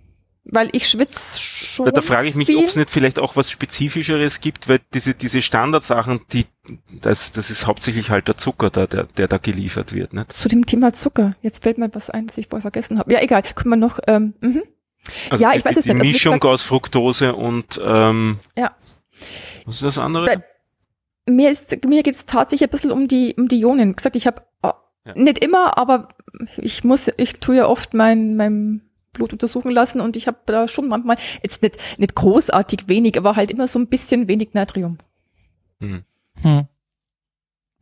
Weil 0.49 0.69
ich 0.73 0.89
schwitze 0.89 1.41
schon. 1.41 1.87
Da 1.93 2.01
frage 2.01 2.29
ich 2.29 2.37
mich, 2.37 2.55
ob 2.57 2.65
es 2.65 2.77
nicht 2.77 2.91
vielleicht 2.93 3.19
auch 3.19 3.35
was 3.35 3.51
Spezifischeres 3.51 4.41
gibt, 4.41 4.69
weil 4.69 4.79
diese, 4.95 5.15
diese 5.15 5.43
Standardsachen, 5.43 6.21
die, 6.33 6.47
das, 7.01 7.33
das 7.33 7.51
ist 7.51 7.67
hauptsächlich 7.67 8.11
halt 8.11 8.29
der 8.29 8.37
Zucker, 8.37 8.71
da, 8.71 8.87
der, 8.87 9.05
der 9.17 9.27
da 9.27 9.39
geliefert 9.39 9.93
wird. 9.93 10.13
Nicht? 10.13 10.33
Zu 10.33 10.49
dem 10.49 10.65
Thema 10.65 10.93
Zucker. 10.93 11.35
Jetzt 11.43 11.65
fällt 11.65 11.79
mir 11.79 11.93
was 11.95 12.11
ein, 12.11 12.29
das 12.29 12.39
ich 12.39 12.47
vorher 12.47 12.63
vergessen 12.63 12.99
habe. 13.01 13.13
Ja, 13.13 13.21
egal. 13.23 13.43
Können 13.43 13.71
wir 13.71 13.77
noch. 13.77 13.99
Ähm, 14.07 14.35
mhm. 14.41 14.63
Also 15.31 15.43
Ja, 15.43 15.51
die, 15.51 15.59
ich 15.59 15.65
weiß 15.65 15.75
die, 15.75 15.79
es 15.81 15.85
die 15.85 15.91
nicht. 15.91 16.01
Also 16.01 16.09
wie 16.09 16.13
Mischung 16.13 16.33
gesagt- 16.35 16.45
aus 16.53 16.63
Fructose 16.63 17.35
und 17.35 17.81
ähm, 17.85 18.39
Ja. 18.57 18.77
was 19.65 19.75
ist 19.77 19.83
das 19.85 19.99
andere? 19.99 20.27
Bei- 20.27 20.45
Mir 21.29 21.51
ist, 21.51 21.85
mir 21.85 22.05
geht's 22.05 22.25
tatsächlich 22.25 22.69
ein 22.69 22.71
bisschen 22.71 22.93
um 22.93 23.09
die, 23.09 23.35
um 23.37 23.49
die 23.49 23.59
Ionen. 23.63 23.97
Gesagt, 23.97 24.15
ich 24.15 24.29
habe 24.29 24.43
Ja. 24.63 24.77
nicht 25.17 25.39
immer, 25.45 25.77
aber 25.77 26.09
ich 26.59 26.85
muss, 26.85 27.11
ich 27.17 27.41
tue 27.41 27.57
ja 27.57 27.67
oft 27.67 27.95
mein, 27.95 28.37
mein 28.37 28.83
Blut 29.17 29.33
untersuchen 29.33 29.71
lassen 29.71 30.01
und 30.01 30.17
ich 30.17 30.27
habe 30.27 30.39
da 30.47 30.69
schon 30.69 30.89
manchmal 30.89 31.17
jetzt 31.43 31.63
nicht, 31.63 31.77
nicht 31.99 32.15
großartig 32.15 32.89
wenig, 32.89 33.19
aber 33.19 33.37
halt 33.37 33.51
immer 33.51 33.67
so 33.67 33.79
ein 33.79 33.89
bisschen 33.89 34.29
wenig 34.29 34.51
Natrium. 34.55 34.99
Hm. 35.81 36.05
Hm. 36.43 36.67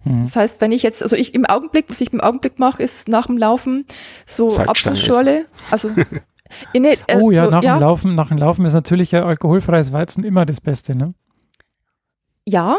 Hm. 0.05 0.25
Das 0.25 0.37
heißt, 0.37 0.61
wenn 0.61 0.73
ich 0.73 0.83
jetzt, 0.83 1.03
also 1.03 1.17
ich 1.17 1.35
im 1.35 1.47
Augenblick, 1.47 1.87
was 1.89 2.01
ich 2.01 2.13
im 2.13 2.21
Augenblick 2.21 2.59
mache, 2.59 2.83
ist 2.83 3.09
nach 3.09 3.27
dem 3.27 3.39
Laufen 3.39 3.87
so 4.27 4.47
Apfelschorle, 4.59 5.45
also 5.71 5.89
in, 6.73 6.83
ne, 6.83 6.97
äh, 7.07 7.19
Oh 7.21 7.31
ja, 7.31 7.45
so, 7.47 7.51
nach 7.51 7.63
ja, 7.63 7.77
dem 7.77 7.81
Laufen, 7.81 8.15
nach 8.15 8.29
dem 8.29 8.39
Laufen 8.39 8.65
ist 8.67 8.75
natürlich 8.75 9.15
ein 9.17 9.23
alkoholfreies 9.23 9.93
Weizen 9.93 10.25
immer 10.25 10.45
das 10.47 10.61
Beste, 10.61 10.95
ne? 10.95 11.15
ja. 12.47 12.79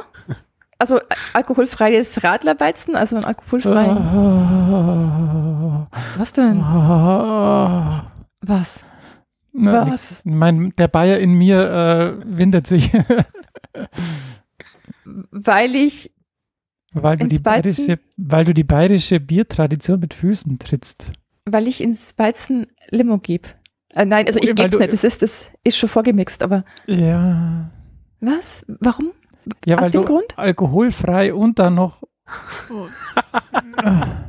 Also 0.77 0.97
äh, 0.97 1.03
alkoholfreies 1.33 2.23
Radlerweizen, 2.23 2.95
also 2.97 3.15
ein 3.15 3.23
alkoholfreien. 3.23 3.97
Ah, 3.97 5.87
Was 6.17 6.33
denn? 6.33 6.59
ah, 6.61 8.11
Was? 8.47 8.83
na, 9.53 9.89
Was? 9.89 10.21
Mein, 10.25 10.71
der 10.77 10.87
Bayer 10.87 11.19
in 11.19 11.33
mir 11.33 12.17
äh, 12.21 12.37
windet 12.37 12.67
sich, 12.67 12.91
Weil 15.31 15.75
ich, 15.75 16.11
weil 16.93 17.17
du, 17.17 17.27
die 17.27 17.39
bayerische, 17.39 17.99
weil 18.17 18.45
du 18.45 18.53
die 18.53 18.63
bayerische 18.63 19.19
Biertradition 19.19 19.99
mit 19.99 20.13
Füßen 20.13 20.57
trittst. 20.59 21.11
weil 21.45 21.67
ich 21.67 21.81
ins 21.81 22.17
Weizen 22.17 22.67
Limo 22.89 23.17
gebe. 23.19 23.49
Äh, 23.93 24.05
nein, 24.05 24.25
also 24.27 24.39
Oh, 24.39 24.43
ich 24.43 24.55
gebe 24.55 24.67
es 24.67 24.77
nicht. 24.79 24.93
Das 24.93 25.03
ist, 25.03 25.21
das 25.21 25.51
ist 25.63 25.77
schon 25.77 25.89
vorgemixt, 25.89 26.41
aber 26.43 26.63
Ja, 26.87 27.69
was? 28.19 28.65
Warum? 28.79 29.11
ja 29.65 29.75
Aus 29.77 29.83
weil 29.83 29.89
dem 29.91 30.01
du 30.01 30.07
Grund? 30.07 30.37
alkoholfrei 30.37 31.33
und 31.33 31.59
dann 31.59 31.75
noch 31.75 32.01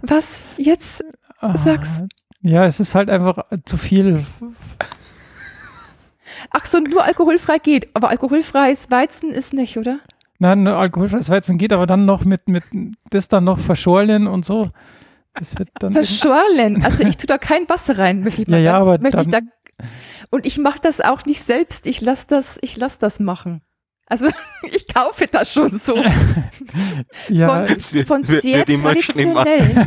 Was? 0.02 0.40
Jetzt? 0.58 1.02
ah, 1.40 1.56
Sag's. 1.56 2.02
Ja, 2.47 2.64
es 2.64 2.78
ist 2.78 2.94
halt 2.94 3.11
einfach 3.11 3.44
zu 3.64 3.76
viel. 3.76 4.24
Ach 6.51 6.64
so, 6.64 6.78
nur 6.78 7.05
alkoholfrei 7.05 7.59
geht. 7.59 7.88
Aber 7.94 8.09
alkoholfreies 8.09 8.90
Weizen 8.90 9.32
ist 9.32 9.53
nicht, 9.53 9.76
oder? 9.78 9.99
Nein, 10.38 10.62
nur 10.62 10.76
alkoholfreies 10.76 11.28
Weizen 11.30 11.59
geht, 11.59 11.72
aber 11.72 11.86
dann 11.86 12.05
noch 12.05 12.24
mit, 12.24 12.49
mit 12.49 12.62
das 13.11 13.26
dann 13.28 13.44
noch 13.44 13.59
verschorlen 13.59 14.26
und 14.26 14.44
so. 14.44 14.70
Das 15.34 15.59
wird 15.59 15.70
dann. 15.80 15.92
Verschorlen. 15.92 16.84
Also 16.84 17.03
ich 17.03 17.16
tue 17.16 17.26
da 17.26 17.36
kein 17.38 17.68
Wasser 17.68 17.99
rein. 17.99 18.20
Möchte 18.20 18.42
ich 18.42 18.49
Ja, 18.49 18.53
mal 18.53 18.61
ja, 18.62 18.72
ganz- 18.72 18.82
aber 18.82 18.99
möchte 19.03 19.20
ich 19.22 19.28
da, 19.28 19.38
und 20.30 20.47
ich 20.47 20.59
mache 20.59 20.78
das 20.80 21.01
auch 21.01 21.24
nicht 21.24 21.42
selbst. 21.42 21.86
Ich 21.86 22.01
lasse 22.01 22.26
das, 22.28 22.59
ich 22.62 22.76
lass 22.76 22.99
das 22.99 23.18
machen. 23.18 23.61
Also 24.09 24.28
ich 24.70 24.86
kaufe 24.86 25.26
das 25.26 25.52
schon 25.52 25.76
so. 25.78 25.96
ja, 27.28 27.48
von- 27.48 27.66
Von 28.07 28.22
sehr 28.22 28.64
traditionellen, 28.64 29.86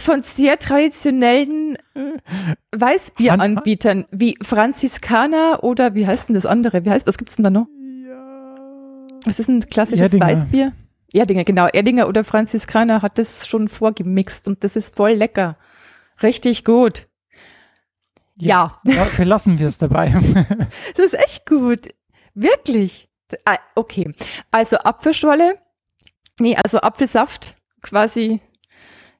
von 0.00 0.22
sehr 0.22 0.58
traditionellen 0.58 1.78
Weißbieranbietern 2.74 4.04
wie 4.10 4.36
Franziskaner 4.42 5.62
oder 5.62 5.94
wie 5.94 6.06
heißt 6.06 6.28
denn 6.28 6.34
das 6.34 6.46
andere? 6.46 6.84
Wie 6.84 6.90
heißt, 6.90 7.06
was 7.06 7.16
gibt's 7.18 7.36
denn 7.36 7.44
da 7.44 7.50
noch? 7.50 7.66
Was 9.24 9.38
ist 9.38 9.48
ein 9.48 9.60
klassisches 9.68 10.00
Erdinger. 10.02 10.26
Weißbier? 10.26 10.72
Erdinger, 11.12 11.44
genau. 11.44 11.66
Erdinger 11.66 12.08
oder 12.08 12.24
Franziskaner 12.24 13.02
hat 13.02 13.18
das 13.18 13.46
schon 13.46 13.68
vorgemixt 13.68 14.46
und 14.48 14.62
das 14.64 14.76
ist 14.76 14.94
voll 14.96 15.12
lecker. 15.12 15.56
Richtig 16.22 16.64
gut. 16.64 17.06
Ja, 18.36 18.78
ja, 18.84 19.04
verlassen 19.04 19.58
wir 19.58 19.66
es 19.66 19.78
dabei. 19.78 20.10
das 20.96 21.06
ist 21.06 21.14
echt 21.14 21.46
gut. 21.46 21.88
Wirklich. 22.34 23.07
Ah, 23.44 23.58
Okay. 23.74 24.14
Also 24.50 24.78
Apfelschorle. 24.78 25.58
Nee, 26.40 26.56
also 26.56 26.80
Apfelsaft 26.80 27.56
quasi 27.82 28.40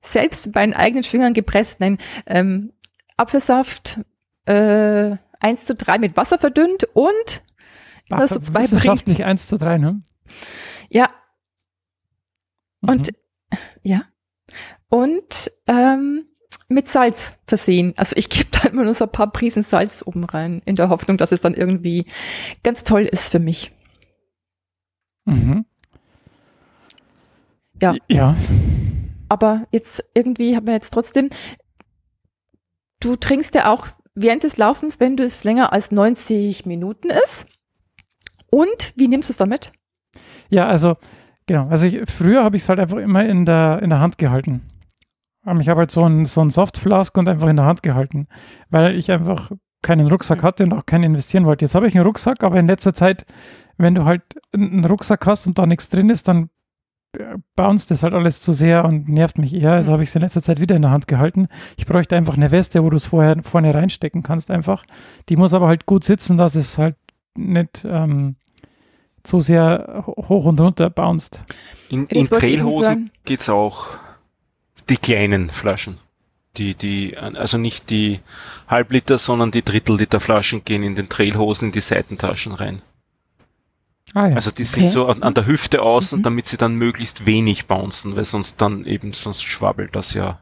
selbst 0.03 0.53
bei 0.53 0.65
den 0.65 0.75
eigenen 0.75 1.05
Fingern 1.05 1.35
gepresst. 1.35 1.81
Nein, 1.81 1.99
ähm, 2.27 2.73
Apfelsaft 3.17 4.01
äh, 4.47 5.17
1 5.41 5.65
zu 5.65 5.75
3 5.75 5.99
mit 5.99 6.17
Wasser 6.17 6.39
verdünnt 6.39 6.85
und 6.95 7.43
immer 8.11 8.27
so 8.29 8.39
zwei 8.39 8.63
Wissenschaftlich 8.63 9.25
1 9.25 9.49
zu 9.49 9.59
3, 9.59 9.79
ne? 9.79 10.03
Ja, 10.89 11.09
Mhm. 12.81 12.89
Und 12.91 13.11
ja. 13.83 14.03
Und 14.89 15.51
ähm, 15.67 16.27
mit 16.69 16.89
Salz 16.89 17.37
versehen. 17.47 17.95
Also 17.97 18.15
ich 18.17 18.29
gebe 18.29 18.49
da 18.51 18.69
immer 18.69 18.85
nur 18.85 18.95
so 18.95 19.05
ein 19.05 19.13
paar 19.13 19.31
Prisen 19.33 19.63
Salz 19.63 20.03
oben 20.07 20.25
rein, 20.25 20.63
in 20.65 20.77
der 20.77 20.89
Hoffnung, 20.89 21.17
dass 21.17 21.33
es 21.33 21.41
dann 21.41 21.55
irgendwie 21.55 22.07
ganz 22.63 22.85
toll 22.85 23.03
ist 23.03 23.31
für 23.31 23.39
mich. 23.39 23.73
Mhm. 25.31 25.65
Ja. 27.81 27.95
Ja. 28.09 28.37
Aber 29.29 29.67
jetzt 29.71 30.03
irgendwie 30.15 30.57
haben 30.57 30.67
wir 30.67 30.75
jetzt 30.75 30.93
trotzdem, 30.93 31.29
du 33.01 33.17
trinkst 33.17 33.55
ja 33.55 33.73
auch 33.73 33.87
während 34.15 34.43
des 34.43 34.57
Laufens, 34.57 35.01
wenn 35.01 35.17
du 35.17 35.23
es 35.25 35.45
länger 35.45 35.73
als 35.73 35.91
90 35.93 36.67
Minuten 36.67 37.11
ist. 37.11 37.47
Und 38.51 38.93
wie 38.97 39.09
nimmst 39.09 39.29
du 39.29 39.33
es 39.33 39.37
damit? 39.37 39.73
Ja, 40.49 40.67
also, 40.67 40.97
genau. 41.47 41.69
Also 41.69 41.87
ich, 41.87 42.01
früher 42.11 42.43
habe 42.43 42.57
ich 42.57 42.63
es 42.63 42.69
halt 42.69 42.81
einfach 42.81 42.97
immer 42.97 43.25
in 43.25 43.45
der, 43.45 43.81
in 43.83 43.91
der 43.91 44.01
Hand 44.01 44.19
gehalten. 44.19 44.63
Ähm, 45.47 45.61
Ich 45.61 45.69
habe 45.69 45.81
halt 45.81 45.91
so 45.91 46.05
ein, 46.05 46.25
so 46.25 46.41
ein 46.41 46.51
Softflask 46.51 47.17
und 47.17 47.29
einfach 47.29 47.49
in 47.49 47.57
der 47.57 47.67
Hand 47.67 47.83
gehalten, 47.83 48.27
weil 48.71 48.97
ich 48.97 49.11
einfach 49.13 49.53
keinen 49.83 50.09
Rucksack 50.09 50.39
Mhm. 50.39 50.43
hatte 50.43 50.65
und 50.65 50.73
auch 50.73 50.87
keinen 50.87 51.05
investieren 51.05 51.45
wollte. 51.45 51.65
Jetzt 51.67 51.75
habe 51.75 51.87
ich 51.87 51.95
einen 51.95 52.05
Rucksack, 52.07 52.43
aber 52.43 52.59
in 52.59 52.67
letzter 52.67 52.95
Zeit, 52.95 53.27
wenn 53.79 53.95
du 53.95 54.05
halt 54.05 54.23
einen 54.53 54.85
Rucksack 54.85 55.25
hast 55.27 55.47
und 55.47 55.59
da 55.59 55.67
nichts 55.67 55.89
drin 55.89 56.11
ist, 56.11 56.29
dann 56.29 56.51
äh, 57.17 57.37
bounced 57.57 57.91
das 57.91 58.03
halt 58.03 58.15
alles 58.15 58.41
zu 58.41 58.53
sehr 58.53 58.85
und 58.85 59.09
nervt 59.09 59.39
mich 59.39 59.55
eher. 59.55 59.73
Also 59.73 59.93
habe 59.93 60.03
ich 60.03 60.11
es 60.11 60.15
in 60.15 60.21
letzter 60.21 60.43
Zeit 60.43 60.61
wieder 60.61 60.77
in 60.77 60.83
der 60.83 60.91
Hand 60.91 61.09
gehalten. 61.09 61.49
Ich 61.77 61.87
bräuchte 61.87 62.17
einfach 62.17 62.37
eine 62.37 62.51
Weste, 62.51 62.83
wo 62.85 62.91
du 62.91 62.97
es 62.97 63.07
vorher 63.07 63.37
vorne 63.43 63.73
reinstecken 63.73 64.23
kannst 64.23 64.51
einfach. 64.51 64.85
Die 65.29 65.37
muss 65.37 65.55
aber 65.55 65.69
halt 65.69 65.87
gut 65.87 66.05
sitzen, 66.05 66.37
dass 66.37 66.55
es 66.55 66.77
halt 66.77 66.97
nicht 67.37 67.87
ähm, 67.89 68.37
zu 69.23 69.41
sehr 69.41 70.05
ho- 70.07 70.29
hoch 70.29 70.45
und 70.47 70.61
runter 70.61 70.91
bounced. 70.91 71.45
In, 71.89 72.07
in 72.07 72.27
Trailhosen 72.27 72.91
hören. 72.93 73.11
geht's 73.25 73.49
auch 73.49 73.87
die 74.89 74.97
kleinen 74.97 75.49
Flaschen. 75.49 75.99
Die, 76.57 76.75
die, 76.75 77.17
also 77.17 77.57
nicht 77.57 77.91
die 77.91 78.21
Halbliter, 78.67 79.19
sondern 79.19 79.53
die 79.53 79.63
Drittelliter 79.63 80.19
Flaschen 80.19 80.65
gehen 80.65 80.83
in 80.83 80.97
den 80.97 81.09
Trailhosen 81.09 81.69
in 81.69 81.73
die 81.73 81.81
Seitentaschen 81.81 82.53
rein. 82.53 82.83
Ah 84.15 84.29
ja. 84.29 84.35
Also 84.35 84.51
die 84.51 84.63
Okay. 84.63 84.65
sind 84.65 84.91
so 84.91 85.07
an, 85.07 85.23
an 85.23 85.35
der 85.35 85.47
Hüfte 85.47 85.83
außen, 85.83 86.19
Mhm. 86.19 86.23
damit 86.23 86.47
sie 86.47 86.57
dann 86.57 86.75
möglichst 86.77 87.27
wenig 87.27 87.67
bouncen, 87.67 88.17
weil 88.17 88.25
sonst 88.25 88.61
dann 88.61 88.85
eben, 88.85 89.13
sonst 89.13 89.43
schwabbelt 89.43 89.95
das 89.95 90.15
ja. 90.15 90.41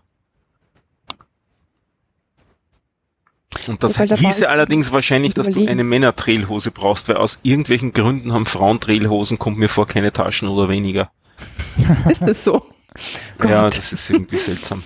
Und 3.69 3.83
das 3.83 3.99
Wobei, 3.99 4.07
da 4.09 4.17
hieße 4.17 4.49
allerdings 4.49 4.93
wahrscheinlich, 4.93 5.35
dass 5.35 5.47
du 5.47 5.53
überlegen. 5.53 5.71
eine 5.73 5.85
Männer-Trailhose 5.85 6.71
brauchst, 6.71 7.09
weil 7.09 7.17
aus 7.17 7.41
irgendwelchen 7.43 7.93
Gründen 7.93 8.33
haben 8.33 8.47
Frauen 8.47 8.81
Trailhosen, 8.81 9.39
kommt 9.39 9.59
mir 9.59 9.69
vor, 9.69 9.87
keine 9.87 10.13
Taschen 10.13 10.49
oder 10.49 10.69
weniger. 10.69 11.11
ist 12.09 12.23
das 12.23 12.45
so? 12.45 12.63
Ja, 13.43 13.63
Gott. 13.63 13.77
das 13.77 13.93
ist 13.93 14.11
irgendwie 14.11 14.37
seltsam. 14.39 14.83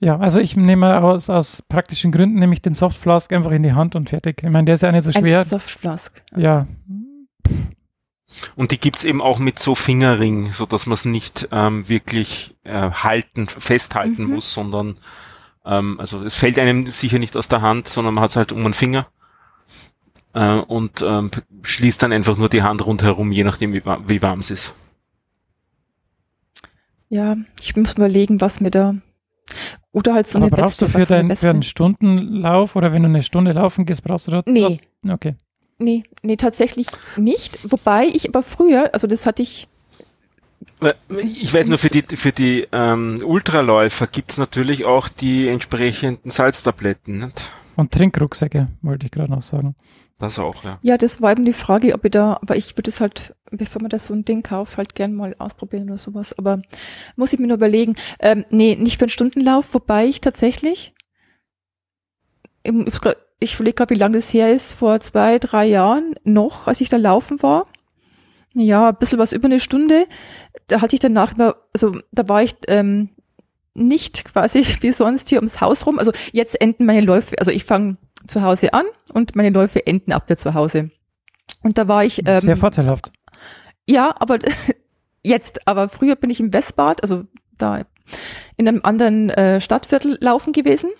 Ja, 0.00 0.18
also 0.18 0.40
ich 0.40 0.56
nehme 0.56 1.02
aus, 1.02 1.28
aus 1.28 1.62
praktischen 1.68 2.10
Gründen 2.10 2.38
nehme 2.38 2.54
ich 2.54 2.62
den 2.62 2.72
Softflask 2.74 3.30
einfach 3.32 3.50
in 3.50 3.62
die 3.62 3.74
Hand 3.74 3.94
und 3.96 4.08
fertig. 4.08 4.42
Ich 4.42 4.48
meine, 4.48 4.64
der 4.64 4.74
ist 4.74 4.82
ja 4.82 4.90
nicht 4.92 5.04
so 5.04 5.12
schwer. 5.12 5.40
Ein 5.40 5.46
Softflask. 5.48 6.22
Ja, 6.36 6.66
Und 8.56 8.70
die 8.70 8.78
gibt's 8.78 9.04
eben 9.04 9.20
auch 9.20 9.38
mit 9.38 9.58
so 9.58 9.74
Fingerring, 9.74 10.52
so 10.52 10.64
dass 10.66 10.86
man 10.86 10.94
es 10.94 11.04
nicht 11.04 11.48
ähm, 11.50 11.88
wirklich 11.88 12.56
äh, 12.64 12.90
halten, 12.90 13.48
festhalten 13.48 14.24
Mhm. 14.24 14.34
muss, 14.34 14.54
sondern 14.54 14.94
ähm, 15.64 15.98
also 15.98 16.22
es 16.24 16.36
fällt 16.36 16.58
einem 16.58 16.86
sicher 16.86 17.18
nicht 17.18 17.36
aus 17.36 17.48
der 17.48 17.60
Hand, 17.62 17.88
sondern 17.88 18.14
man 18.14 18.22
hat 18.22 18.30
es 18.30 18.36
halt 18.36 18.52
um 18.52 18.62
den 18.62 18.72
Finger 18.72 19.08
äh, 20.32 20.54
und 20.60 21.02
ähm, 21.02 21.30
schließt 21.62 22.02
dann 22.02 22.12
einfach 22.12 22.36
nur 22.36 22.48
die 22.48 22.62
Hand 22.62 22.86
rundherum, 22.86 23.32
je 23.32 23.42
nachdem 23.44 23.72
wie, 23.72 23.84
wa- 23.84 24.00
wie 24.06 24.22
warm 24.22 24.38
es 24.40 24.50
ist. 24.52 24.74
Ja, 27.08 27.36
ich 27.60 27.74
muss 27.76 27.96
mal 27.96 28.04
überlegen, 28.04 28.40
was 28.40 28.60
mir 28.60 28.70
da. 28.70 28.94
Oder 29.92 30.14
halt 30.14 30.28
so 30.28 30.38
aber 30.38 30.46
eine 30.46 30.56
brauchst 30.56 30.80
Weste. 30.80 30.84
du 30.86 30.90
für, 31.04 31.12
dein, 31.12 31.34
für 31.34 31.50
einen. 31.50 31.62
Stundenlauf 31.64 32.76
oder 32.76 32.92
wenn 32.92 33.02
du 33.02 33.08
eine 33.08 33.22
Stunde 33.24 33.50
laufen 33.52 33.84
gehst, 33.84 34.04
brauchst 34.04 34.28
du 34.28 34.30
dort 34.30 34.46
Nee. 34.46 34.62
was? 34.62 34.78
Okay. 35.08 35.34
Nee, 35.80 36.02
nee, 36.22 36.36
tatsächlich 36.36 36.86
nicht. 37.16 37.72
Wobei 37.72 38.06
ich 38.06 38.28
aber 38.28 38.42
früher, 38.42 38.92
also 38.92 39.06
das 39.06 39.24
hatte 39.24 39.42
ich, 39.42 39.66
Weil, 40.78 40.94
Ich 41.24 41.52
weiß 41.54 41.68
nur, 41.68 41.78
für 41.78 41.88
die, 41.88 42.02
für 42.16 42.32
die 42.32 42.68
ähm, 42.70 43.18
Ultraläufer 43.24 44.06
gibt's 44.06 44.36
natürlich 44.36 44.84
auch 44.84 45.08
die 45.08 45.48
entsprechenden 45.48 46.30
Salztabletten. 46.30 47.18
Nicht? 47.20 47.50
Und 47.76 47.92
Trinkrucksäcke, 47.92 48.68
wollte 48.82 49.06
ich 49.06 49.12
gerade 49.12 49.30
noch 49.32 49.40
sagen. 49.42 49.74
Das 50.18 50.38
auch, 50.38 50.62
ja. 50.64 50.78
ja, 50.82 50.98
das 50.98 51.22
war 51.22 51.32
eben 51.32 51.46
die 51.46 51.54
Frage, 51.54 51.94
ob 51.94 52.04
ich 52.04 52.10
da, 52.10 52.34
aber 52.42 52.54
ich 52.56 52.76
würde 52.76 52.90
es 52.90 53.00
halt, 53.00 53.34
bevor 53.50 53.80
man 53.80 53.88
da 53.88 53.98
so 53.98 54.12
ein 54.12 54.26
Ding 54.26 54.42
kauft, 54.42 54.76
halt 54.76 54.94
gern 54.94 55.14
mal 55.14 55.34
ausprobieren 55.38 55.84
oder 55.84 55.96
sowas. 55.96 56.36
Aber 56.38 56.60
muss 57.16 57.32
ich 57.32 57.38
mir 57.38 57.46
nur 57.46 57.56
überlegen. 57.56 57.96
Ähm, 58.18 58.44
nee, 58.50 58.76
nicht 58.76 58.98
für 58.98 59.04
einen 59.04 59.08
Stundenlauf, 59.08 59.72
wobei 59.72 60.04
ich 60.04 60.20
tatsächlich, 60.20 60.92
im- 62.62 62.86
ich 63.40 63.54
überlege 63.54 63.74
gerade, 63.74 63.94
wie 63.94 63.98
lange 63.98 64.16
das 64.16 64.32
her 64.32 64.52
ist, 64.52 64.74
vor 64.74 65.00
zwei, 65.00 65.38
drei 65.38 65.66
Jahren 65.66 66.14
noch, 66.24 66.66
als 66.66 66.80
ich 66.80 66.88
da 66.88 66.96
laufen 66.96 67.42
war. 67.42 67.66
Ja, 68.54 68.90
ein 68.90 68.96
bisschen 68.96 69.18
was 69.18 69.32
über 69.32 69.46
eine 69.46 69.60
Stunde. 69.60 70.06
Da 70.66 70.80
hatte 70.80 70.94
ich 70.94 71.00
danach 71.00 71.34
immer, 71.34 71.56
also 71.72 71.96
da 72.12 72.28
war 72.28 72.42
ich 72.42 72.54
ähm, 72.68 73.10
nicht 73.74 74.24
quasi 74.24 74.64
wie 74.80 74.92
sonst 74.92 75.28
hier 75.28 75.38
ums 75.38 75.60
Haus 75.60 75.86
rum. 75.86 75.98
Also 75.98 76.12
jetzt 76.32 76.60
enden 76.60 76.84
meine 76.84 77.00
Läufe, 77.00 77.38
also 77.38 77.50
ich 77.50 77.64
fange 77.64 77.96
zu 78.26 78.42
Hause 78.42 78.74
an 78.74 78.84
und 79.14 79.34
meine 79.36 79.50
Läufe 79.50 79.86
enden 79.86 80.12
ab 80.12 80.28
wieder 80.28 80.36
zu 80.36 80.54
Hause. 80.54 80.90
Und 81.62 81.78
da 81.78 81.88
war 81.88 82.04
ich, 82.04 82.26
ähm, 82.26 82.40
Sehr 82.40 82.56
vorteilhaft. 82.56 83.10
ja, 83.88 84.14
aber 84.18 84.38
jetzt, 85.22 85.66
aber 85.66 85.88
früher 85.88 86.16
bin 86.16 86.30
ich 86.30 86.40
im 86.40 86.52
Westbad, 86.52 87.02
also 87.02 87.24
da 87.56 87.84
in 88.56 88.68
einem 88.68 88.80
anderen 88.82 89.30
äh, 89.30 89.60
Stadtviertel 89.60 90.18
laufen 90.20 90.52
gewesen. 90.52 90.90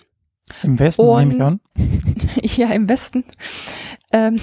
Im 0.63 0.79
Westen 0.79 1.01
Und- 1.01 1.27
nehme 1.29 1.33
ich 1.35 1.41
an. 1.41 1.59
ja, 2.57 2.69
im 2.71 2.89
Westen. 2.89 3.23
Ähm, 4.11 4.39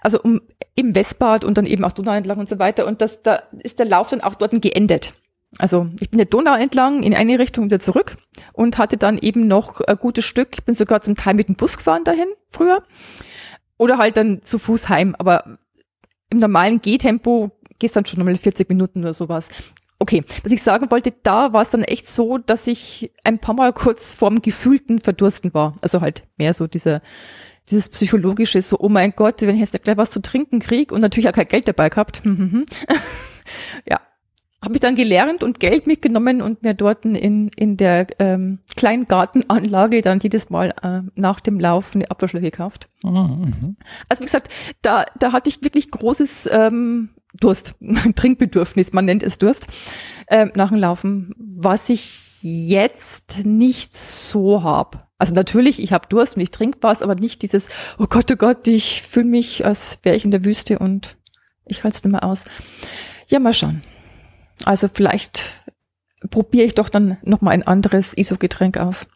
also 0.00 0.20
um, 0.20 0.40
im 0.74 0.94
Westbad 0.94 1.44
und 1.44 1.58
dann 1.58 1.66
eben 1.66 1.84
auch 1.84 1.92
Donau 1.92 2.12
entlang 2.12 2.38
und 2.38 2.48
so 2.48 2.58
weiter. 2.58 2.86
Und 2.86 3.00
das, 3.00 3.22
da 3.22 3.42
ist 3.62 3.78
der 3.78 3.86
Lauf 3.86 4.10
dann 4.10 4.20
auch 4.20 4.34
dort 4.34 4.60
geendet. 4.60 5.14
Also 5.58 5.88
ich 6.00 6.10
bin 6.10 6.18
der 6.18 6.26
Donau 6.26 6.54
entlang 6.54 7.02
in 7.02 7.14
eine 7.14 7.38
Richtung 7.38 7.66
wieder 7.66 7.80
zurück 7.80 8.16
und 8.54 8.78
hatte 8.78 8.96
dann 8.96 9.18
eben 9.18 9.46
noch 9.46 9.80
ein 9.82 9.96
gutes 9.98 10.24
Stück. 10.24 10.50
Ich 10.54 10.64
bin 10.64 10.74
sogar 10.74 11.02
zum 11.02 11.16
Teil 11.16 11.34
mit 11.34 11.48
dem 11.48 11.56
Bus 11.56 11.76
gefahren 11.76 12.04
dahin 12.04 12.28
früher. 12.48 12.82
Oder 13.76 13.98
halt 13.98 14.16
dann 14.16 14.42
zu 14.44 14.58
Fuß 14.58 14.88
heim. 14.88 15.14
Aber 15.18 15.58
im 16.30 16.38
normalen 16.38 16.80
Gehtempo 16.80 17.50
gehst 17.78 17.96
dann 17.96 18.06
schon 18.06 18.18
nochmal 18.18 18.36
40 18.36 18.68
Minuten 18.68 19.00
oder 19.00 19.12
sowas. 19.12 19.48
Okay, 20.02 20.24
was 20.42 20.50
ich 20.50 20.64
sagen 20.64 20.90
wollte, 20.90 21.12
da 21.22 21.52
war 21.52 21.62
es 21.62 21.70
dann 21.70 21.84
echt 21.84 22.08
so, 22.08 22.36
dass 22.36 22.66
ich 22.66 23.12
ein 23.22 23.38
paar 23.38 23.54
Mal 23.54 23.72
kurz 23.72 24.14
vorm 24.14 24.42
gefühlten 24.42 24.98
Verdursten 24.98 25.54
war. 25.54 25.76
Also 25.80 26.00
halt 26.00 26.24
mehr 26.36 26.54
so 26.54 26.66
dieser, 26.66 27.02
dieses 27.70 27.88
psychologische, 27.88 28.60
so, 28.62 28.80
oh 28.80 28.88
mein 28.88 29.12
Gott, 29.14 29.42
wenn 29.42 29.54
ich 29.54 29.60
jetzt 29.60 29.80
gleich 29.84 29.96
was 29.96 30.10
zu 30.10 30.20
trinken 30.20 30.58
krieg 30.58 30.90
und 30.90 31.02
natürlich 31.02 31.28
auch 31.28 31.34
kein 31.34 31.46
Geld 31.46 31.68
dabei 31.68 31.88
gehabt. 31.88 32.20
ja, 33.88 34.00
habe 34.60 34.74
ich 34.74 34.80
dann 34.80 34.96
gelernt 34.96 35.44
und 35.44 35.60
Geld 35.60 35.86
mitgenommen 35.86 36.42
und 36.42 36.64
mir 36.64 36.74
dort 36.74 37.04
in, 37.04 37.46
in 37.54 37.76
der 37.76 38.08
ähm, 38.18 38.58
kleinen 38.76 39.06
Gartenanlage 39.06 40.02
dann 40.02 40.18
jedes 40.20 40.50
Mal 40.50 40.74
äh, 40.82 41.02
nach 41.14 41.38
dem 41.38 41.60
Lauf 41.60 41.94
eine 41.94 42.10
Apfelschläge 42.10 42.50
gekauft. 42.50 42.88
Mhm. 43.04 43.76
Also 44.08 44.22
wie 44.22 44.24
gesagt, 44.24 44.52
da, 44.82 45.04
da 45.16 45.30
hatte 45.30 45.48
ich 45.48 45.62
wirklich 45.62 45.92
großes 45.92 46.50
ähm, 46.50 47.10
Durst, 47.34 47.74
Trinkbedürfnis, 48.16 48.92
man 48.92 49.04
nennt 49.04 49.22
es 49.22 49.38
Durst, 49.38 49.66
ähm, 50.28 50.52
nach 50.54 50.68
dem 50.68 50.78
Laufen, 50.78 51.34
was 51.38 51.88
ich 51.90 52.42
jetzt 52.42 53.44
nicht 53.44 53.94
so 53.94 54.62
hab. 54.62 55.08
Also 55.18 55.34
natürlich, 55.34 55.80
ich 55.80 55.92
habe 55.92 56.08
Durst 56.08 56.36
und 56.36 56.42
ich 56.42 56.50
trinke 56.50 56.78
was, 56.80 57.02
aber 57.02 57.14
nicht 57.14 57.42
dieses, 57.42 57.68
oh 57.98 58.06
Gott, 58.08 58.30
oh 58.32 58.36
Gott, 58.36 58.66
ich 58.66 59.02
fühle 59.02 59.26
mich, 59.26 59.64
als 59.64 60.00
wäre 60.02 60.16
ich 60.16 60.24
in 60.24 60.32
der 60.32 60.44
Wüste 60.44 60.78
und 60.78 61.16
ich 61.64 61.84
halte 61.84 61.96
es 61.96 62.04
nicht 62.04 62.12
mehr 62.12 62.24
aus. 62.24 62.44
Ja, 63.28 63.38
mal 63.38 63.54
schauen. 63.54 63.82
Also 64.64 64.88
vielleicht 64.92 65.62
probiere 66.30 66.66
ich 66.66 66.74
doch 66.74 66.88
dann 66.88 67.18
nochmal 67.22 67.54
ein 67.54 67.66
anderes 67.66 68.16
ISO-Getränk 68.16 68.78
aus. 68.78 69.06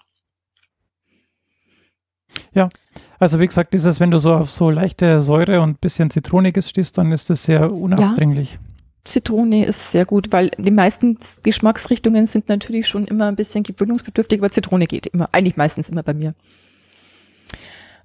Also 3.18 3.40
wie 3.40 3.46
gesagt, 3.46 3.72
dieses, 3.72 4.00
wenn 4.00 4.10
du 4.10 4.18
so 4.18 4.34
auf 4.34 4.50
so 4.50 4.70
leichte 4.70 5.20
Säure 5.22 5.60
und 5.60 5.80
bisschen 5.80 6.10
Zitroniges 6.10 6.68
stehst, 6.68 6.98
dann 6.98 7.12
ist 7.12 7.30
das 7.30 7.44
sehr 7.44 7.72
unaufdringlich. 7.72 8.58
Zitrone 9.04 9.64
ist 9.64 9.92
sehr 9.92 10.04
gut, 10.04 10.32
weil 10.32 10.50
die 10.58 10.70
meisten 10.70 11.18
Geschmacksrichtungen 11.42 12.26
sind 12.26 12.48
natürlich 12.48 12.88
schon 12.88 13.06
immer 13.06 13.26
ein 13.26 13.36
bisschen 13.36 13.62
gewöhnungsbedürftig, 13.62 14.40
aber 14.40 14.50
Zitrone 14.50 14.86
geht 14.86 15.06
immer, 15.06 15.28
eigentlich 15.32 15.56
meistens 15.56 15.88
immer 15.88 16.02
bei 16.02 16.12
mir. 16.12 16.34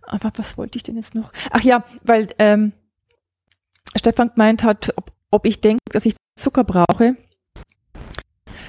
Aber 0.03 0.32
was 0.36 0.57
wollte 0.57 0.78
ich 0.78 0.84
denn 0.84 0.97
jetzt 0.97 1.16
noch? 1.16 1.32
Ach 1.51 1.62
ja, 1.62 1.84
weil 2.03 2.30
ähm, 2.38 2.74
Stefan 3.95 4.32
gemeint 4.34 4.64
hat, 4.64 4.93
ob, 4.95 5.12
ob 5.32 5.45
ich 5.45 5.62
denke, 5.62 5.82
dass 5.91 6.05
ich 6.05 6.16
Zucker 6.36 6.64
brauche. 6.64 7.16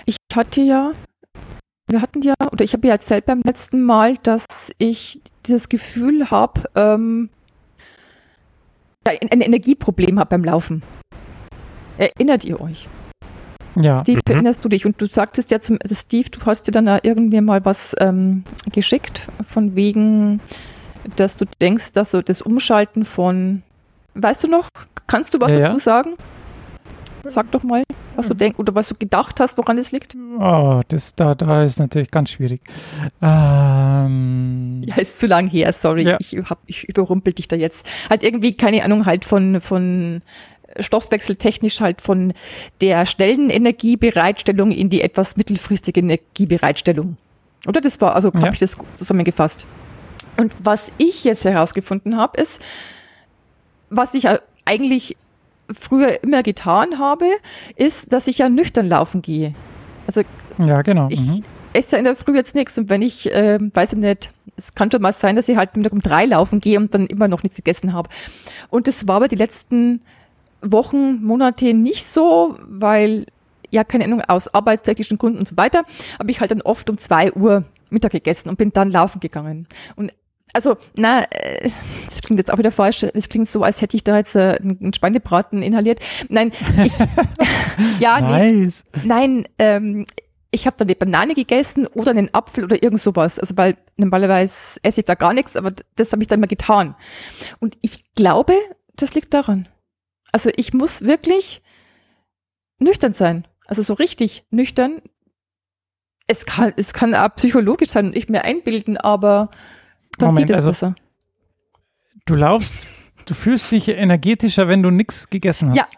Ich 0.07 0.17
hatte 0.35 0.63
ja, 0.63 0.93
wir 1.93 2.03
hatten 2.03 2.23
ja, 2.23 2.35
oder 2.51 2.65
ich 2.65 2.73
habe 2.73 2.87
ja 2.89 2.95
erzählt 2.95 3.27
beim 3.27 3.43
letzten 3.45 3.83
Mal, 3.85 4.17
dass 4.23 4.73
ich 4.79 5.21
dieses 5.47 5.69
Gefühl 5.69 6.31
habe, 6.31 6.63
ähm, 6.75 7.29
ja, 9.07 9.15
ein 9.31 9.41
Energieproblem 9.41 10.19
habe 10.19 10.31
beim 10.31 10.45
Laufen. 10.45 10.83
Erinnert 11.99 12.45
ihr 12.45 12.61
euch? 12.61 12.89
Ja, 13.77 13.97
Steve, 13.97 14.21
Mhm. 14.27 14.33
erinnerst 14.35 14.65
du 14.65 14.69
dich? 14.69 14.85
Und 14.87 15.01
du 15.01 15.07
sagtest 15.07 15.51
ja 15.51 15.61
zum 15.61 15.79
also 15.83 15.95
Steve, 15.95 16.29
du 16.31 16.41
hast 16.45 16.67
dir 16.67 16.73
dann 16.73 16.87
da 16.87 16.99
irgendwie 17.03 17.41
mal 17.41 17.65
was 17.65 17.95
ähm, 18.01 18.45
geschickt, 18.73 19.29
von 19.47 19.75
wegen, 19.77 20.41
dass 21.17 21.37
du 21.37 21.47
denkst, 21.61 21.93
dass 21.93 22.11
so 22.11 22.23
das 22.23 22.43
Umschalten 22.43 23.05
von, 23.05 23.63
weißt 24.15 24.45
du 24.45 24.49
noch, 24.49 24.69
kannst 25.07 25.35
du 25.35 25.41
was 25.41 25.51
Ja, 25.53 25.59
ja. 25.59 25.67
dazu 25.69 25.79
sagen? 25.79 26.11
Sag 27.25 27.51
doch 27.53 27.63
mal, 27.63 27.83
was 28.17 28.29
du 28.29 28.35
denkst 28.35 28.59
oder 28.59 28.75
was 28.75 28.89
du 28.89 28.95
gedacht 28.99 29.39
hast, 29.41 29.57
woran 29.59 29.79
es 29.79 29.93
liegt. 29.93 30.17
oh, 30.41 30.81
das 30.89 31.15
da, 31.15 31.35
da 31.35 31.63
ist 31.63 31.79
natürlich 31.79 32.11
ganz 32.11 32.31
schwierig. 32.31 32.61
Ähm, 33.21 34.83
Ja, 34.87 34.97
ist 34.97 35.19
zu 35.21 35.27
lang 35.27 35.49
her, 35.49 35.73
sorry, 35.73 36.03
Ja. 36.03 36.17
ich, 36.21 36.37
hab, 36.49 36.59
ich 36.67 36.85
überrumpel 36.89 37.33
dich 37.33 37.49
da 37.49 37.57
jetzt. 37.57 37.87
Halt 38.11 38.23
irgendwie, 38.23 38.57
keine 38.57 38.85
Ahnung, 38.85 39.07
halt 39.07 39.25
von, 39.25 39.61
von 39.61 40.23
stoffwechseltechnisch 40.81 41.81
halt 41.81 42.01
von 42.01 42.33
der 42.81 43.05
schnellen 43.07 43.51
Energiebereitstellung 43.51 44.71
in 44.73 44.89
die 44.89 45.03
etwas 45.03 45.37
mittelfristige 45.37 46.01
Energiebereitstellung. 46.01 47.17
Oder 47.67 47.81
das 47.81 48.01
war, 48.01 48.15
also 48.15 48.31
Ja. 48.35 48.41
habe 48.41 48.55
ich 48.55 48.61
das 48.61 48.77
gut 48.79 48.89
zusammengefasst. 48.97 49.67
Und 50.37 50.55
was 50.63 50.91
ich 50.99 51.25
jetzt 51.25 51.45
herausgefunden 51.45 52.17
habe, 52.17 52.41
ist, 52.41 52.63
was 53.91 54.15
ich 54.15 54.25
ja 54.25 54.39
eigentlich 54.65 55.17
früher 55.75 56.23
immer 56.23 56.43
getan 56.43 56.99
habe, 56.99 57.27
ist, 57.77 58.13
dass 58.13 58.27
ich 58.27 58.39
ja 58.39 58.49
nüchtern 58.49 58.89
laufen 58.89 59.23
gehe. 59.23 59.55
Also 60.07 60.23
ja, 60.59 60.83
genau. 60.83 61.09
ich 61.11 61.21
mhm. 61.21 61.43
esse 61.73 61.93
ja 61.93 61.99
in 61.99 62.05
der 62.05 62.17
Früh 62.17 62.35
jetzt 62.37 62.55
nichts 62.55 62.79
und 62.79 62.91
wenn 62.91 63.03
ich, 63.03 63.31
ähm, 63.33 63.71
weiß 63.75 63.95
ich 63.95 63.99
nicht, 63.99 64.31
es 64.57 64.75
kann 64.75 64.91
schon 64.91 65.03
mal 65.03 65.13
sein, 65.13 65.37
dass 65.37 65.49
ich 65.49 65.57
halt 65.57 65.71
um 65.77 66.01
drei 66.01 66.27
laufen 66.27 66.61
gehe 66.61 66.79
und 66.79 66.95
dann 66.95 67.07
immer 67.07 67.29
noch 67.29 67.43
nichts 67.43 67.57
gegessen 67.57 67.93
habe. 67.93 68.11
Und 68.69 68.87
das 68.87 69.09
war 69.09 69.17
aber 69.17 69.29
die 69.29 69.37
letzten 69.37 70.03
Wochen, 70.61 71.23
Monate 71.23 71.75
nicht 71.75 72.05
so, 72.05 72.57
weil, 72.69 73.27
ja, 73.71 73.85
keine 73.85 74.05
Ahnung, 74.05 74.21
aus 74.23 74.53
arbeitstechnischen 74.53 75.19
Gründen 75.19 75.39
und 75.39 75.49
so 75.49 75.57
weiter, 75.57 75.85
habe 76.19 76.31
ich 76.31 76.41
halt 76.41 76.51
dann 76.51 76.63
oft 76.63 76.89
um 76.91 76.99
zwei 76.99 77.33
Uhr 77.33 77.65
Mittag 77.91 78.13
gegessen 78.13 78.49
und 78.49 78.57
bin 78.57 78.73
dann 78.73 78.91
laufen 78.91 79.21
gegangen. 79.21 79.67
Und 79.97 80.13
also, 80.53 80.77
na, 80.95 81.25
äh, 81.31 81.71
das 82.05 82.21
klingt 82.21 82.39
jetzt 82.39 82.53
auch 82.53 82.59
wieder 82.59 82.71
falsch. 82.71 83.01
Das 83.15 83.29
klingt 83.29 83.49
so, 83.49 83.63
als 83.63 83.81
hätte 83.81 83.97
ich 83.97 84.05
da 84.05 84.17
jetzt 84.17 84.37
äh, 84.37 84.59
einen 84.61 84.93
Schweinebraten 84.93 85.63
inhaliert. 85.63 86.01
Nein, 86.29 86.53
ich, 86.85 86.93
ja, 88.01 88.21
nee, 88.21 88.63
Nice. 88.63 88.85
Nein, 89.05 89.49
ähm, 89.59 90.07
ich 90.51 90.67
habe 90.67 90.77
dann 90.77 90.89
eine 90.89 90.95
Banane 90.95 91.35
gegessen 91.35 91.87
oder 91.95 92.11
einen 92.11 92.33
Apfel 92.35 92.65
oder 92.65 92.83
irgend 92.83 93.01
sowas. 93.01 93.39
Also 93.39 93.57
weil 93.57 93.79
normalerweise 93.97 94.79
esse 94.83 95.01
ich 95.01 95.07
da 95.07 95.15
gar 95.15 95.33
nichts, 95.33 95.57
aber 95.57 95.73
das 95.97 96.13
habe 96.13 96.23
ich 96.23 96.29
dann 96.29 96.41
mal 96.41 96.47
getan. 96.47 96.95
Und 97.59 97.79
ich 97.81 98.15
glaube, 98.15 98.55
das 98.95 99.15
liegt 99.15 99.33
daran. 99.33 99.69
Also 100.31 100.51
ich 100.57 100.75
muss 100.75 101.03
wirklich 101.03 101.63
nüchtern 102.79 103.15
sein. 103.15 103.47
Also 103.67 103.81
so 103.81 103.95
richtig 103.95 104.45
nüchtern. 104.51 105.01
Es 106.27 106.45
kann, 106.45 106.75
es 106.77 106.93
kann 106.93 107.15
auch 107.15 107.35
psychologisch 107.37 107.89
sein 107.89 108.07
und 108.07 108.17
ich 108.17 108.29
mir 108.29 108.45
einbilden, 108.45 108.99
aber 108.99 109.51
dann 110.27 110.35
Moment, 110.35 110.47
geht 110.49 110.57
es 110.57 110.65
also- 110.65 110.71
besser. 110.71 110.95
Du 112.27 112.35
laufst, 112.35 112.87
du 113.27 113.35
fühlst 113.35 113.71
dich 113.73 113.89
energetischer, 113.89 114.69
wenn 114.69 114.83
du 114.83 114.91
nichts 114.91 115.29
gegessen 115.31 115.71
hast. 115.71 115.77
Ja. 115.77 115.89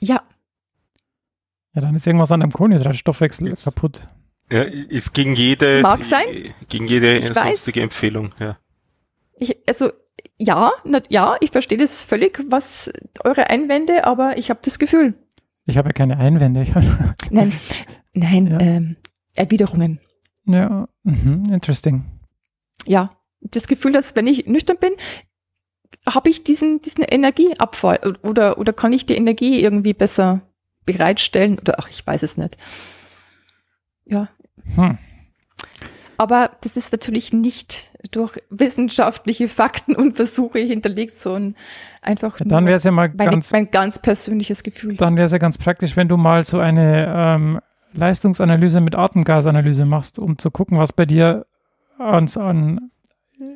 Ja, 0.00 0.22
Ja, 1.74 1.80
dann 1.80 1.94
ist 1.94 2.06
irgendwas 2.06 2.30
an 2.30 2.40
deinem 2.40 2.52
Kohlenhydratstoffwechsel 2.52 3.48
Jetzt- 3.48 3.64
kaputt. 3.64 4.06
Ja, 4.52 4.62
ist 4.62 5.12
gegen 5.14 5.34
jede, 5.34 5.80
Mag 5.80 6.04
sein. 6.04 6.24
gegen 6.68 6.86
jede 6.86 7.16
Ich 7.18 7.34
weiß. 7.34 7.42
sonstige 7.46 7.80
Empfehlung, 7.80 8.30
ja. 8.38 8.58
ich, 9.38 9.56
also 9.66 9.90
ja, 10.36 10.70
na, 10.84 11.00
ja, 11.08 11.36
ich 11.40 11.50
verstehe 11.50 11.78
das 11.78 12.04
völlig, 12.04 12.38
was 12.50 12.90
eure 13.24 13.48
Einwände, 13.50 14.04
aber 14.04 14.36
ich 14.38 14.50
habe 14.50 14.60
das 14.62 14.78
Gefühl. 14.78 15.14
Ich 15.66 15.78
habe 15.78 15.88
ja 15.88 15.92
keine 15.92 16.18
Einwände. 16.18 16.64
Nein, 17.30 17.52
nein, 18.12 18.46
Ja. 18.48 18.60
ähm, 18.60 18.96
Erwiderungen. 19.34 19.98
ja, 20.44 20.86
mhm, 21.04 21.44
interesting. 21.50 22.04
Ja, 22.86 23.16
das 23.50 23.66
Gefühl, 23.66 23.92
dass 23.92 24.16
wenn 24.16 24.26
ich 24.26 24.46
nüchtern 24.46 24.76
bin, 24.78 24.92
habe 26.06 26.28
ich 26.28 26.44
diesen, 26.44 26.82
diesen 26.82 27.04
Energieabfall 27.04 28.16
oder, 28.22 28.58
oder 28.58 28.72
kann 28.72 28.92
ich 28.92 29.06
die 29.06 29.14
Energie 29.16 29.60
irgendwie 29.60 29.94
besser 29.94 30.42
bereitstellen 30.86 31.58
oder 31.58 31.76
ach, 31.78 31.88
ich 31.90 32.06
weiß 32.06 32.22
es 32.22 32.36
nicht. 32.36 32.56
Ja, 34.06 34.28
Hm. 34.76 34.98
aber 36.16 36.50
das 36.62 36.76
ist 36.76 36.92
natürlich 36.92 37.32
nicht 37.32 37.90
durch 38.12 38.38
wissenschaftliche 38.50 39.48
Fakten 39.48 39.94
und 39.96 40.16
Versuche 40.16 40.58
hinterlegt, 40.60 41.14
sondern 41.14 41.54
einfach 42.02 42.38
Ja, 42.38 42.46
dann 42.46 42.64
nur 42.64 42.68
wäre 42.68 42.76
es 42.76 42.84
ja 42.84 42.90
mal 42.90 43.10
meine, 43.14 43.30
ganz, 43.30 43.52
mein 43.52 43.70
ganz 43.70 43.98
persönliches 43.98 44.62
Gefühl. 44.62 44.96
dann 44.96 45.16
wäre 45.16 45.26
es 45.26 45.32
ja 45.32 45.38
ganz 45.38 45.58
praktisch, 45.58 45.96
wenn 45.96 46.08
du 46.08 46.16
mal 46.16 46.44
so 46.44 46.58
eine 46.60 47.12
ähm, 47.14 47.60
Leistungsanalyse 47.92 48.80
mit 48.80 48.94
Atemgasanalyse 48.94 49.84
machst, 49.84 50.18
um 50.18 50.38
zu 50.38 50.50
gucken, 50.50 50.78
was 50.78 50.92
bei 50.92 51.06
dir 51.06 51.46
ans, 51.98 52.36
an 52.36 52.90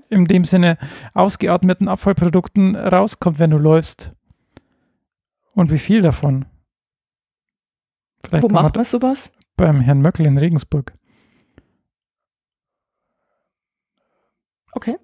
in 0.08 0.24
dem 0.24 0.44
Sinne 0.44 0.78
ausgeatmeten 1.14 1.88
Abfallprodukten 1.88 2.76
rauskommt, 2.76 3.38
wenn 3.38 3.50
du 3.50 3.58
läufst. 3.58 4.12
Und 5.52 5.70
wie 5.70 5.78
viel 5.78 6.02
davon? 6.02 6.46
Vielleicht 8.24 8.42
Wo 8.42 8.48
macht 8.48 8.76
man 8.76 8.84
sowas? 8.84 9.30
beim 9.56 9.80
Herrn 9.80 10.00
Möckel 10.00 10.26
in 10.26 10.38
Regensburg. 10.38 10.94
Okay. 14.72 14.96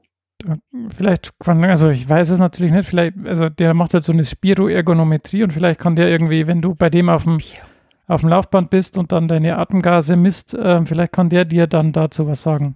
Vielleicht 0.91 1.39
kann, 1.39 1.64
also 1.64 1.91
ich 1.91 2.09
weiß 2.09 2.30
es 2.30 2.39
natürlich 2.39 2.70
nicht, 2.70 2.89
vielleicht, 2.89 3.14
also 3.24 3.49
der 3.49 3.72
macht 3.72 3.95
halt 3.95 4.05
so 4.05 4.12
eine 4.12 4.24
Spiroergonometrie 4.24 5.43
und 5.43 5.53
vielleicht 5.53 5.80
kann 5.80 5.97
der 5.97 6.09
irgendwie, 6.09 6.47
wenn 6.47 6.61
du 6.61 6.74
bei 6.74 6.91
dem 6.91 7.09
auf 7.09 7.24
dem, 7.24 7.41
auf 8.07 8.20
dem 8.20 8.28
Laufband 8.28 8.68
bist 8.70 8.99
und 8.99 9.11
dann 9.11 9.26
deine 9.26 9.59
Atemgase 9.59 10.16
misst, 10.16 10.55
äh, 10.55 10.85
vielleicht 10.85 11.12
kann 11.12 11.30
der 11.30 11.47
dir 11.47 11.66
dann 11.66 11.93
dazu 11.93 12.26
was 12.26 12.43
sagen. 12.43 12.74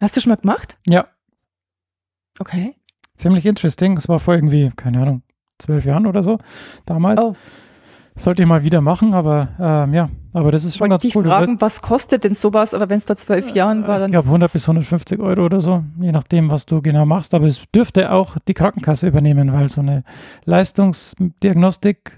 Hast 0.00 0.16
du 0.16 0.20
schon 0.20 0.30
mal 0.30 0.36
gemacht? 0.36 0.76
Ja, 0.86 1.08
Okay. 2.40 2.74
ziemlich 3.16 3.46
interesting. 3.46 3.94
Das 3.96 4.08
war 4.08 4.18
vor 4.20 4.34
irgendwie, 4.34 4.70
keine 4.76 5.00
Ahnung, 5.02 5.22
zwölf 5.58 5.84
Jahren 5.84 6.06
oder 6.06 6.22
so 6.22 6.38
damals. 6.86 7.20
Oh. 7.20 7.34
Sollte 8.16 8.42
ich 8.42 8.48
mal 8.48 8.64
wieder 8.64 8.80
machen, 8.80 9.14
aber 9.14 9.48
ähm, 9.60 9.94
ja, 9.94 10.08
aber 10.32 10.50
das 10.50 10.64
ist 10.64 10.72
Ich 10.72 10.78
schon 10.78 10.86
wollte 10.86 10.94
ganz 10.94 11.02
dich 11.02 11.14
cool. 11.14 11.24
Fragen, 11.24 11.60
was 11.60 11.82
kostet 11.82 12.24
denn 12.24 12.34
sowas, 12.34 12.74
aber 12.74 12.88
wenn 12.88 12.98
es 12.98 13.04
vor 13.04 13.14
zwölf 13.14 13.54
Jahren 13.54 13.86
war, 13.86 13.94
Ich 13.96 14.00
dann. 14.02 14.10
glaube 14.10 14.26
100 14.26 14.52
bis 14.52 14.64
150 14.68 15.20
Euro 15.20 15.44
oder 15.44 15.60
so, 15.60 15.84
je 16.00 16.10
nachdem, 16.10 16.50
was 16.50 16.66
du 16.66 16.82
genau 16.82 17.06
machst. 17.06 17.32
Aber 17.34 17.46
es 17.46 17.62
dürfte 17.72 18.10
auch 18.10 18.36
die 18.48 18.54
Krankenkasse 18.54 19.06
übernehmen, 19.06 19.52
weil 19.52 19.68
so 19.68 19.80
eine 19.82 20.02
Leistungsdiagnostik 20.46 22.12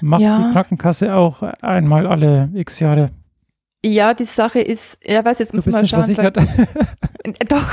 macht 0.00 0.22
Ja. 0.22 0.46
die 0.46 0.52
Krankenkasse 0.52 1.14
auch 1.14 1.42
einmal 1.42 2.06
alle 2.06 2.48
x 2.54 2.80
Jahre. 2.80 3.10
Ja, 3.84 4.14
die 4.14 4.24
Sache 4.24 4.60
ist, 4.60 4.98
ja, 5.04 5.24
weiß 5.24 5.38
jetzt 5.40 5.54
muss 5.54 5.66
man 5.66 5.86
schauen. 5.86 6.16
Weil, 6.16 6.32
Äh, 7.24 7.32
doch. 7.48 7.68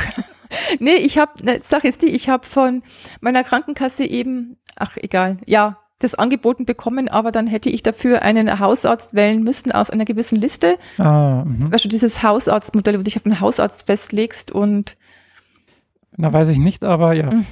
nee, 0.79 0.95
ich 0.95 1.17
habe, 1.17 1.31
ne, 1.43 1.59
Sache 1.61 1.87
ist 1.87 2.01
die, 2.01 2.09
ich 2.09 2.29
habe 2.29 2.45
von 2.45 2.83
meiner 3.21 3.43
Krankenkasse 3.43 4.05
eben, 4.05 4.57
ach 4.75 4.97
egal, 4.97 5.37
ja, 5.45 5.77
das 5.99 6.15
angeboten 6.15 6.65
bekommen, 6.65 7.07
aber 7.07 7.31
dann 7.31 7.47
hätte 7.47 7.69
ich 7.69 7.81
dafür 7.81 8.21
einen 8.21 8.59
Hausarzt 8.59 9.13
wählen 9.13 9.43
müssen 9.43 9.71
aus 9.71 9.89
einer 9.89 10.05
gewissen 10.05 10.39
Liste. 10.39 10.77
ah, 10.97 11.43
mhm. 11.45 11.71
Weißt 11.71 11.85
du, 11.85 11.89
dieses 11.89 12.21
Hausarztmodell, 12.21 12.95
wo 12.95 12.97
du 12.97 13.03
dich 13.03 13.17
auf 13.17 13.25
einen 13.25 13.39
Hausarzt 13.39 13.85
festlegst 13.85 14.51
und 14.51 14.97
Na, 16.17 16.33
weiß 16.33 16.49
ich 16.49 16.57
nicht, 16.57 16.83
aber 16.83 17.13
ja. 17.13 17.31
Mhm. 17.31 17.45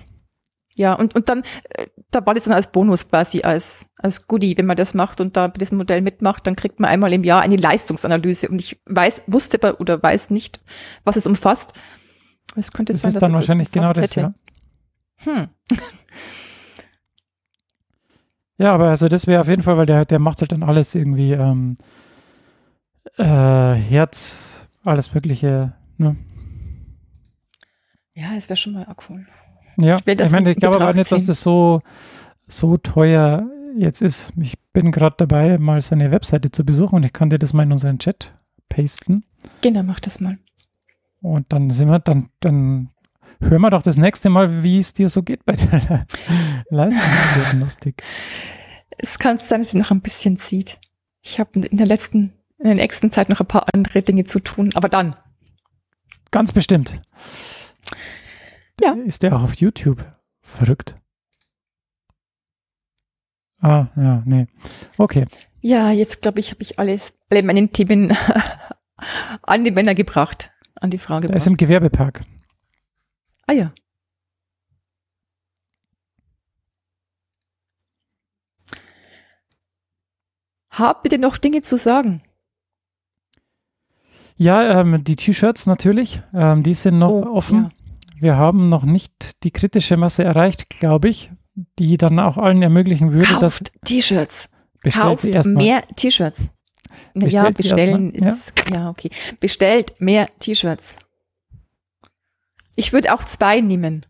ja, 0.75 0.93
und, 0.93 1.15
und 1.15 1.29
dann, 1.29 1.43
äh, 1.69 1.87
da 2.11 2.25
war 2.25 2.33
das 2.33 2.43
dann 2.43 2.53
als 2.53 2.71
Bonus 2.71 3.09
quasi, 3.09 3.43
als, 3.43 3.85
als 3.97 4.27
Goodie, 4.27 4.57
wenn 4.57 4.65
man 4.65 4.77
das 4.77 4.93
macht 4.93 5.21
und 5.21 5.37
da 5.37 5.47
bei 5.47 5.59
diesem 5.59 5.77
Modell 5.77 6.01
mitmacht, 6.01 6.45
dann 6.45 6.57
kriegt 6.57 6.81
man 6.81 6.89
einmal 6.89 7.13
im 7.13 7.23
Jahr 7.23 7.41
eine 7.41 7.55
Leistungsanalyse 7.55 8.49
und 8.49 8.59
ich 8.59 8.81
weiß, 8.85 9.23
wusste 9.27 9.57
aber 9.61 9.79
oder 9.79 10.03
weiß 10.03 10.31
nicht, 10.31 10.59
was 11.05 11.15
es 11.15 11.25
umfasst. 11.25 11.73
Es 12.55 12.71
könnte 12.71 12.93
Das 12.93 13.01
sein, 13.01 13.09
ist 13.09 13.15
dass 13.15 13.21
dann 13.21 13.33
wahrscheinlich 13.33 13.71
genau 13.71 13.91
das, 13.91 14.15
hätte. 14.15 14.19
ja. 14.21 14.33
Hm. 15.17 15.47
Ja, 18.57 18.73
aber 18.75 18.89
also 18.89 19.07
das 19.07 19.25
wäre 19.25 19.41
auf 19.41 19.47
jeden 19.47 19.63
Fall, 19.63 19.77
weil 19.77 19.87
der, 19.87 20.05
der 20.05 20.19
macht 20.19 20.41
halt 20.41 20.51
dann 20.51 20.61
alles 20.63 20.93
irgendwie 20.93 21.31
ähm, 21.31 21.75
äh, 23.17 23.23
Herz, 23.23 24.79
alles 24.83 25.13
Mögliche. 25.13 25.73
Ne? 25.97 26.15
Ja, 28.13 28.35
das 28.35 28.47
wäre 28.49 28.57
schon 28.57 28.73
mal 28.73 28.85
arg 28.85 29.03
cool. 29.09 29.25
Ja, 29.77 29.97
Ich 29.97 30.07
ich 30.07 30.31
meine, 30.31 30.51
in 30.51 30.53
ich 30.53 30.57
glaube 30.59 30.79
aber 30.79 30.93
nicht, 30.93 31.11
dass 31.11 31.25
das 31.25 31.41
so, 31.41 31.79
so 32.47 32.77
teuer 32.77 33.49
jetzt 33.75 34.03
ist. 34.03 34.31
Ich 34.39 34.53
bin 34.71 34.91
gerade 34.91 35.15
dabei, 35.17 35.57
mal 35.57 35.81
seine 35.81 36.11
Webseite 36.11 36.51
zu 36.51 36.63
besuchen 36.63 36.95
und 36.97 37.03
ich 37.03 37.11
kann 37.11 37.31
dir 37.31 37.39
das 37.39 37.53
mal 37.53 37.63
in 37.63 37.71
unseren 37.71 37.97
Chat 37.97 38.35
pasten. 38.69 39.25
Genau, 39.61 39.81
mach 39.81 39.99
das 39.99 40.19
mal. 40.19 40.37
Und 41.23 41.53
dann 41.53 41.69
sind 41.69 41.87
wir, 41.87 41.99
dann, 41.99 42.29
dann 42.41 42.89
hören 43.41 43.61
wir 43.61 43.69
doch 43.69 43.81
das 43.81 43.95
nächste 43.95 44.29
Mal, 44.29 44.61
wie 44.61 44.77
es 44.77 44.93
dir 44.93 45.07
so 45.07 45.23
geht 45.23 45.45
bei 45.45 45.53
der 45.53 46.05
Leistungsdiagnostik. 46.69 48.03
Es 48.97 49.17
kann 49.19 49.39
sein, 49.39 49.61
dass 49.61 49.71
sie 49.71 49.79
noch 49.79 49.91
ein 49.91 50.01
bisschen 50.01 50.35
zieht. 50.35 50.79
Ich 51.21 51.39
habe 51.39 51.61
in 51.61 51.77
der 51.77 51.87
letzten, 51.87 52.33
in 52.59 52.65
der 52.65 52.75
nächsten 52.75 53.09
Zeit 53.09 53.29
noch 53.29 53.39
ein 53.39 53.47
paar 53.47 53.67
andere 53.73 54.01
Dinge 54.01 54.25
zu 54.25 54.39
tun, 54.39 54.71
aber 54.75 54.89
dann. 54.89 55.15
Ganz 56.29 56.51
bestimmt. 56.51 56.99
Ja. 58.81 58.91
Ist 59.05 59.23
der 59.23 59.33
auch 59.33 59.43
auf 59.43 59.55
YouTube? 59.55 60.05
Verrückt. 60.41 60.95
Ah, 63.61 63.87
ja, 63.95 64.23
nee. 64.25 64.47
Okay. 64.97 65.25
Ja, 65.61 65.89
jetzt 65.91 66.21
glaube 66.21 66.41
ich, 66.41 66.51
habe 66.51 66.63
ich 66.63 66.79
alles, 66.79 67.13
alle 67.29 67.43
meine 67.43 67.65
Themen 67.69 68.17
an 69.41 69.63
die 69.63 69.71
Männer 69.71 69.95
gebracht, 69.95 70.51
an 70.79 70.89
die 70.89 70.97
Frau 70.97 71.19
Der 71.19 71.35
ist 71.35 71.47
im 71.47 71.57
Gewerbepark. 71.57 72.23
Ah 73.47 73.53
ja. 73.53 73.71
Hab 80.71 81.03
bitte 81.03 81.17
noch 81.17 81.37
Dinge 81.37 81.61
zu 81.61 81.77
sagen. 81.77 82.23
Ja, 84.35 84.79
ähm, 84.81 85.03
die 85.03 85.15
T-Shirts 85.15 85.67
natürlich, 85.67 86.21
ähm, 86.33 86.63
die 86.63 86.73
sind 86.73 86.97
noch 86.97 87.11
Oh, 87.11 87.35
offen. 87.35 87.71
Wir 88.19 88.35
haben 88.37 88.69
noch 88.69 88.83
nicht 88.83 89.43
die 89.43 89.51
kritische 89.51 89.97
Masse 89.97 90.23
erreicht, 90.23 90.69
glaube 90.69 91.09
ich, 91.09 91.31
die 91.77 91.97
dann 91.97 92.19
auch 92.19 92.37
allen 92.37 92.61
ermöglichen 92.63 93.13
würde, 93.13 93.39
dass 93.39 93.59
Kauft 93.59 93.71
T-Shirts. 93.85 94.49
bestellt 94.81 95.03
Kauft 95.03 95.47
mehr 95.47 95.83
T-Shirts. 95.95 96.49
Ja, 97.15 97.49
Bestellt 97.49 97.57
sie 97.57 97.63
bestellen 97.63 98.11
erstmal, 98.13 98.33
ist, 98.33 98.69
ja. 98.71 98.89
okay. 98.89 99.09
Bestellt 99.39 99.93
mehr 99.99 100.27
T-Shirts. 100.39 100.97
Ich 102.75 102.93
würde 102.93 103.13
auch 103.13 103.23
zwei 103.23 103.61
nehmen. 103.61 104.05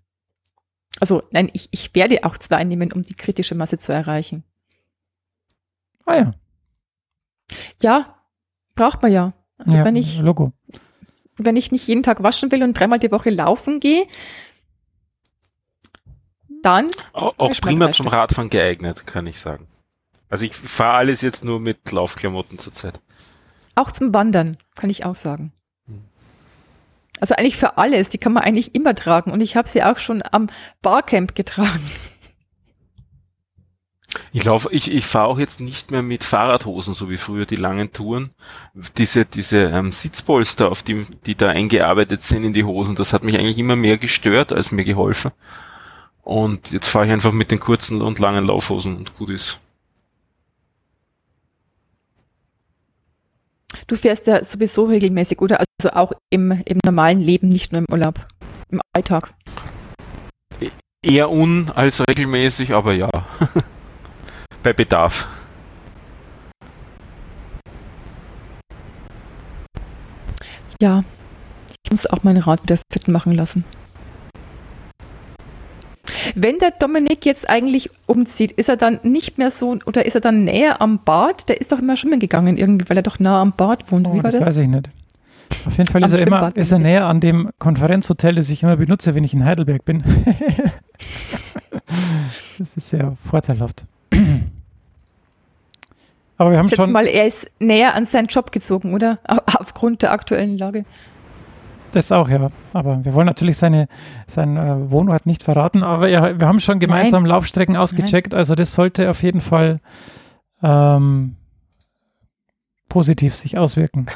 Also, 0.99 1.24
nein, 1.32 1.49
ich, 1.53 1.69
ich 1.71 1.93
werde 1.95 2.24
auch 2.24 2.38
zwei 2.38 2.63
nehmen, 2.63 2.91
um 2.91 3.01
die 3.01 3.15
kritische 3.15 3.55
Masse 3.55 3.78
zu 3.78 3.91
erreichen. 3.91 4.43
Ah 6.05 6.15
ja, 6.15 6.34
Ja, 7.82 8.07
braucht 8.76 9.01
man 9.01 9.11
ja. 9.11 9.34
Also, 9.57 9.78
ja 9.78 9.86
wenn 9.86 9.95
ich, 9.95 10.19
Logo. 10.19 10.53
wenn 11.38 11.55
ich 11.55 11.71
nicht 11.71 11.88
jeden 11.88 12.03
Tag 12.03 12.21
waschen 12.24 12.51
will 12.51 12.63
und 12.63 12.74
dreimal 12.74 12.99
die 12.99 13.11
Woche 13.11 13.30
laufen 13.30 13.80
gehe, 13.80 14.07
dann, 16.61 16.88
Auch, 17.11 17.36
prima 17.59 17.91
zum. 17.91 18.07
Radfahren 18.07 18.49
geeignet, 18.49 19.05
kann 19.05 19.28
ich 19.28 19.39
sagen. 19.39 19.67
Also 20.34 20.46
ich 20.46 20.56
fahre 20.56 20.98
alles 20.98 21.22
jetzt 21.22 21.46
nur 21.46 21.60
mit 21.60 21.92
Laufklamotten 21.92 22.58
zurzeit. 22.58 23.00
auch 23.76 23.92
zum 23.92 24.16
Wandern, 24.16 24.58
kann 24.74 24.90
ich 24.90 25.06
auch 25.06 25.16
sagen. 25.16 25.54
Also 27.20 27.36
eigentlich 27.36 27.56
für 27.56 27.78
alles, 27.78 28.10
die 28.10 28.18
kann 28.18 28.34
man 28.34 28.42
eigentlich 28.42 28.74
immer 28.74 28.96
tragen. 28.96 29.32
Und 29.32 29.42
ich 29.42 29.56
habe 29.56 29.68
sie 29.68 29.84
auch 29.84 30.00
schon 30.00 30.24
am 30.32 30.50
Barcamp 30.82 31.36
getragen. 31.36 31.88
Ich 34.32 34.44
laufe, 34.44 34.70
ich, 34.72 34.92
ich 34.92 35.06
fahre 35.06 35.28
auch 35.28 35.38
jetzt 35.38 35.62
nicht 35.62 35.92
mehr 35.92 36.02
mit 36.02 36.24
Fahrradhosen, 36.24 36.96
so 36.96 37.12
wie 37.12 37.18
früher 37.18 37.46
die 37.46 37.56
langen 37.56 37.94
Touren. 37.94 38.32
Diese, 38.98 39.26
diese 39.26 39.66
ähm, 39.66 39.92
Sitzpolster, 39.92 40.72
auf 40.72 40.82
die, 40.82 41.06
die 41.28 41.36
da 41.36 41.50
eingearbeitet 41.50 42.24
sind 42.24 42.44
in 42.44 42.54
die 42.54 42.64
Hosen, 42.64 42.96
das 42.96 43.14
hat 43.14 43.22
mich 43.24 43.38
eigentlich 43.38 43.60
immer 43.60 43.76
mehr 43.76 44.00
gestört, 44.00 44.52
als 44.52 44.72
mir 44.72 44.84
geholfen. 44.84 45.30
Und 46.24 46.72
jetzt 46.72 46.88
fahre 46.88 47.06
ich 47.06 47.12
einfach 47.12 47.34
mit 47.34 47.52
den 47.52 47.60
kurzen 47.60 48.02
und 48.02 48.18
langen 48.18 48.48
Laufhosen 48.48 48.98
und 48.98 49.14
gut 49.14 49.30
ist. 49.30 49.60
Du 53.88 53.96
fährst 53.96 54.28
ja 54.28 54.44
sowieso 54.44 54.86
regelmäßig, 54.86 55.42
oder? 55.42 55.60
Also 55.60 55.90
auch 55.92 56.14
im, 56.30 56.52
im 56.66 56.80
normalen 56.86 57.20
Leben, 57.20 57.50
nicht 57.50 57.72
nur 57.72 57.80
im 57.80 57.88
Urlaub, 57.92 58.26
im 58.70 58.82
Alltag. 58.96 59.34
Eher 61.06 61.30
un 61.30 61.70
als 61.76 62.02
regelmäßig, 62.08 62.74
aber 62.74 62.94
ja. 62.94 63.10
Bei 64.64 64.72
Bedarf. 64.72 65.28
Ja, 70.82 71.04
ich 71.86 71.92
muss 71.92 72.06
auch 72.08 72.24
mein 72.24 72.38
Rad 72.38 72.64
wieder 72.64 72.78
fit 72.92 73.08
machen 73.08 73.34
lassen. 73.34 73.66
Wenn 76.36 76.58
der 76.60 76.72
Dominik 76.72 77.26
jetzt 77.26 77.50
eigentlich 77.50 77.90
umzieht, 78.08 78.52
ist 78.54 78.70
er 78.70 78.78
dann 78.78 79.00
nicht 79.04 79.38
mehr 79.38 79.52
so 79.52 79.78
oder 79.86 80.06
ist 80.06 80.16
er 80.16 80.22
dann 80.22 80.44
näher 80.44 80.82
am 80.82 81.00
Bad? 81.04 81.48
Der 81.50 81.60
ist 81.62 81.72
doch 81.72 81.80
immer 81.80 81.96
schwimmen 81.96 82.20
gegangen 82.20 82.58
irgendwie, 82.58 82.90
weil 82.90 82.98
er 82.98 83.04
doch 83.04 83.20
nah 83.20 83.42
am 83.42 83.54
Bad 83.54 83.92
wohnt. 83.92 84.08
Oh, 84.08 84.14
Wie 84.14 84.18
war 84.18 84.24
das, 84.32 84.36
das? 84.40 84.48
weiß 84.48 84.58
ich 84.58 84.68
nicht. 84.68 84.90
Auf 85.66 85.78
jeden 85.78 85.90
Fall 85.90 86.04
Am 86.04 86.08
ist 86.08 86.14
er 86.14 86.26
immer 86.28 86.52
ist 86.56 86.72
er 86.72 86.80
näher 86.80 87.06
an 87.06 87.20
dem 87.20 87.50
Konferenzhotel, 87.60 88.36
das 88.36 88.50
ich 88.50 88.64
immer 88.64 88.76
benutze, 88.78 89.14
wenn 89.14 89.24
ich 89.24 89.34
in 89.34 89.46
Heidelberg 89.46 89.86
bin. 89.86 90.04
das 92.58 92.76
ist 92.76 92.90
sehr 92.90 93.16
vorteilhaft. 93.30 93.84
Aber 96.38 96.52
wir 96.52 96.58
haben 96.58 96.66
Ich 96.68 96.76
schon, 96.76 96.92
mal, 96.92 97.06
er 97.08 97.26
ist 97.28 97.48
näher 97.60 97.94
an 97.94 98.06
seinen 98.06 98.28
Job 98.28 98.52
gezogen, 98.52 98.94
oder? 98.94 99.20
Au- 99.28 99.40
Aufgrund 99.60 100.02
der 100.02 100.12
aktuellen 100.12 100.58
Lage. 100.58 100.86
Das 101.96 102.12
auch, 102.12 102.30
ja. 102.30 102.50
Aber 102.74 103.04
wir 103.04 103.14
wollen 103.14 103.28
natürlich 103.28 103.58
seine, 103.58 103.88
seinen 104.28 104.58
äh, 104.58 104.91
Wohnort 104.91 105.26
nicht 105.26 105.44
verraten. 105.44 105.84
Aber 105.84 106.08
ja, 106.08 106.39
wir 106.39 106.48
haben 106.48 106.60
schon 106.60 106.80
gemeinsam 106.80 107.26
Laufstrecken 107.26 107.78
ausgecheckt. 107.78 108.34
Also 108.34 108.56
das 108.56 108.74
sollte 108.74 109.10
auf 109.10 109.24
jeden 109.24 109.41
Fall 109.41 109.80
ähm, 110.62 111.36
positiv 112.89 113.36
sich 113.36 113.58
auswirken. 113.58 114.08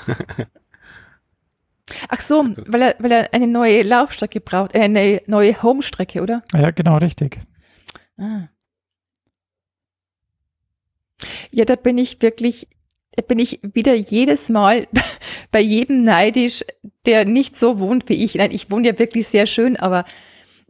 Ach 2.09 2.21
so, 2.21 2.45
weil 2.65 2.81
er, 2.81 2.95
weil 2.99 3.11
er 3.11 3.33
eine 3.33 3.47
neue 3.47 3.81
Laufstrecke 3.83 4.41
braucht, 4.41 4.75
äh, 4.75 4.81
eine 4.81 5.21
neue 5.25 5.61
Homestrecke, 5.63 6.21
oder? 6.21 6.43
Ja, 6.53 6.71
genau, 6.71 6.97
richtig. 6.97 7.39
Ah. 8.17 8.49
Ja, 11.51 11.65
da 11.65 11.75
bin 11.75 11.97
ich 11.97 12.21
wirklich, 12.21 12.67
bin 13.27 13.39
ich 13.39 13.59
wieder 13.73 13.93
jedes 13.95 14.49
Mal 14.49 14.87
bei 15.51 15.59
jedem 15.61 16.03
neidisch, 16.03 16.63
der 17.05 17.25
nicht 17.25 17.57
so 17.57 17.79
wohnt 17.79 18.09
wie 18.09 18.23
ich. 18.23 18.35
Nein, 18.35 18.51
ich 18.51 18.69
wohne 18.71 18.87
ja 18.87 18.99
wirklich 18.99 19.27
sehr 19.27 19.45
schön, 19.45 19.75
aber 19.77 20.05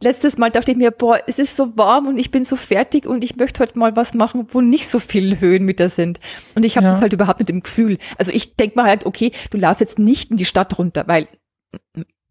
letztes 0.02 0.38
Mal 0.38 0.52
dachte 0.52 0.72
ich 0.72 0.78
mir, 0.78 0.92
boah, 0.92 1.20
es 1.28 1.40
ist 1.40 1.56
so 1.56 1.76
warm 1.78 2.08
und 2.08 2.18
ich 2.20 2.30
bin 2.32 2.46
so 2.46 2.56
fertig 2.56 3.06
und 3.08 3.24
ich 3.24 3.36
möchte 3.36 3.60
heute 3.62 3.78
mal 3.80 3.96
was 3.96 4.14
machen, 4.14 4.46
wo 4.52 4.62
nicht 4.62 4.88
so 4.88 5.00
viele 5.00 5.40
Höhenmeter 5.40 5.90
sind. 5.90 6.20
Und 6.56 6.64
ich 6.66 6.78
habe 6.78 6.86
Ja. 6.86 6.92
das 6.94 7.02
halt 7.02 7.14
überhaupt 7.14 7.40
mit 7.40 7.50
dem 7.50 7.64
Gefühl. 7.64 7.98
Also 8.18 8.32
ich 8.32 8.56
denke 8.56 8.76
mal 8.78 8.86
halt, 8.88 9.06
okay, 9.06 9.32
du 9.52 9.58
laufst 9.58 9.82
jetzt 9.82 9.98
nicht 10.00 10.30
in 10.32 10.38
die 10.38 10.46
Stadt 10.46 10.78
runter, 10.78 11.04
weil 11.08 11.28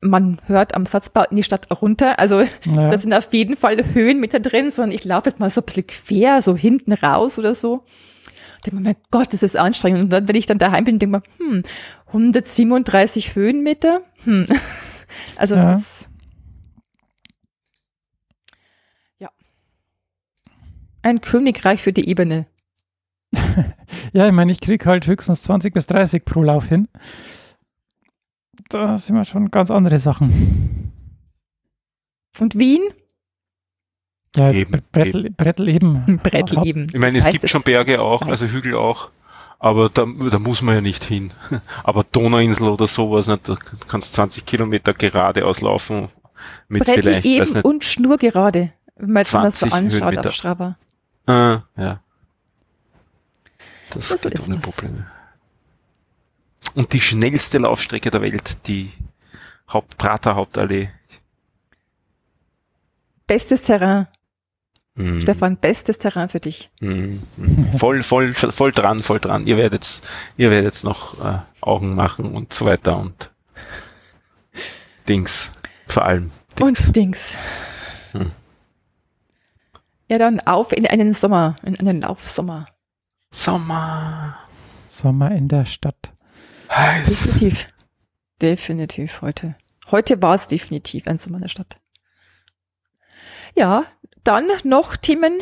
man 0.00 0.40
hört 0.46 0.74
am 0.76 0.86
Satzbau 0.86 1.24
in 1.30 1.36
die 1.36 1.42
Stadt 1.42 1.66
runter. 1.82 2.18
Also 2.20 2.40
Ja. 2.64 2.90
da 2.90 2.98
sind 2.98 3.12
auf 3.12 3.32
jeden 3.32 3.56
Fall 3.56 3.78
Höhenmeter 3.94 4.38
drin, 4.40 4.70
sondern 4.70 4.92
ich 4.94 5.04
laufe 5.04 5.28
jetzt 5.30 5.40
mal 5.40 5.50
so 5.50 5.60
ein 5.60 5.64
bisschen 5.64 5.86
quer, 5.88 6.42
so 6.42 6.56
hinten 6.56 6.92
raus 6.92 7.38
oder 7.38 7.54
so. 7.54 7.84
Denke 8.66 8.76
mir, 8.76 8.82
mein 8.82 8.96
Gott, 9.10 9.32
das 9.32 9.42
ist 9.42 9.56
anstrengend. 9.56 10.00
Und 10.02 10.10
dann, 10.10 10.28
wenn 10.28 10.36
ich 10.36 10.46
dann 10.46 10.58
daheim 10.58 10.84
bin, 10.84 10.98
denke 10.98 11.22
ich 11.38 11.38
mir, 11.38 11.46
hm, 11.52 11.62
137 12.08 13.34
Höhenmeter? 13.34 14.02
Hm. 14.24 14.46
Also 15.36 15.54
Ja. 15.54 15.70
das. 15.72 16.08
Ja. 19.20 19.30
Ein 21.02 21.20
Königreich 21.20 21.80
für 21.80 21.92
die 21.92 22.08
Ebene. 22.08 22.46
Ja, 24.12 24.26
ich 24.26 24.32
meine, 24.32 24.50
ich 24.50 24.60
kriege 24.60 24.84
halt 24.86 25.06
höchstens 25.06 25.42
20 25.42 25.72
bis 25.74 25.86
30 25.86 26.24
pro 26.24 26.42
Lauf 26.42 26.66
hin. 26.68 26.88
Da 28.68 28.96
sind 28.98 29.14
wir 29.14 29.24
schon 29.24 29.50
ganz 29.50 29.70
andere 29.70 29.98
Sachen. 29.98 30.92
Und 32.40 32.58
Wien? 32.58 32.82
Ja, 34.36 34.50
Eben, 34.52 34.82
Brettel, 34.92 35.30
Brettel 35.30 35.68
eben. 35.68 36.20
Brettel 36.22 36.66
eben. 36.66 36.86
Ich 36.92 36.98
meine, 37.00 37.18
es 37.18 37.24
Heißt 37.24 37.32
gibt 37.32 37.48
schon 37.48 37.62
Berge 37.62 38.00
auch, 38.00 38.22
weiß. 38.22 38.28
also 38.42 38.46
Hügel 38.46 38.74
auch, 38.74 39.10
aber 39.58 39.88
da, 39.88 40.06
da 40.30 40.38
muss 40.38 40.60
man 40.62 40.74
ja 40.74 40.80
nicht 40.82 41.04
hin. 41.04 41.32
Aber 41.84 42.04
Donauinsel 42.04 42.68
oder 42.68 42.86
sowas, 42.86 43.26
nicht, 43.26 43.48
da 43.48 43.56
kannst 43.88 44.12
20 44.12 44.44
Kilometer 44.44 44.92
geradeaus 44.92 45.62
laufen 45.62 46.08
mit 46.68 46.84
Brettel 46.84 47.02
vielleicht, 47.02 47.26
eben 47.26 47.40
weiß 47.40 47.54
nicht, 47.54 47.64
und 47.64 47.82
schnurgerade, 47.84 48.72
wenn 48.96 49.12
man 49.12 49.24
mal 49.32 49.50
so 49.50 49.66
20 49.68 49.72
anschaut 49.72 50.00
Höhenmeter. 50.02 50.28
auf 50.28 50.34
Strava. 50.34 50.76
ah, 51.26 51.62
ja. 51.76 52.00
Das 53.90 54.10
Ja, 54.10 54.16
so 54.18 54.28
geht 54.28 54.38
ist 54.38 54.46
ohne 54.46 54.56
das. 54.56 54.64
Probleme. 54.64 55.06
Und 56.74 56.92
die 56.92 57.00
schnellste 57.00 57.56
Laufstrecke 57.58 58.10
der 58.10 58.20
Welt, 58.20 58.66
die 58.68 58.90
Haupt 59.72 59.96
Prater 59.96 60.34
Hauptallee. 60.36 60.90
Bestes 63.26 63.62
Terrain. 63.62 64.06
Mhm. 64.96 65.20
Stefan, 65.20 65.58
bestes 65.58 65.98
Terrain 65.98 66.28
für 66.28 66.40
dich. 66.40 66.70
Mhm. 66.80 67.20
Voll, 67.76 68.02
voll, 68.02 68.32
voll 68.32 68.72
dran, 68.72 69.00
voll 69.00 69.20
dran. 69.20 69.44
Ihr 69.44 69.56
werdet, 69.58 70.02
ihr 70.36 70.50
werdet 70.50 70.82
noch 70.84 71.22
äh, 71.24 71.38
Augen 71.60 71.94
machen 71.94 72.34
und 72.34 72.52
so 72.52 72.64
weiter 72.64 72.98
und 72.98 73.30
Dings, 75.06 75.52
vor 75.86 76.04
allem 76.04 76.30
Dings. 76.58 76.86
Und 76.86 76.96
Dings. 76.96 77.36
Hm. 78.12 78.32
Ja, 80.08 80.18
dann 80.18 80.40
auf 80.40 80.72
in 80.72 80.86
einen 80.86 81.12
Sommer, 81.12 81.56
in 81.62 81.78
einen 81.78 82.00
Laufsommer. 82.00 82.66
Sommer. 83.30 84.38
Sommer 84.88 85.30
in 85.32 85.48
der 85.48 85.66
Stadt. 85.66 86.12
Heiß. 86.70 87.06
Definitiv. 87.06 87.68
definitiv 88.40 89.20
heute. 89.20 89.56
Heute 89.90 90.22
war 90.22 90.34
es 90.34 90.46
definitiv 90.46 91.06
ein 91.06 91.18
Sommer 91.18 91.36
in 91.36 91.42
der 91.42 91.48
Stadt. 91.50 91.78
Ja, 93.54 93.84
dann 94.26 94.48
noch 94.64 94.96
Themen. 94.96 95.38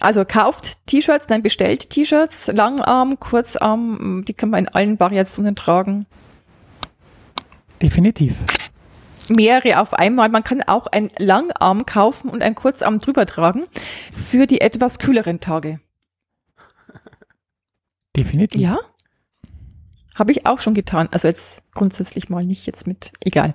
Also 0.00 0.24
kauft 0.24 0.86
T-Shirts, 0.86 1.28
nein, 1.28 1.42
bestellt 1.42 1.90
T-Shirts, 1.90 2.46
Langarm, 2.48 3.20
Kurzarm, 3.20 4.24
die 4.26 4.32
kann 4.32 4.50
man 4.50 4.64
in 4.64 4.68
allen 4.68 4.98
Variationen 4.98 5.54
tragen. 5.54 6.06
Definitiv. 7.82 8.34
mehrere 9.28 9.80
auf 9.80 9.94
einmal. 9.94 10.28
Man 10.28 10.44
kann 10.44 10.62
auch 10.62 10.86
ein 10.86 11.10
Langarm 11.18 11.84
kaufen 11.84 12.30
und 12.30 12.42
ein 12.42 12.54
Kurzarm 12.54 12.98
drüber 13.00 13.26
tragen 13.26 13.64
für 14.16 14.46
die 14.46 14.60
etwas 14.60 14.98
kühleren 14.98 15.40
Tage. 15.40 15.80
Definitiv. 18.16 18.60
Ja? 18.60 18.78
Habe 20.14 20.32
ich 20.32 20.46
auch 20.46 20.60
schon 20.60 20.74
getan. 20.74 21.08
Also 21.10 21.28
jetzt 21.28 21.62
grundsätzlich 21.72 22.28
mal 22.28 22.44
nicht 22.44 22.66
jetzt 22.66 22.86
mit, 22.86 23.12
egal. 23.20 23.54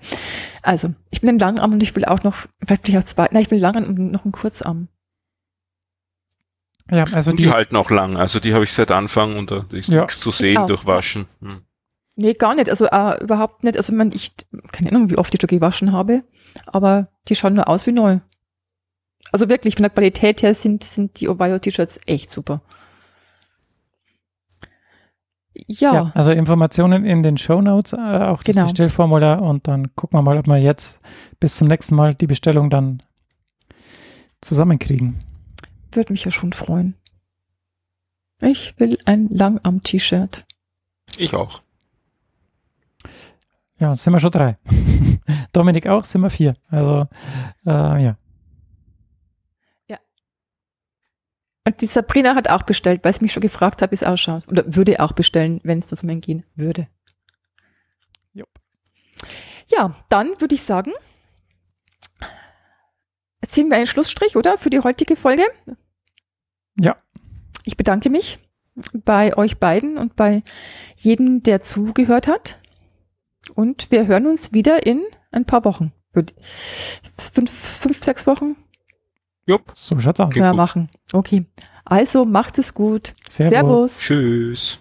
Also, 0.64 0.94
ich 1.12 1.22
bin 1.22 1.30
ein 1.30 1.40
Langarm 1.40 1.74
und 1.74 1.84
ich 1.84 1.96
will 1.96 2.06
auch 2.06 2.24
noch, 2.24 2.48
vielleicht 2.66 2.84
will 2.88 2.96
ich 2.96 2.98
auch 2.98 3.04
zwei, 3.04 3.28
nein, 3.32 3.44
ich 3.44 3.52
will 3.52 3.60
Langarm 3.60 3.86
und 3.86 4.12
noch 4.12 4.26
einen 4.26 4.32
Kurzarm. 4.32 4.88
Ja, 6.90 7.04
also 7.14 7.32
Und 7.32 7.40
die, 7.40 7.44
die, 7.44 7.52
halten 7.52 7.76
auch 7.76 7.92
lang. 7.92 8.18
Also 8.18 8.40
die 8.40 8.54
habe 8.54 8.64
ich 8.64 8.72
seit 8.74 8.92
Anfang 8.92 9.36
und 9.38 9.52
da 9.52 9.66
ist 9.72 9.90
Ja. 9.90 10.02
nichts 10.02 10.20
zu 10.20 10.32
sehen 10.32 10.58
auch. 10.58 10.68
durchwaschen. 10.68 11.26
Hm. 11.42 11.62
Nee, 12.16 12.34
gar 12.34 12.56
nicht. 12.56 12.70
Also 12.70 12.86
äh, 12.88 13.22
überhaupt 13.22 13.64
nicht. 13.64 13.78
Also 13.78 13.94
man, 13.94 14.12
ich, 14.12 14.34
keine 14.72 14.90
Ahnung, 14.92 15.10
wie 15.10 15.18
oft 15.18 15.34
ich 15.34 15.42
schon 15.42 15.50
gewaschen 15.50 15.92
habe, 15.92 16.24
aber 16.66 17.10
die 17.28 17.36
schauen 17.36 17.54
nur 17.54 17.68
aus 17.68 17.86
wie 17.86 17.92
neu. 17.92 18.20
Also 19.32 19.50
wirklich, 19.50 19.76
von 19.76 19.84
der 19.84 19.90
Qualität 19.90 20.42
her 20.42 20.54
sind, 20.54 20.84
sind 20.84 21.20
die 21.20 21.28
Ovayo-T-Shirts 21.28 22.00
echt 22.06 22.32
super. 22.32 22.62
Ja, 25.68 25.94
ja, 25.94 26.12
also 26.14 26.32
Informationen 26.32 27.06
in 27.06 27.24
den 27.24 27.38
Show 27.38 27.62
Notes, 27.62 27.94
äh, 27.94 27.98
auch 27.98 28.44
das 28.44 28.56
Genau. 28.56 28.68
Bestellformular 28.68 29.42
und 29.42 29.68
dann 29.68 29.96
gucken 29.96 30.18
wir 30.18 30.22
mal, 30.22 30.38
ob 30.38 30.48
wir 30.48 30.58
jetzt 30.58 31.02
bis 31.40 31.56
zum 31.58 31.68
nächsten 31.68 31.96
Mal 31.96 32.14
die 32.14 32.28
Bestellung 32.28 32.70
dann 32.70 33.02
zusammenkriegen. 34.42 35.24
würde 35.92 36.14
mich 36.14 36.24
ja 36.26 36.32
schon 36.32 36.54
freuen. 36.54 36.94
Ich 38.42 38.80
will 38.80 38.98
ein 39.06 39.30
Langarm-T-Shirt. 39.30 40.46
Ich 41.18 41.34
auch. 41.34 41.62
Ja, 43.80 43.96
sind 43.96 44.14
wir 44.14 44.20
schon 44.20 44.32
drei. 44.32 44.58
Dominik 45.54 45.88
auch, 45.88 46.04
sind 46.04 46.22
wir 46.22 46.30
vier. 46.30 46.54
Also, 46.70 47.08
äh, 47.66 48.04
ja. 48.04 48.18
Und 51.68 51.82
die 51.82 51.86
Sabrina 51.86 52.34
hat 52.34 52.50
auch 52.50 52.64
bestellt, 52.64 53.04
weil 53.04 53.12
sie 53.12 53.24
mich 53.24 53.34
schon 53.34 53.42
gefragt 53.42 53.82
hat, 53.82 53.92
wie 53.92 53.96
es 53.96 54.04
ausschaut. 54.04 54.48
Oder 54.48 54.74
würde 54.74 55.02
auch 55.02 55.12
bestellen, 55.12 55.60
wenn 55.66 55.80
es 55.80 55.88
zusammen 55.88 56.22
gehen 56.22 56.46
würde. 56.56 56.88
Jupp. 58.32 58.48
Ja, 59.68 59.94
dann 60.08 60.40
würde 60.40 60.56
ich 60.56 60.64
sagen, 60.64 60.94
ziehen 63.46 63.68
wir 63.68 63.76
einen 63.76 63.86
Schlussstrich, 63.86 64.38
oder? 64.38 64.58
Für 64.58 64.70
die 64.70 64.80
heutige 64.80 65.18
Folge. 65.18 65.44
Ja. 66.80 66.96
Ich 67.66 67.76
bedanke 67.76 68.10
mich 68.10 68.40
bei 68.94 69.36
euch 69.36 69.58
beiden 69.58 69.98
und 69.98 70.16
bei 70.16 70.44
jedem, 70.96 71.44
der 71.44 71.60
zugehört 71.60 72.30
hat. 72.30 72.62
Und 73.56 73.92
wir 73.92 74.08
hören 74.08 74.26
uns 74.26 74.54
wieder 74.54 74.86
in 74.86 75.04
ein 75.32 75.44
paar 75.44 75.66
Wochen. 75.66 75.92
Fünf, 76.14 77.52
fünf 77.52 78.02
sechs 78.02 78.26
Wochen 78.26 78.56
Jupp. 79.48 79.74
So 79.76 79.98
schaut's 80.00 80.20
aus. 80.20 80.28
Okay. 80.28 80.40
können 80.40 80.52
wir 80.52 80.56
machen. 80.56 80.90
Okay. 81.14 81.46
Also 81.86 82.26
macht 82.26 82.60
es 82.60 82.74
gut. 82.74 83.14
Servus. 83.30 83.50
Servus. 83.50 84.00
Tschüss. 84.00 84.80